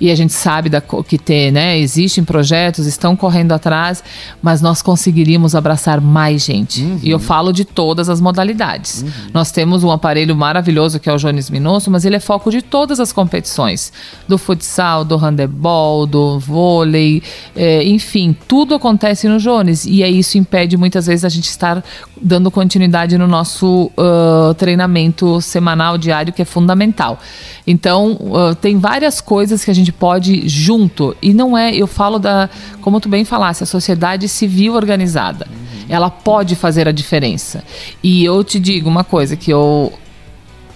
E 0.00 0.10
a 0.10 0.14
gente 0.14 0.32
sabe 0.32 0.68
da 0.68 0.80
que 0.80 1.18
tem, 1.18 1.50
né? 1.50 1.78
Existem 1.78 2.24
projetos, 2.24 2.86
estão 2.86 3.16
correndo 3.16 3.52
atrás, 3.52 4.02
mas 4.42 4.60
nós 4.60 4.82
conseguiríamos 4.82 5.54
abraçar 5.54 6.00
mais 6.00 6.44
gente. 6.44 6.82
E 7.02 7.10
eu 7.10 7.18
falo 7.18 7.52
de 7.52 7.64
todas 7.64 8.08
as 8.08 8.20
modalidades. 8.20 9.04
Nós 9.32 9.50
temos 9.50 9.84
um 9.84 9.90
aparelho 9.90 10.34
maravilhoso 10.34 10.98
que 10.98 11.08
é 11.08 11.12
o 11.12 11.16
Jones 11.16 11.50
Minosso, 11.50 11.90
mas 11.90 12.04
ele 12.04 12.16
é 12.16 12.20
foco 12.20 12.50
de 12.50 12.62
todas 12.62 13.00
as 13.00 13.12
competições: 13.12 13.92
do 14.28 14.38
futsal, 14.38 15.04
do 15.04 15.16
handebol, 15.16 16.06
do 16.06 16.38
vôlei, 16.38 17.22
é, 17.54 17.84
enfim, 17.84 18.36
tudo 18.46 18.74
acontece 18.74 19.28
no 19.28 19.38
Jones. 19.38 19.84
E 19.84 20.02
aí 20.02 20.18
isso 20.18 20.38
impede 20.38 20.76
muitas 20.76 21.06
vezes 21.06 21.24
a 21.24 21.28
gente 21.28 21.48
estar 21.48 21.82
dando 22.20 22.50
continuidade 22.50 23.18
no 23.18 23.26
nosso 23.26 23.90
ah, 23.98 24.54
treinamento 24.56 25.40
semanal, 25.40 25.98
diário, 25.98 26.32
que 26.32 26.42
é 26.42 26.44
fundamental. 26.44 27.18
Então, 27.66 28.12
uh, 28.12 28.54
tem 28.54 28.78
várias 28.78 29.20
coisas 29.20 29.45
que 29.64 29.70
a 29.70 29.74
gente 29.74 29.92
pode 29.92 30.48
junto. 30.48 31.16
E 31.20 31.32
não 31.32 31.56
é, 31.56 31.74
eu 31.74 31.86
falo 31.86 32.18
da, 32.18 32.48
como 32.80 33.00
tu 33.00 33.08
bem 33.08 33.24
falasse, 33.24 33.62
a 33.62 33.66
sociedade 33.66 34.28
civil 34.28 34.74
organizada. 34.74 35.46
Ela 35.88 36.10
pode 36.10 36.56
fazer 36.56 36.88
a 36.88 36.92
diferença. 36.92 37.62
E 38.02 38.24
eu 38.24 38.42
te 38.42 38.58
digo 38.58 38.88
uma 38.88 39.04
coisa 39.04 39.36
que 39.36 39.52
eu 39.52 39.92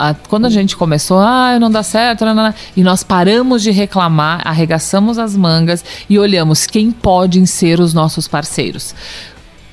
a, 0.01 0.15
quando 0.15 0.47
a 0.47 0.51
gente 0.51 0.77
começou, 0.77 1.19
ah, 1.19 1.59
não 1.61 1.71
dá 1.71 1.83
certo, 1.83 2.25
não, 2.25 2.35
não, 2.35 2.55
e 2.75 2.83
nós 2.83 3.03
paramos 3.03 3.63
de 3.63 3.71
reclamar, 3.71 4.41
arregaçamos 4.47 5.19
as 5.19 5.37
mangas 5.37 5.85
e 6.09 6.19
olhamos 6.19 6.67
quem 6.67 6.91
podem 6.91 7.45
ser 7.45 7.81
os 7.81 7.93
nossos 7.93 8.27
parceiros. 8.27 8.95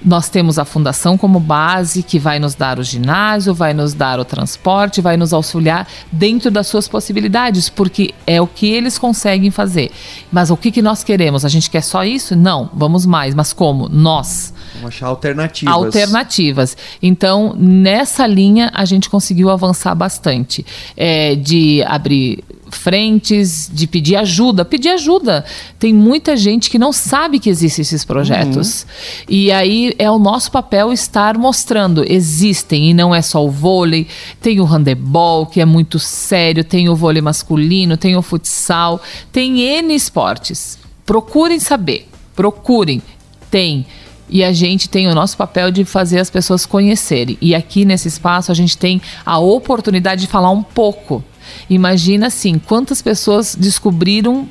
Nós 0.04 0.30
temos 0.30 0.60
a 0.60 0.66
fundação 0.66 1.18
como 1.18 1.40
base, 1.40 2.04
que 2.04 2.20
vai 2.20 2.40
nos 2.40 2.54
dar 2.54 2.80
o 2.80 2.84
ginásio, 2.84 3.54
vai 3.54 3.74
nos 3.74 3.94
dar 3.94 4.20
o 4.20 4.26
transporte, 4.26 5.02
vai 5.02 5.18
nos 5.18 5.34
auxiliar 5.34 5.88
dentro 6.12 6.52
das 6.52 6.68
suas 6.68 6.88
possibilidades, 6.88 7.68
porque 7.68 8.14
é 8.26 8.40
o 8.40 8.48
que 8.48 8.68
eles 8.68 8.98
conseguem 8.98 9.50
fazer. 9.50 9.92
Mas 10.32 10.52
o 10.52 10.58
que, 10.58 10.72
que 10.72 10.82
nós 10.82 11.04
queremos? 11.04 11.44
A 11.44 11.50
gente 11.50 11.70
quer 11.70 11.82
só 11.82 12.04
isso? 12.04 12.36
Não, 12.36 12.70
vamos 12.74 13.06
mais. 13.06 13.34
Mas 13.34 13.54
como? 13.54 13.90
Nós. 13.90 14.54
Vamos 14.78 14.96
achar 14.96 15.08
alternativas. 15.08 15.74
Alternativas. 15.74 16.78
Então, 17.02 17.56
nessa 17.58 18.26
linha, 18.26 18.72
a 18.74 18.86
gente 18.86 19.10
conseguiu 19.10 19.50
avançar 19.50 19.94
bastante. 19.96 20.66
É, 20.96 21.36
de 21.36 21.84
abrir 21.84 22.44
frentes, 22.70 23.70
de 23.72 23.88
pedir 23.88 24.16
ajuda. 24.16 24.66
Pedir 24.66 24.90
ajuda. 24.90 25.46
Tem 25.80 25.94
muita 25.94 26.36
gente 26.36 26.70
que 26.70 26.78
não 26.78 26.92
sabe 26.92 27.40
que 27.40 27.50
existem 27.50 27.82
esses 27.82 28.04
projetos. 28.04 28.84
Uhum. 28.84 29.26
E 29.30 29.52
aí 29.52 29.96
é 29.98 30.10
o 30.10 30.20
nosso 30.20 30.52
papel 30.52 30.92
estar 30.92 31.38
mostrando. 31.38 32.04
Existem, 32.08 32.90
e 32.90 32.94
não 32.94 33.14
é 33.14 33.22
só 33.22 33.46
o 33.46 33.50
vôlei. 33.50 34.08
Tem 34.42 34.60
o 34.60 34.66
handebol, 34.66 35.46
que 35.46 35.62
é 35.62 35.66
muito 35.66 36.00
sério. 36.00 36.64
Tem 36.64 36.90
o 36.90 36.96
vôlei 36.96 37.22
masculino, 37.22 37.98
tem 37.98 38.16
o 38.16 38.22
futsal. 38.22 39.02
Tem 39.32 39.60
N 39.62 39.94
esportes. 39.96 40.78
Procurem 41.06 41.60
saber. 41.60 42.08
Procurem. 42.36 43.02
Tem. 43.50 43.86
E 44.30 44.44
a 44.44 44.52
gente 44.52 44.90
tem 44.90 45.08
o 45.08 45.16
nosso 45.16 45.38
papel 45.38 45.72
de 45.72 45.86
fazer 45.86 46.20
as 46.20 46.30
pessoas 46.30 46.66
conhecerem. 46.66 47.38
E 47.42 47.56
aqui 47.56 47.86
nesse 47.86 48.08
espaço 48.08 48.52
a 48.52 48.56
gente 48.56 48.78
tem 48.78 49.02
a 49.26 49.40
oportunidade 49.40 50.22
de 50.22 50.28
falar 50.28 50.52
um 50.52 50.64
pouco 50.64 51.24
Imagina 51.70 52.28
assim, 52.28 52.60
quantas 52.60 53.02
pessoas 53.02 53.56
descobriram 53.56 54.48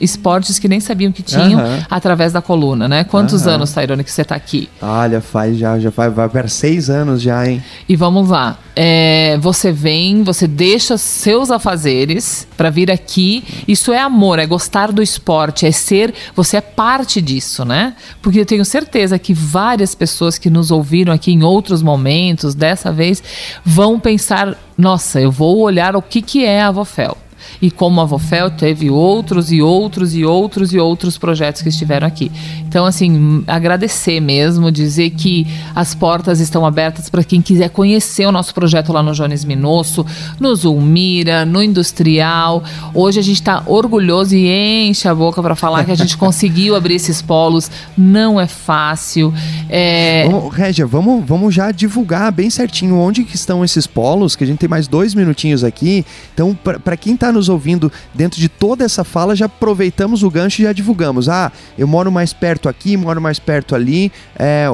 esportes 0.00 0.58
que 0.58 0.68
nem 0.68 0.80
sabiam 0.80 1.12
que 1.12 1.22
tinham 1.22 1.60
uhum. 1.60 1.82
através 1.90 2.32
da 2.32 2.42
coluna, 2.42 2.88
né? 2.88 3.04
Quantos 3.04 3.46
uhum. 3.46 3.52
anos, 3.52 3.72
Tairone, 3.72 4.04
que 4.04 4.10
você 4.10 4.22
está 4.22 4.34
aqui? 4.34 4.68
Olha, 4.80 5.20
faz 5.20 5.56
já, 5.56 5.78
já 5.78 5.90
vai, 5.90 6.10
vai 6.10 6.28
para 6.28 6.48
seis 6.48 6.90
anos 6.90 7.22
já, 7.22 7.46
hein? 7.46 7.62
E 7.88 7.96
vamos 7.96 8.28
lá. 8.28 8.58
É, 8.76 9.38
você 9.38 9.70
vem, 9.70 10.24
você 10.24 10.48
deixa 10.48 10.98
seus 10.98 11.50
afazeres 11.50 12.46
para 12.56 12.70
vir 12.70 12.90
aqui. 12.90 13.44
Isso 13.68 13.92
é 13.92 14.00
amor, 14.00 14.38
é 14.38 14.46
gostar 14.46 14.90
do 14.90 15.02
esporte, 15.02 15.66
é 15.66 15.72
ser. 15.72 16.12
Você 16.34 16.56
é 16.56 16.60
parte 16.60 17.20
disso, 17.20 17.64
né? 17.64 17.94
Porque 18.20 18.40
eu 18.40 18.46
tenho 18.46 18.64
certeza 18.64 19.18
que 19.18 19.32
várias 19.32 19.94
pessoas 19.94 20.38
que 20.38 20.50
nos 20.50 20.70
ouviram 20.70 21.12
aqui 21.12 21.32
em 21.32 21.42
outros 21.42 21.82
momentos, 21.82 22.54
dessa 22.54 22.92
vez, 22.92 23.22
vão 23.64 24.00
pensar: 24.00 24.56
nossa, 24.76 25.20
eu 25.20 25.30
vou 25.30 25.60
olhar 25.60 25.94
o 25.94 26.02
que, 26.02 26.20
que 26.20 26.44
é 26.44 26.62
a 26.62 26.70
Vofel. 26.70 27.16
E 27.60 27.70
como 27.70 28.00
a 28.00 28.04
Vofel 28.04 28.50
teve 28.50 28.90
outros 28.90 29.50
e 29.52 29.62
outros 29.62 30.14
e 30.14 30.24
outros 30.24 30.72
e 30.72 30.78
outros 30.78 31.18
projetos 31.18 31.62
que 31.62 31.68
estiveram 31.68 32.06
aqui. 32.06 32.30
Então, 32.74 32.86
assim, 32.86 33.44
agradecer 33.46 34.18
mesmo, 34.18 34.68
dizer 34.72 35.10
que 35.10 35.46
as 35.76 35.94
portas 35.94 36.40
estão 36.40 36.66
abertas 36.66 37.08
para 37.08 37.22
quem 37.22 37.40
quiser 37.40 37.70
conhecer 37.70 38.26
o 38.26 38.32
nosso 38.32 38.52
projeto 38.52 38.92
lá 38.92 39.00
no 39.00 39.12
Jones 39.12 39.44
Minosso, 39.44 40.04
no 40.40 40.52
Zulmira, 40.56 41.44
no 41.44 41.62
Industrial. 41.62 42.64
Hoje 42.92 43.20
a 43.20 43.22
gente 43.22 43.36
está 43.36 43.62
orgulhoso 43.64 44.34
e 44.34 44.88
enche 44.88 45.06
a 45.06 45.14
boca 45.14 45.40
para 45.40 45.54
falar 45.54 45.84
que 45.84 45.92
a 45.92 45.94
gente 45.94 46.16
conseguiu 46.18 46.74
abrir 46.74 46.96
esses 46.96 47.22
polos. 47.22 47.70
Não 47.96 48.40
é 48.40 48.48
fácil. 48.48 49.32
É... 49.70 50.26
Régia, 50.50 50.84
vamos, 50.84 51.24
vamos 51.24 51.54
já 51.54 51.70
divulgar 51.70 52.32
bem 52.32 52.50
certinho 52.50 52.98
onde 52.98 53.22
que 53.22 53.36
estão 53.36 53.64
esses 53.64 53.86
polos, 53.86 54.34
que 54.34 54.42
a 54.42 54.46
gente 54.48 54.58
tem 54.58 54.68
mais 54.68 54.88
dois 54.88 55.14
minutinhos 55.14 55.62
aqui. 55.62 56.04
Então, 56.34 56.58
para 56.82 56.96
quem 56.96 57.14
está 57.14 57.30
nos 57.30 57.48
ouvindo 57.48 57.92
dentro 58.12 58.40
de 58.40 58.48
toda 58.48 58.84
essa 58.84 59.04
fala, 59.04 59.36
já 59.36 59.46
aproveitamos 59.46 60.24
o 60.24 60.30
gancho 60.30 60.60
e 60.60 60.64
já 60.64 60.72
divulgamos. 60.72 61.28
Ah, 61.28 61.52
eu 61.78 61.86
moro 61.86 62.10
mais 62.10 62.32
perto 62.32 62.63
aqui, 62.68 62.96
moro 62.96 63.20
mais 63.20 63.38
perto 63.38 63.74
ali. 63.74 64.10
É, 64.36 64.66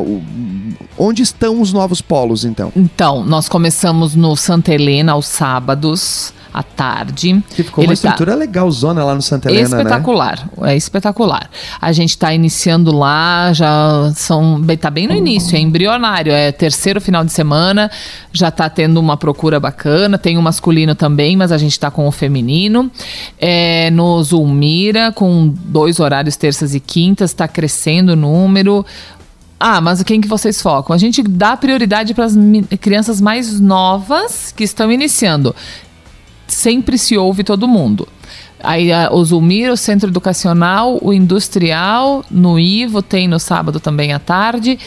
onde 0.98 1.22
estão 1.22 1.60
os 1.60 1.72
novos 1.72 2.00
polos, 2.00 2.44
então? 2.44 2.72
Então, 2.76 3.24
nós 3.24 3.48
começamos 3.48 4.14
no 4.14 4.36
Santa 4.36 4.72
Helena 4.72 5.12
aos 5.12 5.26
sábados 5.26 6.32
à 6.52 6.62
tarde. 6.62 7.42
Que 7.50 7.62
ficou 7.62 7.82
Ele 7.82 7.92
uma 7.92 7.96
tá 7.96 8.08
estrutura 8.08 8.32
tá... 8.32 8.38
legalzona 8.38 9.04
lá 9.04 9.14
no 9.14 9.22
Santa 9.22 9.50
Helena, 9.50 9.68
né? 9.68 9.82
espetacular, 9.82 10.48
né? 10.58 10.72
É 10.72 10.76
espetacular. 10.76 11.50
A 11.80 11.92
gente 11.92 12.10
está 12.10 12.34
iniciando 12.34 12.96
lá, 12.96 13.52
já 13.52 14.12
são 14.14 14.60
tá 14.80 14.90
bem 14.90 15.06
no 15.06 15.14
início, 15.14 15.56
é 15.56 15.60
embrionário, 15.60 16.32
é 16.32 16.50
terceiro 16.52 17.00
final 17.00 17.24
de 17.24 17.32
semana, 17.32 17.90
já 18.32 18.48
está 18.48 18.68
tendo 18.68 18.98
uma 18.98 19.16
procura 19.16 19.60
bacana, 19.60 20.18
tem 20.18 20.36
o 20.36 20.42
masculino 20.42 20.94
também, 20.94 21.36
mas 21.36 21.52
a 21.52 21.58
gente 21.58 21.72
está 21.72 21.90
com 21.90 22.06
o 22.06 22.12
feminino. 22.12 22.90
É, 23.38 23.90
no 23.90 24.22
Zulmira, 24.22 25.12
com 25.12 25.52
dois 25.64 26.00
horários 26.00 26.36
terças 26.36 26.74
e 26.74 26.80
quintas, 26.80 27.30
está 27.30 27.46
crescendo 27.46 27.79
o 28.12 28.16
número. 28.16 28.84
Ah, 29.58 29.80
mas 29.80 30.02
quem 30.02 30.20
que 30.20 30.28
vocês 30.28 30.60
focam? 30.60 30.94
A 30.94 30.98
gente 30.98 31.22
dá 31.22 31.56
prioridade 31.56 32.14
para 32.14 32.24
as 32.24 32.34
crianças 32.80 33.20
mais 33.20 33.60
novas 33.60 34.52
que 34.56 34.64
estão 34.64 34.90
iniciando 34.90 35.54
sempre 36.50 36.98
se 36.98 37.16
ouve 37.16 37.44
todo 37.44 37.68
mundo. 37.68 38.06
Aí 38.62 38.92
a, 38.92 39.10
o 39.10 39.24
Zulmir, 39.24 39.72
o 39.72 39.76
Centro 39.76 40.10
Educacional, 40.10 40.98
o 41.00 41.12
Industrial, 41.12 42.24
no 42.30 42.58
Ivo, 42.58 43.00
tem 43.00 43.26
no 43.26 43.38
sábado 43.38 43.80
também 43.80 44.12
à 44.12 44.18
tarde. 44.18 44.78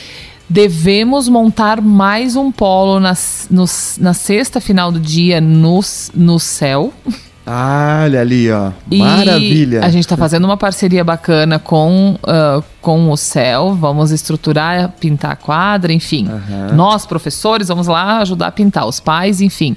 Devemos 0.47 1.27
montar 1.27 1.81
mais 1.81 2.35
um 2.35 2.51
polo 2.51 2.99
na, 2.99 3.13
no, 3.49 3.65
na 3.97 4.13
sexta 4.13 4.61
final 4.61 4.91
do 4.91 4.99
dia 4.99 5.41
no, 5.41 5.79
no 6.13 6.39
céu. 6.39 6.93
Ah, 7.45 8.03
olha 8.05 8.21
ali, 8.21 8.49
ó. 8.49 8.71
Maravilha. 8.89 9.79
E 9.79 9.83
a 9.83 9.89
gente 9.89 10.05
está 10.05 10.15
fazendo 10.15 10.45
uma 10.45 10.55
parceria 10.55 11.03
bacana 11.03 11.59
com, 11.59 12.17
uh, 12.23 12.63
com 12.81 13.11
o 13.11 13.17
céu. 13.17 13.75
Vamos 13.75 14.11
estruturar, 14.11 14.93
pintar 14.99 15.31
a 15.31 15.35
quadra, 15.35 15.91
enfim. 15.91 16.27
Uhum. 16.29 16.73
Nós, 16.73 17.05
professores, 17.05 17.67
vamos 17.67 17.87
lá 17.87 18.19
ajudar 18.19 18.47
a 18.47 18.51
pintar, 18.51 18.87
os 18.87 19.01
pais, 19.01 19.41
enfim. 19.41 19.75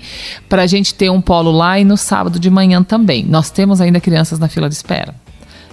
Para 0.48 0.62
a 0.62 0.66
gente 0.66 0.94
ter 0.94 1.10
um 1.10 1.20
polo 1.20 1.50
lá 1.50 1.78
e 1.78 1.84
no 1.84 1.96
sábado 1.96 2.38
de 2.38 2.48
manhã 2.48 2.82
também. 2.84 3.24
Nós 3.24 3.50
temos 3.50 3.80
ainda 3.80 3.98
crianças 3.98 4.38
na 4.38 4.48
fila 4.48 4.68
de 4.68 4.74
espera. 4.76 5.12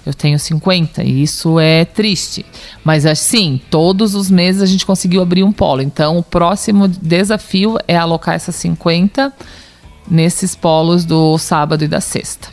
Eu 0.06 0.14
tenho 0.14 0.38
50 0.38 1.04
e 1.04 1.22
isso 1.22 1.60
é 1.60 1.86
triste. 1.86 2.46
Mas 2.84 3.06
assim, 3.06 3.62
todos 3.70 4.16
os 4.16 4.32
meses 4.32 4.62
a 4.62 4.66
gente 4.66 4.86
conseguiu 4.86 5.22
abrir 5.22 5.44
um 5.44 5.52
polo. 5.52 5.82
Então, 5.82 6.18
o 6.18 6.24
próximo 6.24 6.88
desafio 6.88 7.78
é 7.88 7.96
alocar 7.96 8.36
essas 8.36 8.56
50 8.56 9.32
nesses 10.10 10.56
polos 10.56 11.06
do 11.06 11.38
sábado 11.38 11.84
e 11.84 11.88
da 11.88 12.02
sexta. 12.02 12.50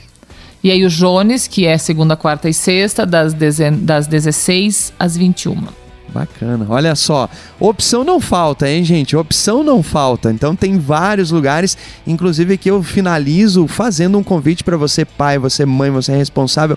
E 0.63 0.71
aí 0.71 0.85
o 0.85 0.91
Jones, 0.91 1.47
que 1.47 1.67
é 1.67 1.79
segunda, 1.79 2.17
quarta 2.17 2.49
e 2.49 2.55
sexta, 2.55 3.07
das, 3.07 3.35
das 3.35 4.07
16 4.07 4.93
às 4.99 5.17
21. 5.17 5.81
Bacana. 6.13 6.67
Olha 6.69 6.95
só, 6.95 7.29
opção 7.59 8.03
não 8.05 8.21
falta, 8.21 8.69
hein, 8.69 8.85
gente? 8.85 9.17
Opção 9.17 9.63
não 9.63 9.83
falta. 9.83 10.31
Então 10.31 10.57
tem 10.57 10.79
vários 10.79 11.31
lugares, 11.31 11.79
inclusive 12.07 12.55
aqui 12.55 12.69
eu 12.69 12.83
finalizo 12.83 13.67
fazendo 13.67 14.19
um 14.19 14.23
convite 14.23 14.65
para 14.65 14.77
você, 14.77 15.05
pai, 15.05 15.39
você 15.39 15.65
mãe, 15.65 15.91
você 15.91 16.13
é 16.13 16.17
responsável. 16.17 16.77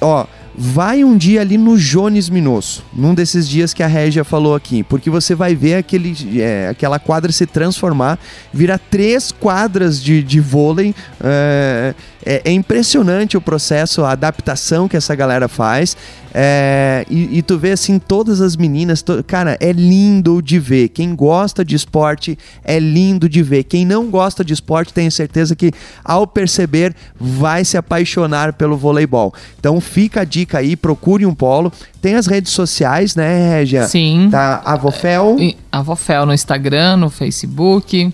Ó, 0.00 0.26
vai 0.56 1.02
um 1.02 1.16
dia 1.16 1.40
ali 1.40 1.58
no 1.58 1.76
Jones 1.76 2.28
Minosso, 2.28 2.84
num 2.92 3.14
desses 3.14 3.48
dias 3.48 3.74
que 3.74 3.82
a 3.82 3.86
Régia 3.86 4.24
falou 4.24 4.54
aqui, 4.54 4.82
porque 4.82 5.10
você 5.10 5.34
vai 5.34 5.54
ver 5.54 5.74
aquele, 5.74 6.14
é, 6.40 6.68
aquela 6.68 6.98
quadra 6.98 7.32
se 7.32 7.46
transformar, 7.46 8.18
virar 8.52 8.78
três 8.78 9.32
quadras 9.32 10.02
de, 10.02 10.22
de 10.22 10.40
vôlei. 10.40 10.94
É, 11.22 11.94
é, 12.26 12.42
é, 12.44 12.50
impressionante 12.52 13.36
o 13.36 13.40
processo, 13.40 14.02
a 14.02 14.12
adaptação 14.12 14.88
que 14.88 14.96
essa 14.96 15.14
galera 15.14 15.46
faz. 15.46 15.96
É, 16.36 17.06
e, 17.08 17.38
e, 17.38 17.42
tu 17.42 17.56
vê 17.56 17.70
assim 17.70 17.96
todas 18.00 18.40
as 18.40 18.56
meninas, 18.56 19.02
to... 19.02 19.22
cara, 19.24 19.56
é 19.60 19.70
lindo 19.70 20.42
de 20.42 20.58
ver. 20.58 20.88
Quem 20.88 21.14
gosta 21.14 21.64
de 21.64 21.76
esporte 21.76 22.36
é 22.64 22.80
lindo 22.80 23.28
de 23.28 23.40
ver. 23.40 23.62
Quem 23.62 23.86
não 23.86 24.10
gosta 24.10 24.44
de 24.44 24.52
esporte, 24.52 24.92
tenho 24.92 25.12
certeza 25.12 25.54
que 25.54 25.70
ao 26.04 26.26
perceber 26.26 26.92
vai 27.20 27.64
se 27.64 27.76
apaixonar 27.76 28.54
pelo 28.54 28.76
voleibol. 28.76 29.32
Então 29.60 29.80
fica 29.80 30.22
a 30.22 30.24
dica 30.24 30.58
aí, 30.58 30.74
procure 30.74 31.24
um 31.24 31.34
polo. 31.34 31.72
Tem 32.02 32.16
as 32.16 32.26
redes 32.26 32.52
sociais, 32.52 33.14
né, 33.14 33.56
Regia? 33.58 33.86
Sim. 33.86 34.28
Tá 34.30 34.60
a 34.64 34.76
Vofel. 34.76 35.36
A 35.70 35.82
Vofel 35.82 36.26
no 36.26 36.34
Instagram, 36.34 36.96
no 36.96 37.10
Facebook. 37.10 38.12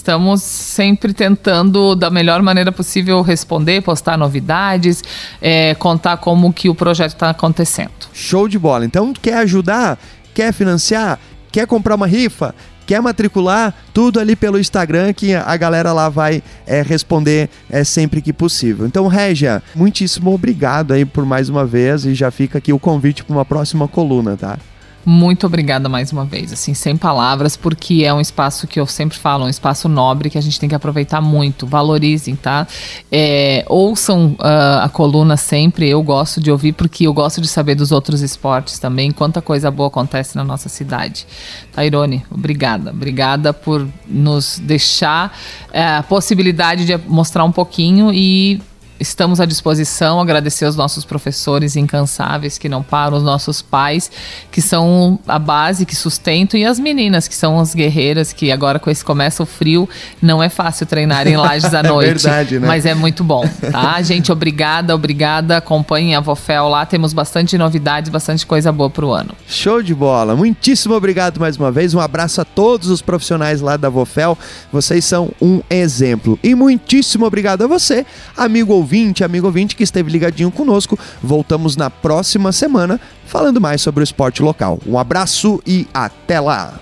Estamos 0.00 0.42
sempre 0.42 1.12
tentando, 1.12 1.94
da 1.94 2.08
melhor 2.08 2.40
maneira 2.40 2.72
possível, 2.72 3.20
responder, 3.20 3.82
postar 3.82 4.16
novidades, 4.16 5.04
é, 5.42 5.74
contar 5.74 6.16
como 6.16 6.50
que 6.54 6.70
o 6.70 6.74
projeto 6.74 7.12
está 7.12 7.28
acontecendo. 7.28 7.90
Show 8.10 8.48
de 8.48 8.58
bola. 8.58 8.86
Então, 8.86 9.12
quer 9.12 9.34
ajudar? 9.34 9.98
Quer 10.32 10.54
financiar? 10.54 11.18
Quer 11.52 11.66
comprar 11.66 11.96
uma 11.96 12.06
rifa? 12.06 12.54
Quer 12.86 13.02
matricular? 13.02 13.74
Tudo 13.92 14.18
ali 14.18 14.34
pelo 14.34 14.58
Instagram 14.58 15.12
que 15.12 15.34
a 15.34 15.56
galera 15.58 15.92
lá 15.92 16.08
vai 16.08 16.42
é, 16.66 16.80
responder 16.80 17.50
é, 17.68 17.84
sempre 17.84 18.22
que 18.22 18.32
possível. 18.32 18.86
Então, 18.86 19.06
Régia, 19.06 19.62
muitíssimo 19.74 20.32
obrigado 20.32 20.94
aí 20.94 21.04
por 21.04 21.26
mais 21.26 21.50
uma 21.50 21.66
vez 21.66 22.06
e 22.06 22.14
já 22.14 22.30
fica 22.30 22.56
aqui 22.56 22.72
o 22.72 22.78
convite 22.78 23.22
para 23.22 23.36
uma 23.36 23.44
próxima 23.44 23.86
coluna, 23.86 24.34
tá? 24.34 24.58
Muito 25.04 25.46
obrigada 25.46 25.88
mais 25.88 26.12
uma 26.12 26.26
vez, 26.26 26.52
assim, 26.52 26.74
sem 26.74 26.94
palavras, 26.94 27.56
porque 27.56 28.04
é 28.04 28.12
um 28.12 28.20
espaço 28.20 28.66
que 28.66 28.78
eu 28.78 28.86
sempre 28.86 29.16
falo, 29.16 29.46
um 29.46 29.48
espaço 29.48 29.88
nobre 29.88 30.28
que 30.28 30.36
a 30.36 30.40
gente 30.40 30.60
tem 30.60 30.68
que 30.68 30.74
aproveitar 30.74 31.22
muito. 31.22 31.66
Valorizem, 31.66 32.36
tá? 32.36 32.66
É, 33.10 33.64
ouçam 33.66 34.36
uh, 34.38 34.82
a 34.82 34.88
coluna 34.90 35.38
sempre, 35.38 35.88
eu 35.88 36.02
gosto 36.02 36.40
de 36.40 36.50
ouvir, 36.50 36.72
porque 36.72 37.06
eu 37.06 37.14
gosto 37.14 37.40
de 37.40 37.48
saber 37.48 37.74
dos 37.74 37.92
outros 37.92 38.20
esportes 38.20 38.78
também, 38.78 39.10
quanta 39.10 39.40
coisa 39.40 39.70
boa 39.70 39.88
acontece 39.88 40.36
na 40.36 40.44
nossa 40.44 40.68
cidade. 40.68 41.26
Tairone, 41.72 42.22
obrigada. 42.30 42.90
Obrigada 42.90 43.54
por 43.54 43.88
nos 44.06 44.58
deixar 44.58 45.36
é, 45.72 45.96
a 45.96 46.02
possibilidade 46.02 46.84
de 46.84 46.98
mostrar 47.08 47.44
um 47.44 47.52
pouquinho 47.52 48.12
e 48.12 48.60
estamos 49.00 49.40
à 49.40 49.46
disposição, 49.46 50.20
agradecer 50.20 50.66
aos 50.66 50.76
nossos 50.76 51.06
professores 51.06 51.74
incansáveis 51.74 52.58
que 52.58 52.68
não 52.68 52.82
param, 52.82 53.16
os 53.16 53.22
nossos 53.22 53.62
pais, 53.62 54.10
que 54.52 54.60
são 54.60 55.18
a 55.26 55.38
base, 55.38 55.86
que 55.86 55.96
sustentam, 55.96 56.60
e 56.60 56.66
as 56.66 56.78
meninas, 56.78 57.26
que 57.26 57.34
são 57.34 57.58
as 57.58 57.74
guerreiras, 57.74 58.32
que 58.32 58.52
agora 58.52 58.78
com 58.78 58.90
esse 58.90 59.02
começa 59.02 59.42
o 59.42 59.46
frio, 59.46 59.88
não 60.20 60.42
é 60.42 60.50
fácil 60.50 60.84
treinar 60.84 61.26
em 61.26 61.36
lajes 61.36 61.72
à 61.72 61.82
noite. 61.82 62.10
é 62.10 62.14
verdade, 62.14 62.58
né? 62.58 62.68
Mas 62.68 62.84
é 62.84 62.94
muito 62.94 63.24
bom, 63.24 63.48
tá? 63.72 64.00
Gente, 64.02 64.30
obrigada, 64.30 64.94
obrigada. 64.94 65.56
Acompanhem 65.56 66.14
a 66.14 66.20
Vofel 66.20 66.68
lá, 66.68 66.84
temos 66.84 67.14
bastante 67.14 67.56
novidades, 67.56 68.10
bastante 68.10 68.44
coisa 68.46 68.70
boa 68.70 68.90
pro 68.90 69.10
ano. 69.10 69.30
Show 69.48 69.82
de 69.82 69.94
bola. 69.94 70.36
Muitíssimo 70.36 70.94
obrigado 70.94 71.40
mais 71.40 71.56
uma 71.56 71.72
vez. 71.72 71.94
Um 71.94 72.00
abraço 72.00 72.40
a 72.42 72.44
todos 72.44 72.90
os 72.90 73.00
profissionais 73.00 73.62
lá 73.62 73.78
da 73.78 73.88
Vofel. 73.88 74.36
Vocês 74.70 75.06
são 75.06 75.30
um 75.40 75.62
exemplo. 75.70 76.38
E 76.42 76.54
muitíssimo 76.54 77.24
obrigado 77.24 77.62
a 77.62 77.66
você, 77.66 78.04
amigo 78.36 78.74
ouvinte 78.74 78.89
ouvinte, 78.90 79.22
amigo 79.22 79.46
ouvinte 79.46 79.76
que 79.76 79.84
esteve 79.84 80.10
ligadinho 80.10 80.50
conosco. 80.50 80.98
Voltamos 81.22 81.76
na 81.76 81.88
próxima 81.88 82.50
semana 82.50 83.00
falando 83.24 83.60
mais 83.60 83.80
sobre 83.80 84.02
o 84.02 84.04
esporte 84.04 84.42
local. 84.42 84.80
Um 84.84 84.98
abraço 84.98 85.62
e 85.64 85.86
até 85.94 86.40
lá! 86.40 86.80